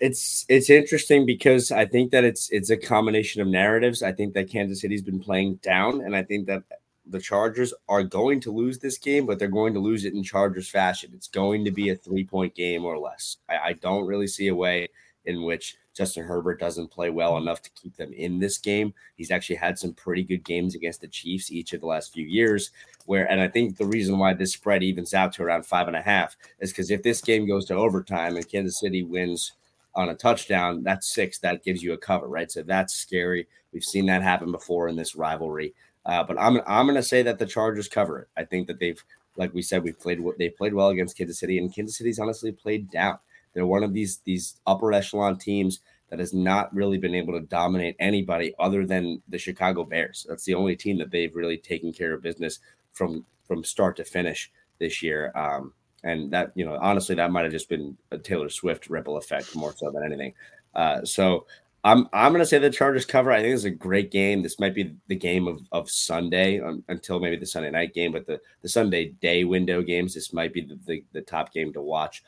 It's 0.00 0.44
it's 0.48 0.70
interesting 0.70 1.24
because 1.24 1.70
I 1.70 1.86
think 1.86 2.10
that 2.10 2.24
it's 2.24 2.50
it's 2.50 2.70
a 2.70 2.76
combination 2.76 3.40
of 3.40 3.46
narratives. 3.46 4.02
I 4.02 4.10
think 4.10 4.34
that 4.34 4.50
Kansas 4.50 4.80
City's 4.80 5.02
been 5.02 5.20
playing 5.20 5.56
down, 5.56 6.00
and 6.00 6.16
I 6.16 6.24
think 6.24 6.46
that 6.46 6.64
the 7.06 7.20
Chargers 7.20 7.74
are 7.88 8.02
going 8.02 8.40
to 8.40 8.52
lose 8.52 8.78
this 8.78 8.98
game, 8.98 9.26
but 9.26 9.38
they're 9.38 9.48
going 9.48 9.74
to 9.74 9.80
lose 9.80 10.04
it 10.04 10.14
in 10.14 10.22
Chargers 10.22 10.68
fashion. 10.68 11.10
It's 11.14 11.28
going 11.28 11.64
to 11.64 11.70
be 11.70 11.90
a 11.90 11.96
three 11.96 12.24
point 12.24 12.54
game 12.54 12.84
or 12.84 12.98
less. 12.98 13.38
I, 13.48 13.58
I, 13.58 13.72
don't 13.74 14.06
really 14.06 14.28
see 14.28 14.48
a 14.48 14.54
way 14.54 14.88
in 15.24 15.42
which 15.42 15.76
Justin 15.94 16.24
Herbert 16.24 16.58
doesn't 16.58 16.90
play 16.90 17.10
well 17.10 17.36
enough 17.36 17.60
to 17.62 17.70
keep 17.70 17.96
them 17.96 18.12
in 18.12 18.38
this 18.38 18.58
game. 18.58 18.94
He's 19.16 19.30
actually 19.30 19.56
had 19.56 19.78
some 19.78 19.92
pretty 19.92 20.22
good 20.22 20.44
games 20.44 20.74
against 20.74 21.00
the 21.00 21.08
Chiefs 21.08 21.52
each 21.52 21.72
of 21.72 21.80
the 21.80 21.86
last 21.86 22.12
few 22.12 22.26
years. 22.26 22.70
Where, 23.04 23.30
and 23.30 23.40
I 23.40 23.48
think 23.48 23.76
the 23.76 23.86
reason 23.86 24.18
why 24.18 24.34
this 24.34 24.52
spread 24.52 24.82
evens 24.82 25.12
out 25.12 25.32
to 25.34 25.42
around 25.42 25.66
five 25.66 25.88
and 25.88 25.96
a 25.96 26.02
half 26.02 26.36
is 26.60 26.70
because 26.70 26.90
if 26.90 27.02
this 27.02 27.20
game 27.20 27.46
goes 27.46 27.66
to 27.66 27.74
overtime 27.74 28.36
and 28.36 28.48
Kansas 28.48 28.80
City 28.80 29.02
wins 29.02 29.52
on 29.94 30.08
a 30.08 30.14
touchdown, 30.14 30.82
that's 30.82 31.12
six. 31.12 31.38
That 31.38 31.64
gives 31.64 31.82
you 31.82 31.92
a 31.92 31.98
cover, 31.98 32.28
right? 32.28 32.50
So 32.50 32.62
that's 32.62 32.94
scary. 32.94 33.46
We've 33.72 33.84
seen 33.84 34.06
that 34.06 34.22
happen 34.22 34.52
before 34.52 34.88
in 34.88 34.96
this 34.96 35.14
rivalry. 35.14 35.74
Uh, 36.04 36.22
but 36.24 36.38
I'm 36.40 36.60
I'm 36.66 36.86
going 36.86 36.96
to 36.96 37.02
say 37.02 37.22
that 37.22 37.38
the 37.38 37.46
Chargers 37.46 37.88
cover 37.88 38.20
it. 38.20 38.28
I 38.36 38.44
think 38.44 38.66
that 38.66 38.80
they've, 38.80 39.02
like 39.36 39.54
we 39.54 39.62
said, 39.62 39.82
we've 39.82 39.98
played 39.98 40.20
they 40.38 40.48
played 40.48 40.74
well 40.74 40.88
against 40.88 41.16
Kansas 41.16 41.38
City, 41.38 41.58
and 41.58 41.74
Kansas 41.74 41.96
City's 41.98 42.18
honestly 42.18 42.52
played 42.52 42.90
down. 42.90 43.18
They're 43.54 43.66
one 43.66 43.84
of 43.84 43.92
these 43.92 44.18
these 44.24 44.60
upper 44.66 44.92
echelon 44.92 45.38
teams 45.38 45.80
that 46.10 46.18
has 46.18 46.34
not 46.34 46.74
really 46.74 46.98
been 46.98 47.14
able 47.14 47.32
to 47.32 47.46
dominate 47.46 47.96
anybody 47.98 48.54
other 48.58 48.84
than 48.84 49.22
the 49.28 49.38
Chicago 49.38 49.84
Bears. 49.84 50.26
That's 50.28 50.44
the 50.44 50.54
only 50.54 50.76
team 50.76 50.98
that 50.98 51.10
they've 51.10 51.34
really 51.34 51.56
taken 51.56 51.92
care 51.92 52.12
of 52.12 52.22
business 52.22 52.58
from 52.92 53.24
from 53.46 53.64
start 53.64 53.96
to 53.96 54.04
finish 54.04 54.50
this 54.78 55.02
year. 55.02 55.32
Um, 55.34 55.72
and 56.04 56.32
that 56.32 56.52
you 56.54 56.64
know 56.64 56.78
honestly 56.80 57.14
that 57.14 57.30
might 57.30 57.44
have 57.44 57.52
just 57.52 57.68
been 57.68 57.96
a 58.10 58.18
Taylor 58.18 58.48
Swift 58.48 58.90
ripple 58.90 59.16
effect 59.16 59.54
more 59.54 59.74
so 59.76 59.90
than 59.90 60.04
anything. 60.04 60.34
Uh, 60.74 61.04
so 61.04 61.46
I'm 61.84 62.08
I'm 62.12 62.32
gonna 62.32 62.46
say 62.46 62.58
the 62.58 62.70
Chargers 62.70 63.04
cover. 63.04 63.32
I 63.32 63.42
think 63.42 63.54
it's 63.54 63.64
a 63.64 63.70
great 63.70 64.12
game. 64.12 64.42
This 64.42 64.60
might 64.60 64.74
be 64.74 64.94
the 65.08 65.16
game 65.16 65.48
of, 65.48 65.60
of 65.72 65.90
Sunday 65.90 66.60
um, 66.60 66.84
until 66.88 67.18
maybe 67.18 67.36
the 67.36 67.46
Sunday 67.46 67.70
night 67.70 67.92
game, 67.92 68.12
but 68.12 68.26
the, 68.26 68.40
the 68.62 68.68
Sunday 68.68 69.10
day 69.20 69.42
window 69.44 69.82
games. 69.82 70.14
This 70.14 70.32
might 70.32 70.52
be 70.52 70.60
the, 70.60 70.78
the, 70.86 71.04
the 71.12 71.22
top 71.22 71.52
game 71.52 71.72
to 71.72 71.82
watch. 71.82 72.22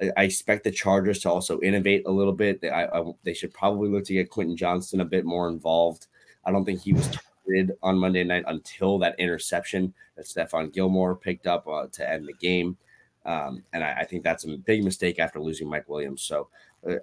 I, 0.00 0.10
I, 0.16 0.24
expect 0.24 0.64
the 0.64 0.70
Chargers 0.70 1.20
to 1.20 1.30
also 1.30 1.58
innovate 1.60 2.02
a 2.06 2.10
little 2.10 2.34
bit. 2.34 2.60
They, 2.60 2.68
I, 2.68 2.84
I, 2.84 3.12
they 3.24 3.32
should 3.32 3.54
probably 3.54 3.88
look 3.88 4.04
to 4.04 4.12
get 4.12 4.30
Quentin 4.30 4.56
Johnston 4.56 5.00
a 5.00 5.06
bit 5.06 5.24
more 5.24 5.48
involved. 5.48 6.06
I 6.44 6.52
don't 6.52 6.66
think 6.66 6.82
he 6.82 6.92
was 6.92 7.08
targeted 7.08 7.76
on 7.82 7.98
Monday 7.98 8.24
night 8.24 8.44
until 8.46 8.98
that 8.98 9.18
interception 9.18 9.94
that 10.16 10.26
Stephon 10.26 10.72
Gilmore 10.72 11.16
picked 11.16 11.46
up 11.46 11.66
uh, 11.66 11.86
to 11.92 12.08
end 12.08 12.28
the 12.28 12.34
game. 12.34 12.76
Um, 13.24 13.62
and 13.72 13.82
I, 13.82 13.92
I, 14.00 14.04
think 14.04 14.22
that's 14.22 14.46
a 14.46 14.56
big 14.56 14.84
mistake 14.84 15.18
after 15.18 15.38
losing 15.38 15.68
Mike 15.68 15.88
Williams. 15.88 16.22
So 16.22 16.48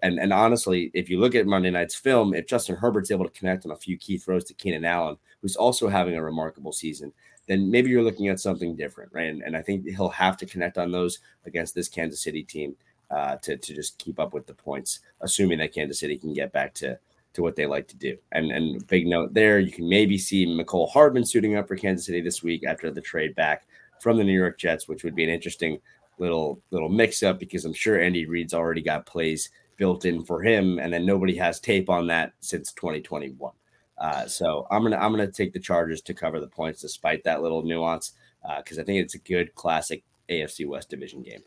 and 0.01 0.19
and 0.19 0.31
honestly, 0.31 0.91
if 0.93 1.09
you 1.09 1.19
look 1.19 1.35
at 1.35 1.45
Monday 1.45 1.69
night's 1.69 1.95
film, 1.95 2.33
if 2.33 2.47
Justin 2.47 2.75
Herbert's 2.75 3.11
able 3.11 3.25
to 3.25 3.37
connect 3.39 3.65
on 3.65 3.71
a 3.71 3.77
few 3.77 3.97
key 3.97 4.17
throws 4.17 4.43
to 4.45 4.53
Keenan 4.53 4.85
Allen, 4.85 5.17
who's 5.41 5.55
also 5.55 5.87
having 5.89 6.15
a 6.15 6.23
remarkable 6.23 6.71
season, 6.71 7.11
then 7.47 7.69
maybe 7.69 7.89
you're 7.89 8.03
looking 8.03 8.29
at 8.29 8.39
something 8.39 8.75
different, 8.75 9.11
right? 9.13 9.27
And, 9.27 9.41
and 9.41 9.55
I 9.55 9.61
think 9.61 9.85
he'll 9.85 10.09
have 10.09 10.37
to 10.37 10.45
connect 10.45 10.77
on 10.77 10.91
those 10.91 11.19
against 11.45 11.75
this 11.75 11.89
Kansas 11.89 12.21
City 12.21 12.43
team 12.43 12.75
uh, 13.11 13.35
to 13.37 13.57
to 13.57 13.73
just 13.73 13.97
keep 13.97 14.19
up 14.19 14.33
with 14.33 14.47
the 14.47 14.53
points, 14.53 14.99
assuming 15.21 15.59
that 15.59 15.73
Kansas 15.73 15.99
City 15.99 16.17
can 16.17 16.33
get 16.33 16.53
back 16.53 16.73
to 16.75 16.97
to 17.33 17.41
what 17.41 17.55
they 17.55 17.65
like 17.65 17.87
to 17.89 17.97
do. 17.97 18.17
And 18.31 18.51
and 18.51 18.87
big 18.87 19.07
note 19.07 19.33
there, 19.33 19.59
you 19.59 19.71
can 19.71 19.87
maybe 19.87 20.17
see 20.17 20.45
Mecole 20.45 20.89
Hardman 20.89 21.25
suiting 21.25 21.57
up 21.57 21.67
for 21.67 21.75
Kansas 21.75 22.05
City 22.05 22.21
this 22.21 22.41
week 22.41 22.65
after 22.65 22.89
the 22.91 23.01
trade 23.01 23.35
back 23.35 23.67
from 23.99 24.17
the 24.17 24.23
New 24.23 24.37
York 24.37 24.57
Jets, 24.57 24.87
which 24.87 25.03
would 25.03 25.15
be 25.15 25.23
an 25.23 25.29
interesting 25.29 25.79
little 26.17 26.61
little 26.71 26.89
mix 26.89 27.23
up 27.23 27.39
because 27.39 27.65
I'm 27.65 27.73
sure 27.73 27.99
Andy 27.99 28.25
Reid's 28.25 28.53
already 28.53 28.81
got 28.81 29.05
plays 29.05 29.49
built 29.77 30.05
in 30.05 30.23
for 30.23 30.41
him, 30.41 30.79
and 30.79 30.93
then 30.93 31.05
nobody 31.05 31.35
has 31.37 31.59
tape 31.59 31.89
on 31.89 32.07
that 32.07 32.33
since 32.39 32.71
2021. 32.73 33.51
Uh, 33.97 34.27
so 34.27 34.67
I'm 34.71 34.83
gonna 34.83 34.97
I'm 34.97 35.11
gonna 35.11 35.31
take 35.31 35.53
the 35.53 35.59
Chargers 35.59 36.01
to 36.01 36.13
cover 36.13 36.39
the 36.39 36.47
points 36.47 36.81
despite 36.81 37.23
that 37.23 37.41
little 37.41 37.63
nuance 37.63 38.13
because 38.57 38.77
uh, 38.77 38.81
I 38.81 38.83
think 38.83 39.03
it's 39.03 39.15
a 39.15 39.19
good 39.19 39.55
classic 39.55 40.03
AFC 40.29 40.67
West 40.67 40.89
division 40.89 41.23
game. 41.23 41.41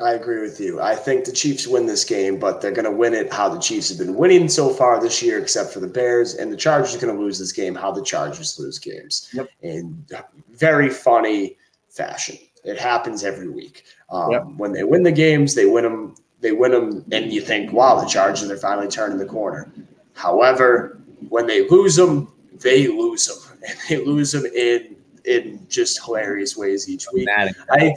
I 0.00 0.12
agree 0.14 0.40
with 0.40 0.58
you. 0.60 0.80
I 0.80 0.94
think 0.94 1.24
the 1.24 1.32
Chiefs 1.32 1.66
win 1.66 1.84
this 1.84 2.04
game, 2.04 2.38
but 2.38 2.60
they're 2.60 2.70
going 2.70 2.86
to 2.86 2.90
win 2.90 3.12
it 3.12 3.30
how 3.30 3.50
the 3.50 3.60
Chiefs 3.60 3.90
have 3.90 3.98
been 3.98 4.14
winning 4.14 4.48
so 4.48 4.70
far 4.70 4.98
this 4.98 5.22
year, 5.22 5.38
except 5.38 5.74
for 5.74 5.80
the 5.80 5.86
Bears. 5.86 6.36
And 6.36 6.50
the 6.50 6.56
Chargers 6.56 6.94
are 6.94 6.98
going 6.98 7.14
to 7.14 7.22
lose 7.22 7.38
this 7.38 7.52
game 7.52 7.74
how 7.74 7.92
the 7.92 8.02
Chargers 8.02 8.58
lose 8.58 8.78
games 8.78 9.28
yep. 9.34 9.50
in 9.60 10.02
very 10.48 10.88
funny 10.88 11.58
fashion. 11.90 12.38
It 12.64 12.78
happens 12.78 13.24
every 13.24 13.50
week. 13.50 13.84
Um, 14.10 14.30
yep. 14.30 14.44
When 14.56 14.72
they 14.72 14.84
win 14.84 15.02
the 15.02 15.12
games, 15.12 15.54
they 15.54 15.66
win 15.66 15.84
them 15.84 16.14
they 16.40 16.52
win 16.52 16.72
them, 16.72 17.04
and 17.12 17.32
you 17.32 17.40
think, 17.40 17.72
wow, 17.72 18.00
the 18.00 18.06
Chargers 18.06 18.50
are 18.50 18.56
finally 18.56 18.88
turning 18.88 19.18
the 19.18 19.26
corner. 19.26 19.72
However, 20.14 21.00
when 21.28 21.46
they 21.46 21.68
lose 21.68 21.96
them, 21.96 22.32
they 22.58 22.88
lose 22.88 23.26
them, 23.26 23.58
and 23.68 23.78
they 23.88 24.04
lose 24.04 24.32
them 24.32 24.46
in 24.46 24.96
in 25.26 25.66
just 25.68 26.02
hilarious 26.02 26.56
ways 26.56 26.88
each 26.88 27.06
week. 27.12 27.28
I 27.70 27.94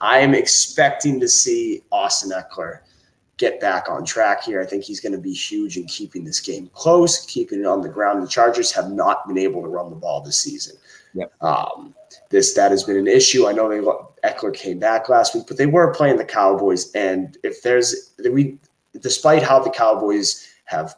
I 0.00 0.18
am 0.18 0.34
expecting 0.34 1.20
to 1.20 1.28
see 1.28 1.82
Austin 1.92 2.30
Ekeler 2.30 2.80
get 3.36 3.60
back 3.60 3.88
on 3.88 4.04
track 4.04 4.42
here. 4.44 4.60
I 4.60 4.66
think 4.66 4.84
he's 4.84 5.00
going 5.00 5.12
to 5.12 5.18
be 5.18 5.32
huge 5.32 5.76
in 5.76 5.84
keeping 5.86 6.24
this 6.24 6.40
game 6.40 6.70
close, 6.74 7.24
keeping 7.26 7.60
it 7.60 7.66
on 7.66 7.80
the 7.80 7.88
ground. 7.88 8.22
The 8.22 8.28
Chargers 8.28 8.72
have 8.72 8.90
not 8.90 9.26
been 9.28 9.38
able 9.38 9.62
to 9.62 9.68
run 9.68 9.90
the 9.90 9.96
ball 9.96 10.20
this 10.20 10.38
season. 10.38 10.76
Yep. 11.14 11.32
Um, 11.42 11.94
this 12.32 12.54
that 12.54 12.72
has 12.72 12.82
been 12.82 12.96
an 12.96 13.06
issue. 13.06 13.46
I 13.46 13.52
know 13.52 13.68
they 13.68 13.78
Ekeler 14.28 14.54
came 14.54 14.80
back 14.80 15.08
last 15.08 15.34
week, 15.34 15.44
but 15.46 15.58
they 15.58 15.66
were 15.66 15.94
playing 15.94 16.16
the 16.16 16.24
Cowboys, 16.24 16.90
and 16.92 17.36
if 17.44 17.62
there's 17.62 18.14
we, 18.18 18.58
despite 19.00 19.42
how 19.42 19.60
the 19.60 19.70
Cowboys 19.70 20.48
have 20.64 20.96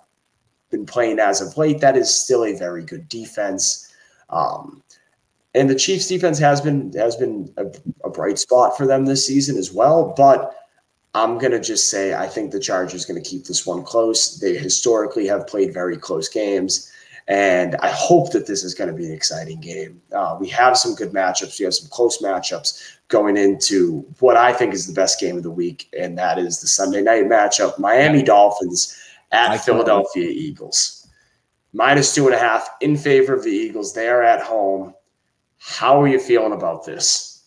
been 0.71 0.87
playing 0.87 1.19
as 1.19 1.41
of 1.41 1.57
late, 1.59 1.81
that 1.81 1.97
is 1.97 2.09
still 2.09 2.45
a 2.45 2.57
very 2.57 2.85
good 2.85 3.09
defense. 3.09 3.93
Um, 4.31 4.83
and 5.55 5.69
the 5.69 5.75
Chiefs' 5.75 6.09
defense 6.09 6.39
has 6.39 6.61
been 6.61 6.93
has 6.95 7.17
been 7.17 7.53
a, 7.57 7.67
a 8.05 8.11
bright 8.11 8.39
spot 8.39 8.77
for 8.77 8.87
them 8.87 9.05
this 9.05 9.27
season 9.27 9.57
as 9.57 9.73
well. 9.73 10.15
But 10.17 10.55
I'm 11.15 11.39
gonna 11.39 11.61
just 11.61 11.91
say 11.91 12.15
I 12.15 12.27
think 12.27 12.51
the 12.51 12.61
Chargers 12.61 13.05
going 13.05 13.23
to 13.23 13.29
keep 13.29 13.45
this 13.45 13.67
one 13.67 13.83
close. 13.83 14.39
They 14.39 14.57
historically 14.57 15.27
have 15.27 15.47
played 15.47 15.75
very 15.75 15.97
close 15.97 16.29
games, 16.29 16.91
And 17.27 17.75
I 17.77 17.89
hope 17.89 18.33
that 18.33 18.47
this 18.47 18.65
is 18.65 18.75
going 18.75 18.91
to 18.91 18.97
be 18.97 19.07
an 19.07 19.13
exciting 19.13 19.61
game. 19.61 20.03
Uh, 20.13 20.37
we 20.39 20.49
have 20.49 20.77
some 20.77 20.95
good 20.95 21.13
matchups. 21.13 21.59
We 21.59 21.65
have 21.65 21.75
some 21.75 21.89
close 21.89 22.19
matchups 22.19 22.99
going 23.09 23.37
into 23.39 24.01
what 24.21 24.37
I 24.37 24.53
think 24.53 24.75
is 24.75 24.87
the 24.87 24.93
best 24.93 25.19
game 25.19 25.37
of 25.37 25.43
the 25.43 25.51
week, 25.51 25.89
and 25.99 26.19
that 26.19 26.39
is 26.39 26.61
the 26.61 26.67
Sunday 26.67 27.01
night 27.01 27.25
matchup 27.25 27.79
Miami 27.79 28.23
Dolphins 28.23 28.99
at 29.33 29.57
Philadelphia 29.59 30.29
Eagles. 30.29 31.09
Minus 31.73 32.15
two 32.15 32.27
and 32.27 32.35
a 32.35 32.39
half 32.39 32.69
in 32.83 32.97
favor 32.97 33.35
of 33.35 33.43
the 33.43 33.51
Eagles. 33.51 33.95
They 33.95 34.09
are 34.09 34.23
at 34.23 34.43
home. 34.43 34.95
How 35.59 36.01
are 36.01 36.07
you 36.07 36.21
feeling 36.21 36.53
about 36.53 36.85
this? 36.85 37.45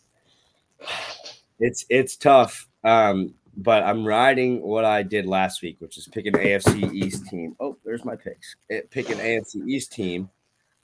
It's 1.60 1.86
it's 1.90 2.18
tough. 2.18 2.68
Um, 2.84 3.36
but 3.58 3.84
I'm 3.84 4.06
riding 4.06 4.62
what 4.62 4.86
I 4.86 5.02
did 5.02 5.26
last 5.26 5.62
week, 5.62 5.78
which 5.80 5.98
is 5.98 6.08
pick 6.08 6.26
an 6.28 6.34
AFC 6.34 6.94
East 6.94 7.26
team. 7.28 7.56
Oh, 7.60 7.77
there's 7.88 8.06
my 8.06 8.18
picks. 8.18 8.58
Pick 8.92 9.10
an 9.10 9.18
AFC 9.18 9.66
East 9.68 9.94
team 9.94 10.30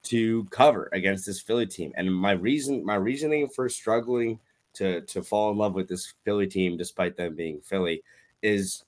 to 0.03 0.45
cover 0.45 0.89
against 0.93 1.25
this 1.25 1.41
Philly 1.41 1.67
team. 1.67 1.91
And 1.97 2.13
my 2.13 2.31
reason, 2.31 2.83
my 2.83 2.95
reasoning 2.95 3.49
for 3.49 3.67
struggling 3.69 4.39
to 4.75 5.01
to 5.01 5.21
fall 5.21 5.51
in 5.51 5.57
love 5.57 5.75
with 5.75 5.87
this 5.87 6.13
Philly 6.23 6.47
team, 6.47 6.77
despite 6.77 7.17
them 7.17 7.35
being 7.35 7.59
Philly, 7.61 8.01
is 8.41 8.85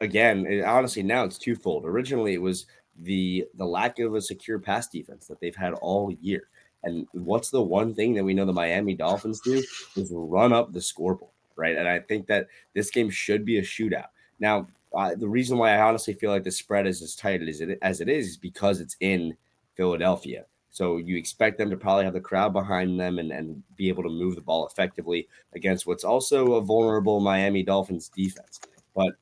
again, 0.00 0.46
it, 0.46 0.64
honestly, 0.64 1.02
now 1.02 1.24
it's 1.24 1.36
twofold. 1.36 1.84
Originally, 1.84 2.34
it 2.34 2.40
was 2.40 2.66
the 3.02 3.46
the 3.54 3.66
lack 3.66 3.98
of 3.98 4.14
a 4.14 4.20
secure 4.20 4.60
pass 4.60 4.88
defense 4.88 5.26
that 5.26 5.40
they've 5.40 5.56
had 5.56 5.74
all 5.74 6.12
year. 6.20 6.48
And 6.84 7.06
what's 7.12 7.50
the 7.50 7.62
one 7.62 7.94
thing 7.94 8.14
that 8.14 8.24
we 8.24 8.34
know 8.34 8.44
the 8.44 8.52
Miami 8.52 8.94
Dolphins 8.94 9.40
do 9.40 9.62
is 9.96 10.12
run 10.12 10.52
up 10.52 10.72
the 10.72 10.80
scoreboard 10.80 11.30
right? 11.56 11.76
And 11.76 11.88
I 11.88 12.00
think 12.00 12.26
that 12.26 12.48
this 12.72 12.90
game 12.90 13.10
should 13.10 13.44
be 13.44 13.58
a 13.58 13.62
shootout. 13.62 14.08
Now, 14.40 14.66
uh, 14.96 15.14
the 15.14 15.28
reason 15.28 15.58
why 15.58 15.74
I 15.74 15.80
honestly 15.80 16.14
feel 16.14 16.30
like 16.30 16.44
the 16.44 16.50
spread 16.50 16.86
is 16.86 17.02
as 17.02 17.14
tight 17.16 17.42
as 17.42 17.60
it 17.60 17.78
as 17.82 18.00
it 18.00 18.08
is 18.08 18.28
is 18.28 18.36
because 18.36 18.80
it's 18.80 18.96
in 19.00 19.36
Philadelphia. 19.74 20.46
So 20.70 20.96
you 20.96 21.16
expect 21.16 21.56
them 21.56 21.70
to 21.70 21.76
probably 21.76 22.04
have 22.04 22.14
the 22.14 22.20
crowd 22.20 22.52
behind 22.52 22.98
them 22.98 23.20
and, 23.20 23.30
and 23.30 23.62
be 23.76 23.88
able 23.88 24.02
to 24.02 24.08
move 24.08 24.34
the 24.34 24.40
ball 24.40 24.66
effectively 24.66 25.28
against 25.54 25.86
what's 25.86 26.02
also 26.02 26.54
a 26.54 26.60
vulnerable 26.60 27.20
Miami 27.20 27.62
Dolphins 27.62 28.08
defense. 28.08 28.60
But 28.94 29.14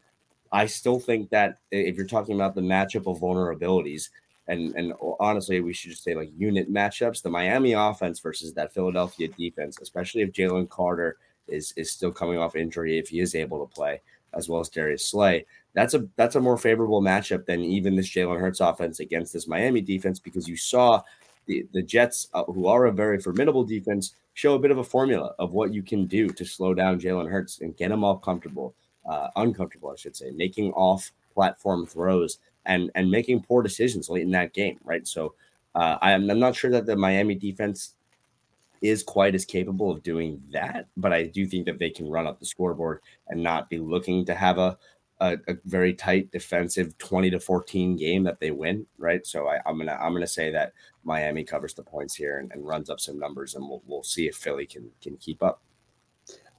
I 0.51 0.64
still 0.64 0.99
think 0.99 1.29
that 1.29 1.59
if 1.70 1.97
you're 1.97 2.07
talking 2.07 2.37
about 2.37 2.55
the 2.55 2.62
matchup 2.62 3.07
of 3.07 3.20
vulnerabilities, 3.20 4.09
and 4.49 4.75
and 4.77 4.93
honestly, 5.20 5.61
we 5.61 5.73
should 5.73 5.91
just 5.91 6.05
say 6.05 6.14
like 6.14 6.31
unit 6.37 6.73
matchups, 6.73 7.23
the 7.23 7.31
Miami 7.31 7.73
offense 7.73 8.20
versus 8.20 8.53
that 8.55 8.73
Philadelphia 8.75 9.29
defense, 9.29 9.79
especially 9.81 10.23
if 10.23 10.33
Jalen 10.33 10.68
Carter 10.68 11.16
is 11.49 11.73
is 11.77 11.93
still 11.93 12.12
coming 12.12 12.39
off 12.39 12.57
injury 12.57 12.99
if 12.99 13.09
he 13.09 13.20
is 13.20 13.35
able 13.35 13.64
to 13.64 13.75
play, 13.75 14.01
as 14.35 14.49
well 14.49 14.61
as 14.61 14.68
Darius 14.68 15.07
Slay. 15.07 15.47
That's 15.74 15.95
a 15.95 16.07
that's 16.16 16.37
a 16.37 16.41
more 16.41 16.59
favorable 16.59 17.01
matchup 17.01 17.47
than 17.47 17.61
even 17.61 17.97
this 17.97 18.11
Jalen 18.11 18.41
Hurts 18.41 18.61
offense 18.61 19.01
against 19.01 19.33
this 19.33 19.49
Miami 19.49 19.80
defense 19.80 20.18
because 20.18 20.49
you 20.49 20.57
saw 20.57 21.03
the 21.47 21.66
the 21.72 21.83
Jets, 21.83 22.28
uh, 22.35 22.45
who 22.45 22.66
are 22.66 22.87
a 22.87 22.93
very 22.93 23.18
formidable 23.20 23.64
defense, 23.64 24.14
show 24.35 24.55
a 24.55 24.59
bit 24.59 24.70
of 24.70 24.78
a 24.78 24.85
formula 24.85 25.35
of 25.39 25.53
what 25.53 25.72
you 25.72 25.83
can 25.83 26.07
do 26.07 26.28
to 26.28 26.45
slow 26.45 26.74
down 26.74 27.01
Jalen 27.01 27.30
Hurts 27.30 27.61
and 27.61 27.76
get 27.76 27.91
him 27.91 28.05
all 28.05 28.16
comfortable, 28.16 28.74
uh, 29.09 29.28
uncomfortable, 29.37 29.91
I 29.91 29.97
should 29.97 30.16
say, 30.16 30.30
making 30.30 30.72
off 30.72 31.11
platform 31.35 31.87
throws 31.87 32.39
and 32.66 32.91
and 32.95 33.11
making 33.11 33.43
poor 33.43 33.62
decisions 33.62 34.09
late 34.09 34.22
in 34.22 34.30
that 34.33 34.53
game, 34.53 34.78
right? 34.85 35.07
So 35.07 35.35
uh, 35.74 35.99
I'm, 36.03 36.30
I'm 36.30 36.39
not 36.39 36.55
sure 36.55 36.70
that 36.70 36.87
the 36.87 36.97
Miami 36.97 37.35
defense 37.35 37.95
is 38.83 39.03
quite 39.03 39.35
as 39.35 39.45
capable 39.45 39.91
of 39.91 40.03
doing 40.03 40.43
that, 40.51 40.89
but 40.97 41.12
I 41.12 41.24
do 41.24 41.47
think 41.47 41.66
that 41.66 41.78
they 41.78 41.91
can 41.91 42.09
run 42.09 42.26
up 42.26 42.39
the 42.39 42.47
scoreboard 42.47 43.01
and 43.28 43.43
not 43.43 43.70
be 43.70 43.78
looking 43.78 44.24
to 44.26 44.35
have 44.35 44.59
a 44.59 44.78
a, 45.20 45.39
a 45.47 45.57
very 45.66 45.95
tight 45.95 46.33
defensive 46.33 46.99
20 46.99 47.30
to 47.30 47.39
14 47.39 47.97
game 47.97 48.24
that 48.24 48.41
they 48.41 48.51
win, 48.51 48.85
right? 48.99 49.24
So 49.24 49.47
I, 49.47 49.61
am 49.66 49.78
gonna 49.78 49.97
I'm 50.01 50.12
gonna 50.12 50.26
say 50.26 50.51
that 50.51 50.72
Miami 51.05 51.45
covers 51.45 51.74
the 51.74 51.83
points 51.85 52.16
here 52.16 52.39
and, 52.39 52.51
and 52.53 52.66
runs 52.66 52.91
up 52.91 52.99
some 52.99 53.18
numbers, 53.18 53.55
and 53.55 53.68
we'll 53.68 53.83
we'll 53.87 54.03
see 54.03 54.26
if 54.26 54.35
Philly 54.35 54.66
can 54.66 54.91
can 55.01 55.16
keep 55.16 55.43
up. 55.43 55.62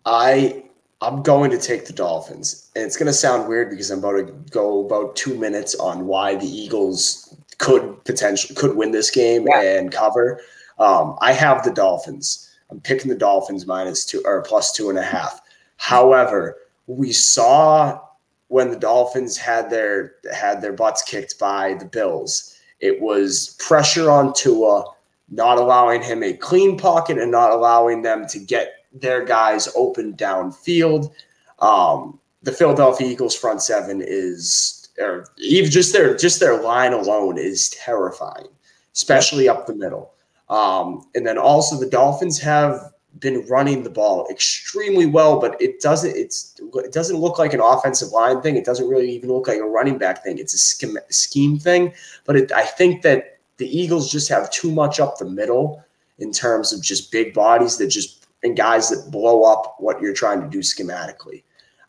I 0.05 0.63
I'm 1.01 1.21
going 1.21 1.51
to 1.51 1.57
take 1.57 1.85
the 1.85 1.93
Dolphins. 1.93 2.71
And 2.75 2.85
it's 2.85 2.95
going 2.95 3.07
to 3.07 3.13
sound 3.13 3.49
weird 3.49 3.69
because 3.69 3.91
I'm 3.91 3.99
about 3.99 4.25
to 4.25 4.33
go 4.51 4.85
about 4.85 5.17
two 5.17 5.37
minutes 5.37 5.75
on 5.75 6.07
why 6.07 6.35
the 6.35 6.47
Eagles 6.47 7.37
could 7.57 8.03
potentially 8.05 8.55
could 8.55 8.77
win 8.77 8.91
this 8.91 9.11
game 9.11 9.45
yeah. 9.49 9.79
and 9.79 9.91
cover. 9.91 10.39
Um, 10.79 11.17
I 11.21 11.33
have 11.33 11.63
the 11.63 11.71
Dolphins. 11.71 12.49
I'm 12.69 12.81
picking 12.81 13.09
the 13.09 13.17
Dolphins 13.17 13.67
minus 13.67 14.05
two 14.05 14.21
or 14.25 14.41
plus 14.41 14.71
two 14.71 14.89
and 14.89 14.97
a 14.97 15.03
half. 15.03 15.41
However, 15.77 16.57
we 16.87 17.11
saw 17.11 17.99
when 18.47 18.69
the 18.69 18.77
Dolphins 18.79 19.37
had 19.37 19.69
their 19.69 20.15
had 20.31 20.61
their 20.61 20.73
butts 20.73 21.03
kicked 21.03 21.39
by 21.39 21.75
the 21.75 21.85
Bills, 21.85 22.55
it 22.79 23.01
was 23.01 23.55
pressure 23.59 24.11
on 24.11 24.33
Tua, 24.33 24.85
not 25.29 25.57
allowing 25.57 26.01
him 26.01 26.21
a 26.23 26.33
clean 26.33 26.77
pocket 26.77 27.17
and 27.17 27.31
not 27.31 27.51
allowing 27.51 28.01
them 28.01 28.27
to 28.27 28.39
get 28.39 28.73
their 28.93 29.25
guys 29.25 29.67
open 29.75 30.13
downfield. 30.13 31.11
Um, 31.59 32.19
the 32.43 32.51
Philadelphia 32.51 33.07
Eagles 33.07 33.35
front 33.35 33.61
seven 33.61 34.03
is, 34.05 34.89
or 34.99 35.25
even 35.37 35.71
just 35.71 35.93
their 35.93 36.15
just 36.15 36.39
their 36.39 36.61
line 36.61 36.93
alone 36.93 37.37
is 37.37 37.69
terrifying, 37.69 38.49
especially 38.93 39.49
up 39.49 39.65
the 39.65 39.75
middle. 39.75 40.12
Um, 40.53 41.07
and 41.15 41.25
then 41.25 41.39
also 41.39 41.79
the 41.79 41.89
Dolphins 41.89 42.39
have 42.39 42.79
been 43.17 43.43
running 43.47 43.81
the 43.81 43.89
ball 43.89 44.27
extremely 44.29 45.07
well, 45.07 45.39
but 45.39 45.59
it 45.59 45.81
doesn't 45.81 46.15
it's 46.15 46.53
it 46.75 46.93
doesn't 46.93 47.17
look 47.17 47.39
like 47.39 47.53
an 47.53 47.59
offensive 47.59 48.09
line 48.09 48.39
thing. 48.41 48.55
It 48.55 48.63
doesn't 48.63 48.87
really 48.87 49.09
even 49.11 49.31
look 49.31 49.47
like 49.47 49.57
a 49.57 49.65
running 49.65 49.97
back 49.97 50.23
thing. 50.23 50.37
It's 50.37 50.53
a 50.53 50.59
scheme, 50.59 50.99
scheme 51.09 51.57
thing. 51.57 51.93
But 52.25 52.35
it, 52.35 52.51
I 52.51 52.65
think 52.65 53.01
that 53.01 53.39
the 53.57 53.65
Eagles 53.65 54.11
just 54.11 54.29
have 54.29 54.51
too 54.51 54.71
much 54.71 54.99
up 54.99 55.17
the 55.17 55.25
middle 55.25 55.83
in 56.19 56.31
terms 56.31 56.71
of 56.71 56.83
just 56.83 57.11
big 57.11 57.33
bodies 57.33 57.77
that 57.77 57.87
just 57.87 58.27
and 58.43 58.55
guys 58.55 58.89
that 58.89 59.09
blow 59.09 59.43
up 59.43 59.75
what 59.79 60.01
you're 60.01 60.13
trying 60.13 60.41
to 60.41 60.47
do 60.47 60.59
schematically. 60.59 61.41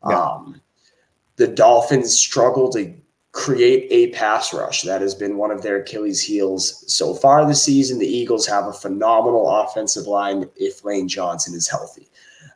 Yeah. 0.09 0.19
Um, 0.19 0.63
the 1.37 1.49
Dolphins 1.49 2.17
struggle 2.17 2.71
to 2.71 2.95
create 3.35 3.89
a 3.91 4.17
pass 4.17 4.55
rush. 4.55 4.83
That 4.83 5.03
has 5.03 5.15
been 5.15 5.37
one 5.37 5.51
of 5.51 5.61
their 5.61 5.79
Achilles' 5.79 6.23
heels 6.23 6.85
so 6.87 7.15
far 7.15 7.45
this 7.45 7.63
season. 7.63 7.99
The 7.99 8.07
Eagles 8.07 8.47
have 8.47 8.69
a 8.69 8.73
phenomenal 8.73 9.51
offensive 9.51 10.07
line 10.07 10.49
if 10.55 10.85
Lane 10.85 11.09
Johnson 11.09 11.53
is 11.53 11.69
healthy. 11.69 12.09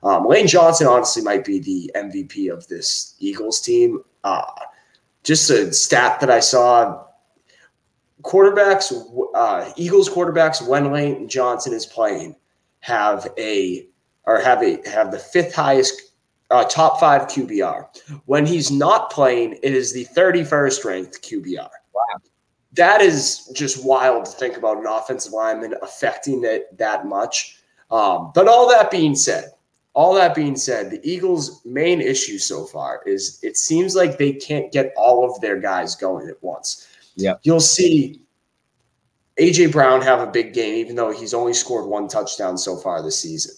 Um, 0.05 0.24
Lane 0.26 0.47
Johnson 0.47 0.87
honestly 0.87 1.20
might 1.20 1.45
be 1.45 1.59
the 1.59 1.91
MVP 1.97 2.53
of 2.53 2.68
this 2.68 3.16
Eagles 3.18 3.61
team. 3.61 4.05
Uh, 4.22 4.45
just 5.24 5.51
a 5.51 5.72
stat 5.72 6.20
that 6.20 6.31
I 6.31 6.39
saw 6.39 7.05
quarterbacks, 8.22 8.93
uh, 9.35 9.72
Eagles 9.76 10.09
quarterbacks, 10.09 10.64
when 10.64 10.93
Lane 10.93 11.29
Johnson 11.29 11.72
is 11.72 11.87
playing, 11.87 12.37
have 12.81 13.26
a 13.37 13.89
or 14.26 14.41
have 14.41 14.62
a 14.62 14.79
have 14.89 15.11
the 15.11 15.18
fifth 15.18 15.55
highest 15.55 16.07
uh, 16.51 16.64
top 16.64 16.99
five 17.01 17.22
QBR. 17.22 17.86
When 18.26 18.46
he's 18.46 18.70
not 18.70 19.11
playing, 19.11 19.59
it 19.62 19.74
is 19.74 19.92
the 19.92 20.07
31st 20.07 20.84
ranked 20.84 21.22
QBR. 21.22 21.68
Wow. 21.94 22.20
That 22.74 23.01
is 23.01 23.51
just 23.55 23.84
wild 23.84 24.26
to 24.26 24.32
think 24.32 24.57
about 24.57 24.78
an 24.78 24.86
offensive 24.86 25.32
lineman 25.32 25.74
affecting 25.82 26.44
it 26.44 26.76
that 26.78 27.07
much. 27.07 27.59
Um, 27.90 28.32
but 28.34 28.49
all 28.49 28.68
that 28.68 28.90
being 28.90 29.14
said, 29.14 29.53
all 29.94 30.14
that 30.14 30.34
being 30.34 30.57
said, 30.57 30.90
the 30.90 31.01
Eagles' 31.03 31.64
main 31.64 32.01
issue 32.01 32.38
so 32.38 32.66
far 32.66 33.03
is 33.07 33.40
it 33.42 33.57
seems 33.57 33.96
like 33.96 34.18
they 34.18 34.32
can't 34.32 34.70
get 34.70 34.92
all 34.96 35.28
of 35.28 35.40
their 35.40 35.59
guys 35.59 35.96
going 35.96 36.28
at 36.28 36.42
once. 36.42 36.86
Yeah. 37.16 37.34
You'll 37.42 37.61
see 37.61 38.22
AJ 39.40 39.72
Brown 39.72 40.01
have 40.03 40.20
a 40.20 40.30
big 40.30 40.53
game, 40.53 40.74
even 40.74 40.94
though 40.94 41.11
he's 41.11 41.34
only 41.34 41.55
scored 41.55 41.86
one 41.86 42.09
touchdown 42.09 42.59
so 42.59 42.76
far 42.76 43.03
this 43.03 43.18
season. 43.18 43.55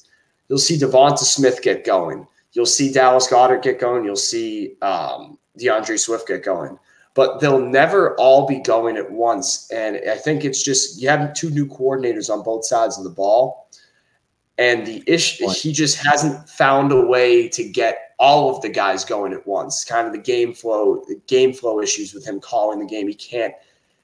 You'll 0.49 0.59
see 0.59 0.78
Devonta 0.78 1.18
Smith 1.18 1.62
get 1.62 1.84
going. 1.84 2.26
You'll 2.53 2.66
see 2.66 2.92
Dallas 2.92 3.28
Goedert 3.28 3.62
get 3.62 3.78
going. 3.78 4.05
You'll 4.05 4.16
see 4.16 4.76
um, 4.82 5.38
D'Andre 5.57 5.96
Swift 5.96 6.26
get 6.26 6.44
going. 6.44 6.78
But 7.14 7.40
they'll 7.40 7.61
never 7.61 8.14
all 8.16 8.46
be 8.46 8.61
going 8.61 8.96
at 8.96 9.11
once. 9.11 9.70
And 9.70 10.01
I 10.09 10.16
think 10.16 10.44
it's 10.44 10.62
just 10.62 11.01
you 11.01 11.09
have 11.09 11.34
two 11.34 11.51
new 11.51 11.66
coordinators 11.66 12.30
on 12.30 12.42
both 12.42 12.64
sides 12.64 12.98
of 12.98 13.05
the 13.05 13.11
ball. 13.11 13.68
And 14.59 14.86
the 14.86 15.03
issue, 15.07 15.48
he 15.48 15.72
just 15.72 15.96
hasn't 15.96 16.48
found 16.48 16.92
a 16.92 17.01
way 17.01 17.48
to 17.48 17.68
get 17.68 18.14
all 18.18 18.55
of 18.55 18.61
the 18.61 18.68
guys 18.68 19.05
going 19.05 19.32
at 19.32 19.46
once. 19.46 19.84
Kind 19.84 20.07
of 20.07 20.12
the 20.12 20.18
game 20.18 20.53
flow, 20.53 21.03
the 21.09 21.20
game 21.26 21.53
flow 21.53 21.80
issues 21.80 22.12
with 22.12 22.26
him 22.26 22.40
calling 22.40 22.78
the 22.78 22.86
game. 22.86 23.09
He 23.09 23.14
can't. 23.14 23.55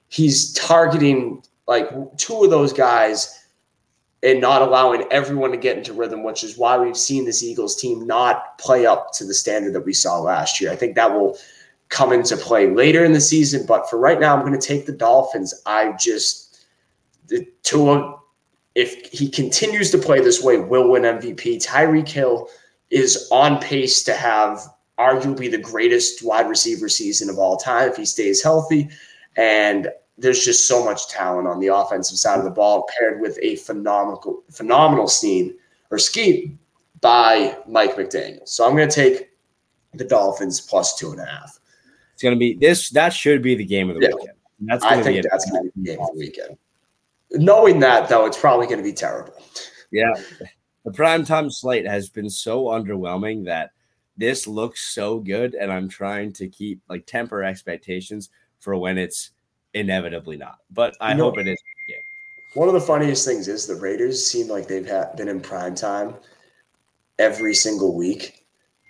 He's 0.09 0.53
targeting 0.55 1.42
like 1.66 1.90
two 2.16 2.44
of 2.44 2.51
those 2.51 2.72
guys 2.72 3.45
and 4.23 4.41
not 4.41 4.62
allowing 4.62 5.05
everyone 5.11 5.51
to 5.51 5.57
get 5.57 5.77
into 5.77 5.93
rhythm, 5.93 6.23
which 6.23 6.43
is 6.43 6.57
why 6.57 6.79
we've 6.79 6.97
seen 6.97 7.25
this 7.25 7.43
Eagles 7.43 7.77
team 7.77 8.07
not 8.07 8.59
play 8.59 8.87
up 8.87 9.12
to 9.12 9.25
the 9.25 9.35
standard 9.35 9.73
that 9.75 9.85
we 9.85 9.93
saw 9.93 10.19
last 10.19 10.61
year. 10.61 10.71
I 10.71 10.77
think 10.77 10.95
that 10.95 11.12
will 11.12 11.39
come 11.89 12.12
into 12.12 12.37
play 12.37 12.71
later 12.71 13.05
in 13.05 13.12
the 13.12 13.21
season, 13.21 13.64
but 13.67 13.89
for 13.89 13.99
right 13.99 14.19
now, 14.19 14.35
I'm 14.35 14.45
going 14.45 14.59
to 14.59 14.67
take 14.67 14.87
the 14.87 14.93
Dolphins. 14.93 15.62
I 15.67 15.93
just 15.93 16.67
the 17.29 17.47
Tua, 17.62 18.19
if 18.75 19.11
he 19.11 19.29
continues 19.29 19.91
to 19.91 19.99
play 19.99 20.21
this 20.21 20.43
way, 20.43 20.59
will 20.59 20.91
win 20.91 21.03
MVP. 21.03 21.64
Tyreek 21.64 22.09
Hill 22.09 22.49
is 22.91 23.29
on 23.31 23.61
pace 23.61 24.03
to 24.05 24.14
have 24.14 24.61
arguably 24.99 25.51
the 25.51 25.59
greatest 25.59 26.25
wide 26.25 26.49
receiver 26.49 26.89
season 26.89 27.29
of 27.29 27.39
all 27.39 27.57
time 27.57 27.89
if 27.89 27.97
he 27.97 28.05
stays 28.05 28.43
healthy. 28.43 28.89
And 29.37 29.89
there's 30.19 30.45
just 30.45 30.67
so 30.67 30.85
much 30.85 31.09
talent 31.09 31.47
on 31.47 31.61
the 31.61 31.69
offensive 31.69 32.19
side 32.19 32.39
of 32.39 32.45
the 32.45 32.51
ball 32.51 32.89
paired 32.97 33.21
with 33.21 33.39
a 33.43 33.57
phenomenal 33.57 34.43
phenomenal 34.51 35.09
scheme 35.09 35.55
or 35.91 35.99
scheme 35.99 36.59
by 37.01 37.57
Mike 37.67 37.97
McDaniel. 37.97 38.49
So 38.49 38.67
I'm 38.67 38.75
going 38.77 38.89
to 38.89 38.95
take 38.95 39.31
the 39.95 40.05
Dolphins 40.05 40.61
plus 40.61 40.97
two 40.97 41.12
and 41.12 41.21
a 41.21 41.25
half. 41.25 41.59
It's 42.14 42.23
going 42.23 42.35
to 42.35 42.39
be 42.39 42.55
this. 42.55 42.91
That 42.91 43.12
should 43.12 43.43
be 43.43 43.55
the 43.55 43.64
game 43.64 43.91
of 43.91 43.97
the 43.97 44.03
yeah. 44.03 44.14
weekend. 44.14 44.39
That's 44.61 44.85
I 44.85 45.03
think 45.03 45.25
that's 45.31 45.51
going 45.51 45.64
to 45.64 45.73
be 45.77 45.83
the 45.83 45.97
game 45.97 46.01
of 46.01 46.09
the 46.14 46.19
weekend. 46.19 46.59
Knowing 47.33 47.79
that 47.81 48.09
though, 48.09 48.25
it's 48.25 48.39
probably 48.39 48.67
going 48.67 48.79
to 48.79 48.85
be 48.85 48.93
terrible. 48.93 49.35
Yeah, 49.93 50.14
the 50.85 50.91
primetime 50.91 51.53
slate 51.53 51.87
has 51.87 52.09
been 52.09 52.31
so 52.31 52.64
underwhelming 52.64 53.45
that 53.45 53.73
this 54.17 54.47
looks 54.47 54.95
so 54.95 55.19
good, 55.19 55.55
and 55.55 55.71
I'm 55.71 55.89
trying 55.89 56.33
to 56.35 56.49
keep 56.49 56.81
like 56.89 57.05
temper 57.07 57.45
expectations 57.45 58.31
for 58.61 58.77
when 58.77 58.97
it's 58.97 59.33
inevitably 59.77 60.37
not. 60.37 60.59
But 60.70 60.97
I 61.01 61.12
you 61.12 61.18
know, 61.18 61.24
hope 61.24 61.39
it 61.39 61.47
is. 61.47 61.62
Yeah. 61.89 61.97
One 62.55 62.68
of 62.68 62.74
the 62.74 62.81
funniest 62.81 63.27
things 63.27 63.47
is 63.47 63.66
the 63.66 63.77
Raiders 63.77 64.24
seem 64.27 64.49
like 64.49 64.66
they've 64.66 64.87
had, 64.87 65.14
been 65.16 65.29
in 65.29 65.41
prime 65.41 65.74
time 65.74 66.14
every 67.18 67.55
single 67.55 67.95
week. 67.95 68.45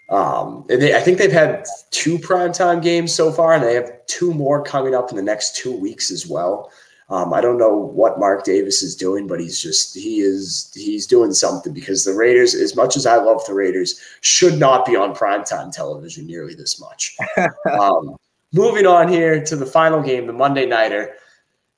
Um, 0.09 0.65
they, 0.69 0.95
I 0.95 1.01
think 1.01 1.19
they've 1.19 1.33
had 1.33 1.67
two 1.91 2.19
primetime 2.19 2.81
games 2.81 3.13
so 3.13 3.33
far, 3.33 3.55
and 3.55 3.63
they 3.63 3.75
have 3.75 3.91
two 4.07 4.33
more 4.33 4.63
coming 4.63 4.95
up 4.95 5.11
in 5.11 5.17
the 5.17 5.23
next 5.23 5.57
two 5.57 5.77
weeks 5.77 6.13
as 6.13 6.27
well. 6.29 6.71
Um, 7.09 7.33
I 7.33 7.41
don't 7.41 7.59
know 7.59 7.75
what 7.75 8.19
Mark 8.19 8.45
Davis 8.45 8.83
is 8.83 8.97
doing, 8.97 9.27
but 9.27 9.41
he's 9.41 9.61
just 9.61 9.95
he 9.95 10.21
is 10.21 10.73
he's 10.75 11.07
doing 11.07 11.33
something 11.33 11.73
because 11.73 12.05
the 12.05 12.15
Raiders, 12.15 12.55
as 12.55 12.75
much 12.77 12.97
as 12.97 13.07
I 13.07 13.17
love 13.17 13.45
the 13.47 13.55
Raiders, 13.55 14.01
should 14.21 14.59
not 14.59 14.85
be 14.85 14.97
on 14.97 15.15
primetime 15.15 15.73
television 15.73 16.27
nearly 16.27 16.55
this 16.55 16.81
much. 16.81 17.17
um, 17.81 18.17
moving 18.57 18.87
on 18.87 19.07
here 19.07 19.45
to 19.45 19.55
the 19.55 19.67
final 19.67 20.03
game, 20.03 20.27
the 20.27 20.33
Monday 20.33 20.67
nighter. 20.67 21.15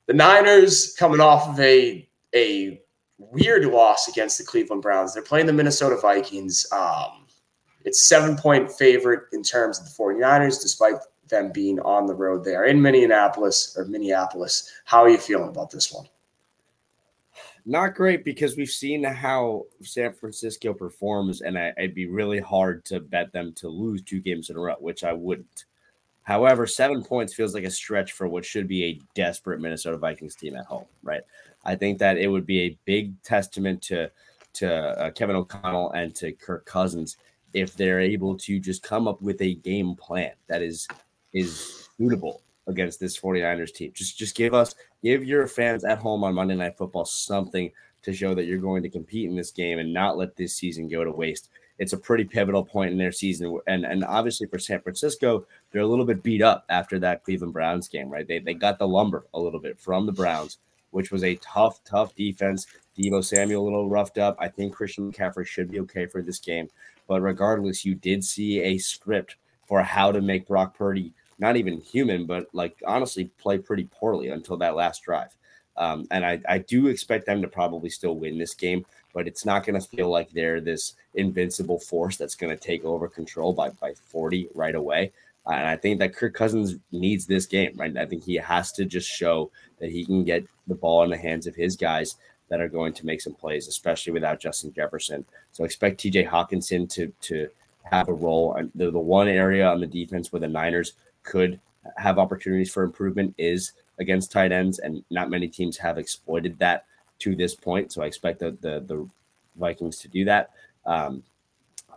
The 0.07 0.13
Niners 0.13 0.95
coming 0.95 1.19
off 1.19 1.47
of 1.49 1.59
a 1.59 2.09
a 2.33 2.81
weird 3.17 3.65
loss 3.65 4.07
against 4.07 4.37
the 4.37 4.45
Cleveland 4.45 4.81
Browns. 4.81 5.13
They're 5.13 5.21
playing 5.21 5.45
the 5.45 5.53
Minnesota 5.53 5.97
Vikings. 6.01 6.65
Um, 6.71 7.27
it's 7.83 8.05
seven 8.05 8.35
point 8.35 8.71
favorite 8.71 9.25
in 9.33 9.43
terms 9.43 9.79
of 9.79 9.85
the 9.85 9.91
49ers, 9.91 10.61
despite 10.61 10.95
them 11.27 11.51
being 11.51 11.79
on 11.81 12.07
the 12.07 12.15
road. 12.15 12.43
They 12.43 12.55
are 12.55 12.65
in 12.65 12.81
Minneapolis 12.81 13.75
or 13.77 13.85
Minneapolis. 13.85 14.71
How 14.85 15.03
are 15.03 15.09
you 15.09 15.17
feeling 15.17 15.49
about 15.49 15.69
this 15.69 15.91
one? 15.91 16.07
Not 17.65 17.93
great 17.93 18.23
because 18.23 18.57
we've 18.57 18.69
seen 18.69 19.03
how 19.03 19.65
San 19.81 20.13
Francisco 20.13 20.73
performs, 20.73 21.41
and 21.41 21.57
I, 21.57 21.73
it'd 21.77 21.93
be 21.93 22.07
really 22.07 22.39
hard 22.39 22.83
to 22.85 22.99
bet 22.99 23.31
them 23.31 23.53
to 23.57 23.67
lose 23.67 24.01
two 24.01 24.21
games 24.21 24.49
in 24.49 24.55
a 24.55 24.59
row, 24.59 24.75
which 24.79 25.03
I 25.03 25.13
wouldn't. 25.13 25.65
However, 26.29 26.67
seven 26.67 27.03
points 27.03 27.33
feels 27.33 27.55
like 27.55 27.63
a 27.63 27.71
stretch 27.71 28.11
for 28.11 28.27
what 28.27 28.45
should 28.45 28.67
be 28.67 28.83
a 28.83 28.99
desperate 29.15 29.59
Minnesota 29.59 29.97
Vikings 29.97 30.35
team 30.35 30.55
at 30.55 30.65
home, 30.65 30.85
right? 31.01 31.23
I 31.65 31.73
think 31.75 31.97
that 31.97 32.19
it 32.19 32.27
would 32.27 32.45
be 32.45 32.59
a 32.61 32.77
big 32.85 33.19
testament 33.23 33.81
to 33.83 34.11
to 34.53 34.71
uh, 34.71 35.09
Kevin 35.09 35.35
O'Connell 35.35 35.89
and 35.93 36.13
to 36.17 36.31
Kirk 36.33 36.65
Cousins 36.65 37.17
if 37.55 37.75
they're 37.75 37.99
able 37.99 38.37
to 38.37 38.59
just 38.59 38.83
come 38.83 39.07
up 39.07 39.19
with 39.23 39.41
a 39.41 39.55
game 39.55 39.95
plan 39.95 40.33
that 40.45 40.61
is 40.61 40.87
is 41.33 41.89
suitable 41.97 42.43
against 42.67 42.99
this 42.99 43.19
49ers 43.19 43.73
team. 43.73 43.91
Just 43.95 44.15
just 44.15 44.35
give 44.35 44.53
us 44.53 44.75
give 45.01 45.25
your 45.25 45.47
fans 45.47 45.83
at 45.83 45.97
home 45.97 46.23
on 46.23 46.35
Monday 46.35 46.55
Night 46.55 46.77
Football 46.77 47.05
something 47.05 47.71
to 48.03 48.13
show 48.13 48.35
that 48.35 48.45
you're 48.45 48.59
going 48.59 48.83
to 48.83 48.89
compete 48.89 49.27
in 49.27 49.35
this 49.35 49.49
game 49.49 49.79
and 49.79 49.91
not 49.91 50.15
let 50.15 50.35
this 50.35 50.55
season 50.55 50.89
go 50.89 51.03
to 51.03 51.11
waste. 51.11 51.49
It's 51.79 51.93
a 51.93 51.97
pretty 51.97 52.25
pivotal 52.25 52.63
point 52.63 52.91
in 52.91 52.99
their 52.99 53.11
season. 53.11 53.59
And 53.65 53.83
and 53.83 54.05
obviously 54.05 54.45
for 54.45 54.59
San 54.59 54.81
Francisco, 54.81 55.47
they're 55.71 55.81
a 55.81 55.87
little 55.87 56.05
bit 56.05 56.23
beat 56.23 56.41
up 56.41 56.65
after 56.69 56.99
that 56.99 57.23
Cleveland 57.23 57.53
Browns 57.53 57.87
game, 57.87 58.09
right? 58.09 58.27
They 58.27 58.39
they 58.39 58.53
got 58.53 58.79
the 58.79 58.87
lumber 58.87 59.25
a 59.33 59.39
little 59.39 59.59
bit 59.59 59.79
from 59.79 60.05
the 60.05 60.11
Browns, 60.11 60.57
which 60.91 61.11
was 61.11 61.23
a 61.23 61.35
tough, 61.35 61.83
tough 61.83 62.15
defense. 62.15 62.67
Deebo 62.97 63.23
Samuel 63.23 63.63
a 63.63 63.65
little 63.65 63.89
roughed 63.89 64.17
up. 64.17 64.35
I 64.39 64.47
think 64.47 64.73
Christian 64.73 65.11
McCaffrey 65.11 65.45
should 65.45 65.71
be 65.71 65.79
okay 65.81 66.05
for 66.05 66.21
this 66.21 66.39
game. 66.39 66.69
But 67.07 67.21
regardless, 67.21 67.85
you 67.85 67.95
did 67.95 68.23
see 68.23 68.61
a 68.61 68.77
script 68.77 69.35
for 69.67 69.81
how 69.81 70.11
to 70.11 70.21
make 70.21 70.47
Brock 70.47 70.77
Purdy 70.77 71.13
not 71.39 71.55
even 71.55 71.79
human, 71.79 72.25
but 72.25 72.47
like 72.53 72.81
honestly 72.85 73.25
play 73.39 73.57
pretty 73.57 73.87
poorly 73.91 74.29
until 74.29 74.57
that 74.57 74.75
last 74.75 75.03
drive. 75.03 75.35
Um, 75.77 76.05
and 76.11 76.25
I, 76.25 76.41
I 76.47 76.57
do 76.57 76.87
expect 76.87 77.25
them 77.25 77.41
to 77.41 77.47
probably 77.47 77.89
still 77.89 78.15
win 78.15 78.37
this 78.37 78.53
game, 78.53 78.85
but 79.13 79.27
it's 79.27 79.45
not 79.45 79.65
going 79.65 79.79
to 79.79 79.87
feel 79.87 80.09
like 80.09 80.29
they're 80.31 80.59
this 80.59 80.95
invincible 81.13 81.79
force 81.79 82.17
that's 82.17 82.35
going 82.35 82.55
to 82.55 82.61
take 82.61 82.83
over 82.83 83.07
control 83.07 83.53
by, 83.53 83.69
by 83.69 83.93
40 83.93 84.49
right 84.53 84.75
away. 84.75 85.13
And 85.49 85.67
I 85.67 85.75
think 85.75 85.99
that 85.99 86.15
Kirk 86.15 86.33
Cousins 86.33 86.75
needs 86.91 87.25
this 87.25 87.45
game, 87.45 87.73
right? 87.75 87.95
I 87.97 88.05
think 88.05 88.23
he 88.23 88.35
has 88.35 88.71
to 88.73 88.85
just 88.85 89.09
show 89.09 89.51
that 89.79 89.89
he 89.89 90.05
can 90.05 90.23
get 90.23 90.45
the 90.67 90.75
ball 90.75 91.03
in 91.03 91.09
the 91.09 91.17
hands 91.17 91.47
of 91.47 91.55
his 91.55 91.75
guys 91.75 92.15
that 92.49 92.61
are 92.61 92.67
going 92.67 92.93
to 92.93 93.05
make 93.05 93.21
some 93.21 93.33
plays, 93.33 93.67
especially 93.67 94.13
without 94.13 94.39
Justin 94.39 94.73
Jefferson. 94.73 95.25
So 95.51 95.63
expect 95.63 95.99
TJ 95.99 96.27
Hockenson 96.27 96.89
to 96.93 97.11
to 97.21 97.49
have 97.83 98.09
a 98.09 98.13
role. 98.13 98.59
The, 98.75 98.91
the 98.91 98.99
one 98.99 99.27
area 99.27 99.67
on 99.67 99.79
the 99.79 99.87
defense 99.87 100.31
where 100.31 100.39
the 100.39 100.47
Niners 100.47 100.93
could 101.23 101.59
have 101.97 102.19
opportunities 102.19 102.71
for 102.71 102.83
improvement 102.83 103.33
is 103.37 103.73
against 103.99 104.31
tight 104.31 104.51
ends, 104.51 104.79
and 104.79 105.03
not 105.09 105.29
many 105.29 105.47
teams 105.47 105.77
have 105.77 105.97
exploited 105.97 106.57
that 106.59 106.85
to 107.19 107.35
this 107.35 107.55
point. 107.55 107.91
So 107.91 108.01
I 108.03 108.05
expect 108.05 108.39
the 108.39 108.51
the, 108.61 108.81
the 108.81 109.07
Vikings 109.55 109.99
to 109.99 110.07
do 110.07 110.25
that. 110.25 110.51
Um, 110.85 111.23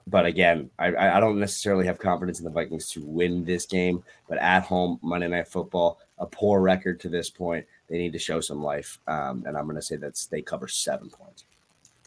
but 0.07 0.27
again, 0.27 0.71
I, 0.79 1.17
I 1.17 1.21
don't 1.21 1.39
necessarily 1.39 1.87
have 1.87 1.99
confidence 1.99 2.39
in 2.39 2.45
the 2.45 2.51
Vikings 2.51 2.89
to 2.91 3.05
win 3.05 3.45
this 3.45 3.67
game. 3.67 4.03
But 4.29 4.39
at 4.39 4.65
home, 4.65 4.99
Monday 5.03 5.29
Night 5.29 5.49
Football, 5.49 6.01
a 6.19 6.27
poor 6.27 6.61
record 6.61 7.01
to 7.01 7.09
this 7.09 7.31
point. 7.31 7.67
They 7.89 7.99
need 7.99 8.13
to 8.13 8.19
show 8.19 8.41
some 8.41 8.63
life. 8.63 8.99
Um, 9.07 9.45
and 9.47 9.57
I'm 9.57 9.65
going 9.65 9.77
to 9.77 9.83
say 9.83 9.97
that 9.97 10.27
they 10.31 10.43
cover 10.43 10.69
seven 10.69 11.11
points. 11.11 11.45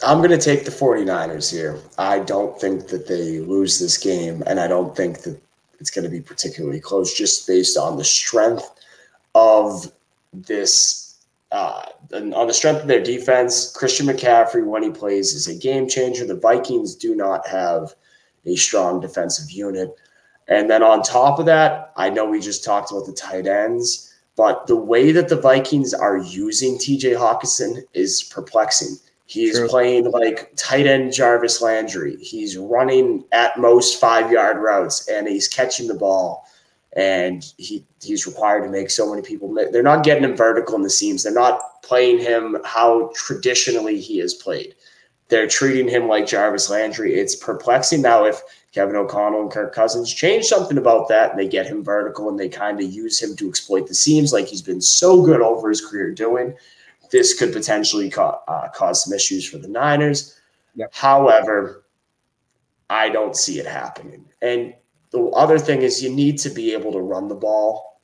I'm 0.06 0.18
going 0.18 0.32
to 0.32 0.38
take 0.38 0.66
the 0.66 0.72
49ers 0.72 1.52
here. 1.52 1.80
I 1.98 2.20
don't 2.20 2.60
think 2.60 2.88
that 2.88 3.08
they 3.08 3.40
lose 3.40 3.80
this 3.80 3.98
game, 3.98 4.44
and 4.46 4.60
I 4.60 4.68
don't 4.68 4.96
think 4.96 5.22
that 5.22 5.40
it's 5.80 5.90
going 5.90 6.04
to 6.04 6.12
be 6.12 6.22
particularly 6.22 6.80
close 6.80 7.14
just 7.14 7.48
based 7.48 7.78
on 7.78 7.98
the 7.98 8.04
strength 8.04 8.70
of 9.36 9.92
this. 10.34 11.05
Uh, 11.56 11.86
on 12.12 12.48
the 12.48 12.54
strength 12.54 12.82
of 12.82 12.88
their 12.90 13.02
defense, 13.02 13.72
Christian 13.72 14.08
McCaffrey, 14.08 14.66
when 14.66 14.84
he 14.84 14.90
plays, 14.90 15.34
is 15.34 15.48
a 15.48 15.56
game 15.56 15.88
changer. 15.88 16.26
The 16.26 16.36
Vikings 16.36 16.96
do 16.96 17.16
not 17.16 17.48
have 17.48 17.96
a 18.46 18.58
strong 18.58 19.00
defensive 19.00 19.50
unit. 19.50 19.96
And 20.50 20.70
then 20.70 20.84
on 20.84 21.02
top 21.02 21.40
of 21.40 21.46
that, 21.46 21.94
I 21.96 22.10
know 22.10 22.26
we 22.26 22.42
just 22.42 22.66
talked 22.66 22.92
about 22.92 23.06
the 23.06 23.14
tight 23.14 23.48
ends, 23.48 24.14
but 24.36 24.68
the 24.68 24.76
way 24.76 25.14
that 25.14 25.30
the 25.30 25.40
Vikings 25.40 25.94
are 25.94 26.18
using 26.18 26.78
TJ 26.78 27.16
Hockenson 27.16 27.84
is 27.94 28.22
perplexing. 28.22 28.98
He's 29.26 29.58
True. 29.58 29.70
playing 29.70 30.12
like 30.12 30.52
tight 30.58 30.88
end 30.88 31.14
Jarvis 31.14 31.62
Landry. 31.62 32.18
He's 32.18 32.58
running 32.58 33.24
at 33.32 33.58
most 33.58 34.02
five 34.02 34.30
yard 34.30 34.58
routes 34.58 35.08
and 35.08 35.26
he's 35.26 35.48
catching 35.48 35.88
the 35.88 35.94
ball. 35.94 36.50
And 36.96 37.46
he 37.58 37.86
he's 38.02 38.26
required 38.26 38.64
to 38.64 38.70
make 38.70 38.90
so 38.90 39.10
many 39.10 39.22
people. 39.22 39.54
They're 39.54 39.84
not 39.84 40.06
getting 40.06 40.24
him 40.24 40.36
vertical 40.36 40.76
in 40.76 40.82
the 40.82 40.90
seams. 40.90 41.24
They're 41.24 41.34
not 41.34 41.84
playing 41.84 42.20
him 42.20 42.58
how 42.64 43.12
traditionally 43.16 44.00
he 44.00 44.20
has 44.20 44.34
played. 44.34 44.76
They're 45.28 45.48
treating 45.48 45.90
him 45.90 46.08
like 46.08 46.28
Jarvis 46.28 46.70
Landry. 46.70 47.16
It's 47.16 47.36
perplexing 47.36 48.02
now 48.02 48.26
if 48.26 48.42
Kevin 48.72 48.96
O'Connell 48.96 49.42
and 49.42 49.52
Kirk 49.52 49.74
Cousins 49.74 50.14
change 50.14 50.46
something 50.46 50.78
about 50.78 51.10
that 51.10 51.32
and 51.32 51.40
they 51.40 51.48
get 51.48 51.66
him 51.66 51.84
vertical 51.84 52.30
and 52.30 52.40
they 52.40 52.48
kind 52.48 52.80
of 52.80 52.92
use 52.92 53.22
him 53.22 53.36
to 53.38 53.50
exploit 53.50 53.88
the 53.88 53.96
seams 53.96 54.32
like 54.32 54.48
he's 54.48 54.62
been 54.62 54.82
so 54.82 55.26
good 55.26 55.42
over 55.42 55.70
his 55.70 55.86
career 55.86 56.12
doing 56.14 56.56
this 57.12 57.38
could 57.38 57.54
potentially 57.54 58.10
ca- 58.10 58.40
uh, 58.48 58.70
cause 58.70 59.04
some 59.04 59.14
issues 59.14 59.48
for 59.48 59.58
the 59.58 59.68
Niners. 59.68 60.40
Yep. 60.76 60.94
However, 60.94 61.86
I 62.90 63.10
don't 63.10 63.36
see 63.36 63.60
it 63.60 63.66
happening. 63.66 64.26
And 64.42 64.74
the 65.16 65.30
other 65.30 65.58
thing 65.58 65.82
is, 65.82 66.04
you 66.04 66.10
need 66.10 66.38
to 66.40 66.50
be 66.50 66.74
able 66.74 66.92
to 66.92 67.00
run 67.00 67.28
the 67.28 67.36
ball. 67.36 68.02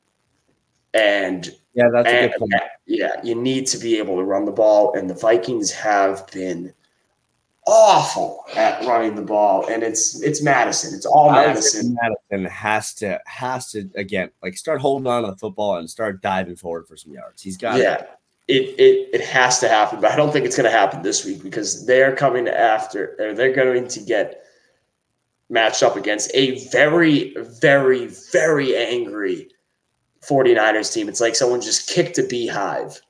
And 0.94 1.48
yeah, 1.74 1.88
that's 1.92 2.08
and, 2.08 2.26
a 2.26 2.28
good 2.28 2.38
point. 2.38 2.52
Yeah, 2.86 3.20
you 3.22 3.34
need 3.34 3.66
to 3.68 3.78
be 3.78 3.98
able 3.98 4.16
to 4.16 4.24
run 4.24 4.44
the 4.44 4.52
ball. 4.52 4.94
And 4.94 5.08
the 5.08 5.14
Vikings 5.14 5.70
have 5.72 6.26
been 6.28 6.72
awful 7.66 8.44
at 8.56 8.84
running 8.86 9.14
the 9.14 9.22
ball, 9.22 9.66
and 9.66 9.82
it's 9.82 10.20
it's 10.22 10.42
Mattison. 10.42 10.94
It's 10.94 11.06
all 11.06 11.30
Mattison. 11.30 11.96
Mattison 12.00 12.50
has 12.50 12.94
to 12.94 13.20
has 13.26 13.70
to 13.72 13.88
again 13.94 14.30
like 14.42 14.56
start 14.56 14.80
holding 14.80 15.06
on 15.06 15.22
to 15.22 15.30
the 15.30 15.36
football 15.36 15.76
and 15.76 15.88
start 15.88 16.20
diving 16.20 16.56
forward 16.56 16.86
for 16.86 16.96
some 16.96 17.12
yards. 17.12 17.42
He's 17.42 17.56
got 17.56 17.78
yeah 17.78 18.04
it, 18.48 18.78
it 18.78 19.08
it 19.14 19.20
has 19.22 19.60
to 19.60 19.68
happen, 19.68 20.00
but 20.00 20.10
I 20.10 20.16
don't 20.16 20.32
think 20.32 20.44
it's 20.44 20.56
going 20.56 20.70
to 20.70 20.76
happen 20.76 21.02
this 21.02 21.24
week 21.24 21.42
because 21.42 21.86
they're 21.86 22.14
coming 22.14 22.48
after, 22.48 23.16
or 23.18 23.34
they're 23.34 23.54
going 23.54 23.86
to 23.86 24.00
get 24.00 24.41
matched 25.50 25.82
up 25.82 25.96
against 25.96 26.30
a 26.34 26.66
very, 26.68 27.34
very, 27.60 28.06
very 28.32 28.76
angry 28.76 29.48
49ers 30.22 30.92
team. 30.92 31.08
It's 31.08 31.20
like 31.20 31.34
someone 31.34 31.60
just 31.60 31.88
kicked 31.88 32.18
a 32.18 32.22
beehive 32.22 33.00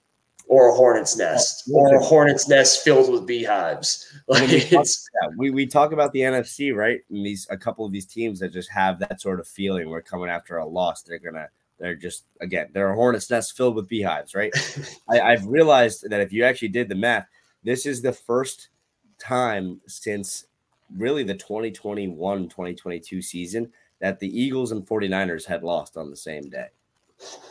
or 0.49 0.69
a 0.69 0.75
hornet's 0.75 1.17
nest 1.17 1.71
oh, 1.71 1.79
or 1.79 1.95
a 1.95 2.03
hornet's 2.03 2.49
nest 2.49 2.85
filled 2.85 3.11
with 3.11 3.27
beehives. 3.27 4.09
Like 4.29 4.49
we, 4.49 4.61
talk, 4.61 4.87
yeah, 4.87 5.29
we, 5.37 5.51
we 5.51 5.67
talk 5.67 5.93
about 5.93 6.13
the 6.13 6.21
NFC, 6.21 6.75
right? 6.75 7.01
And 7.11 7.27
these 7.27 7.47
a 7.51 7.57
couple 7.57 7.85
of 7.85 7.93
these 7.93 8.07
teams 8.07 8.39
that 8.39 8.53
just 8.53 8.71
have 8.71 8.99
that 9.01 9.21
sort 9.21 9.41
of 9.41 9.49
feeling. 9.49 9.91
We're 9.91 10.01
coming 10.01 10.31
after 10.31 10.59
a 10.59 10.67
loss. 10.67 11.03
They're 11.03 11.19
gonna 11.19 11.49
They're 11.79 11.97
just 11.97 12.25
again, 12.41 12.69
they're 12.73 12.93
a 12.93 12.95
hornet's 12.95 13.29
nest 13.29 13.57
filled 13.57 13.75
with 13.75 13.89
beehives, 13.89 14.35
right? 14.35 14.53
I, 15.11 15.21
I've 15.21 15.45
realized 15.47 16.09
that 16.09 16.21
if 16.21 16.33
you 16.33 16.45
actually 16.45 16.69
did 16.69 16.89
the 16.89 16.95
math, 16.95 17.27
this 17.65 17.85
is 17.85 18.01
the 18.01 18.13
first 18.13 18.69
time 19.19 19.81
since 19.87 20.45
really 20.97 21.23
the 21.23 21.35
2021 21.35 22.49
2022 22.49 23.23
season 23.23 23.73
that 24.01 24.19
the 24.19 24.41
Eagles 24.41 24.73
and 24.73 24.87
49ers 24.87 25.47
had 25.47 25.63
lost 25.63 25.97
on 25.97 26.11
the 26.11 26.17
same 26.17 26.49
day. 26.51 26.69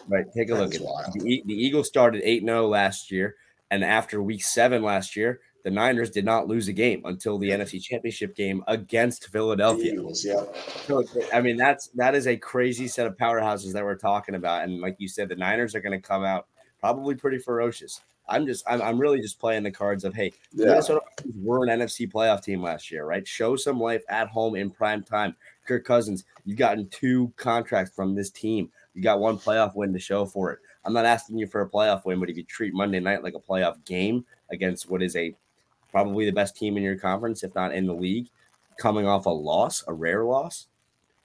Right. 0.08 0.26
Take 0.36 0.50
a 0.50 0.56
look 0.56 0.76
at. 0.76 0.82
The, 1.14 1.44
the 1.46 1.54
Eagles 1.54 1.88
started 1.88 2.22
8 2.24 2.44
0 2.44 2.68
last 2.68 3.10
year. 3.12 3.36
And 3.70 3.86
after 3.86 4.22
week 4.22 4.44
seven 4.44 4.84
last 4.84 5.16
year, 5.16 5.40
the 5.64 5.72
Niners 5.72 6.10
did 6.10 6.26
not 6.26 6.48
lose 6.48 6.68
a 6.68 6.74
game 6.74 7.04
until 7.06 7.38
the 7.38 7.50
NFC 7.50 7.82
Championship 7.82 8.36
game 8.36 8.64
against 8.68 9.28
Philadelphia. 9.28 9.94
Eagles, 9.94 10.26
yeah. 10.26 10.44
So 10.86 11.04
I 11.32 11.42
mean 11.42 11.56
that's 11.56 11.88
that 11.96 12.16
is 12.16 12.28
a 12.28 12.36
crazy 12.36 12.88
set 12.88 13.08
of 13.08 13.16
powerhouses 13.16 13.74
that 13.74 13.84
we're 13.84 13.96
talking 13.96 14.36
about, 14.36 14.64
and 14.64 14.82
like 14.82 14.96
you 14.98 15.08
said, 15.08 15.30
the 15.30 15.36
Niners 15.36 15.76
are 15.76 15.82
going 15.82 16.00
to 16.00 16.06
come 16.06 16.24
out 16.24 16.48
probably 16.80 17.16
pretty 17.16 17.38
ferocious. 17.38 18.02
I'm 18.32 18.46
just 18.46 18.64
I'm, 18.68 18.82
I'm 18.82 19.00
really 19.00 19.22
just 19.22 19.40
playing 19.40 19.64
the 19.64 19.72
cards 19.72 20.04
of 20.04 20.14
hey, 20.14 20.34
yeah. 20.54 20.68
Minnesota 20.68 21.02
were 21.36 21.66
an 21.66 21.80
NFC 21.80 22.12
playoff 22.12 22.44
team 22.44 22.62
last 22.64 22.90
year, 22.90 23.06
right? 23.06 23.28
Show 23.28 23.56
some 23.56 23.80
life 23.80 24.04
at 24.10 24.28
home 24.30 24.56
in 24.56 24.72
prime 24.72 25.04
time. 25.04 25.36
Kirk 25.66 25.86
Cousins, 25.86 26.26
you've 26.46 26.58
gotten 26.58 26.88
two 26.90 27.32
contracts 27.36 27.94
from 27.96 28.16
this 28.16 28.32
team. 28.32 28.72
You 28.94 29.02
got 29.04 29.20
one 29.20 29.38
playoff 29.38 29.76
win 29.76 29.94
to 29.94 30.00
show 30.00 30.26
for 30.26 30.52
it. 30.52 30.60
I'm 30.84 30.94
not 30.94 31.06
asking 31.06 31.38
you 31.38 31.48
for 31.48 31.62
a 31.62 31.70
playoff 31.70 32.06
win, 32.06 32.20
but 32.20 32.30
if 32.30 32.38
you 32.38 32.44
treat 32.44 32.74
Monday 32.74 33.00
night 33.00 33.24
like 33.24 33.36
a 33.36 33.40
playoff 33.40 33.84
game 33.86 34.26
against 34.50 34.90
what 34.90 35.04
is 35.04 35.16
a 35.16 35.36
probably 35.92 36.26
the 36.26 36.32
best 36.32 36.56
team 36.56 36.78
in 36.78 36.84
your 36.84 36.98
conference, 36.98 37.44
if 37.44 37.54
not 37.54 37.74
in 37.74 37.86
the 37.86 37.94
league, 37.94 38.30
coming 38.78 39.06
off 39.06 39.26
a 39.26 39.30
loss, 39.30 39.84
a 39.88 39.94
rare 39.94 40.24
loss, 40.24 40.68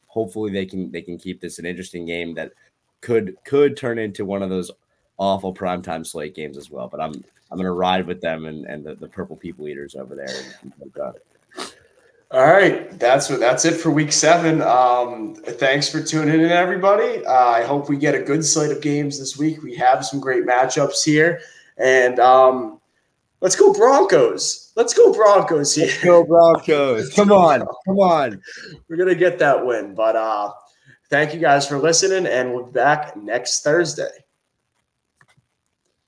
hopefully 0.07 0.51
they 0.51 0.67
can 0.67 0.91
they 0.91 1.03
can 1.03 1.19
keep 1.19 1.41
this 1.41 1.59
an 1.59 1.67
interesting 1.67 2.05
game 2.05 2.35
that 2.35 2.53
could 3.01 3.37
could 3.45 3.77
turn 3.77 3.99
into 3.99 4.25
one 4.25 4.43
of 4.43 4.51
those 4.51 4.71
awful 5.19 5.55
primetime 5.55 6.07
slate 6.07 6.35
games 6.35 6.57
as 6.57 6.71
well. 6.71 6.89
But 6.89 7.01
I'm 7.01 7.25
I'm 7.51 7.59
gonna 7.59 7.73
ride 7.73 8.07
with 8.07 8.21
them 8.21 8.47
and, 8.47 8.67
and 8.67 8.85
the, 8.85 8.95
the 8.95 9.09
purple 9.09 9.37
people 9.37 9.69
eaters 9.69 9.95
over 9.95 10.15
there 10.15 10.27
All 12.33 12.45
right, 12.45 12.99
that's 12.99 13.31
what 13.31 13.39
that's 13.39 13.65
it 13.65 13.75
for 13.75 13.91
week 13.91 14.11
seven. 14.11 14.61
Um, 14.61 15.37
thanks 15.37 15.89
for 15.89 16.03
tuning 16.03 16.41
in, 16.41 16.51
everybody. 16.51 17.25
Uh, 17.25 17.33
I 17.33 17.63
hope 17.63 17.89
we 17.89 17.97
get 17.97 18.17
a 18.17 18.23
good 18.23 18.45
slate 18.45 18.73
of 18.73 18.83
games 18.83 19.17
this 19.17 19.39
week. 19.39 19.63
We 19.63 19.77
have 19.77 20.05
some 20.05 20.19
great 20.19 20.45
matchups 20.45 21.05
here, 21.05 21.41
and 21.79 22.19
um, 22.19 22.81
let's 23.41 23.55
go 23.55 23.73
Broncos. 23.73 24.73
Let's 24.75 24.93
go 24.93 25.13
Broncos 25.13 25.73
here. 25.73 25.87
Let's 25.87 26.03
go 26.03 26.25
Broncos. 26.25 27.15
Come 27.15 27.31
on, 27.31 27.61
come 27.87 28.01
on. 28.01 28.43
We're 28.89 28.97
gonna 28.97 29.15
get 29.15 29.39
that 29.39 29.65
win. 29.65 29.95
But 29.95 30.17
uh, 30.17 30.53
thank 31.09 31.33
you 31.33 31.39
guys 31.39 31.69
for 31.69 31.79
listening, 31.79 32.27
and 32.27 32.53
we'll 32.53 32.67
be 32.67 32.73
back 32.73 33.17
next 33.17 33.63
Thursday. 33.63 34.26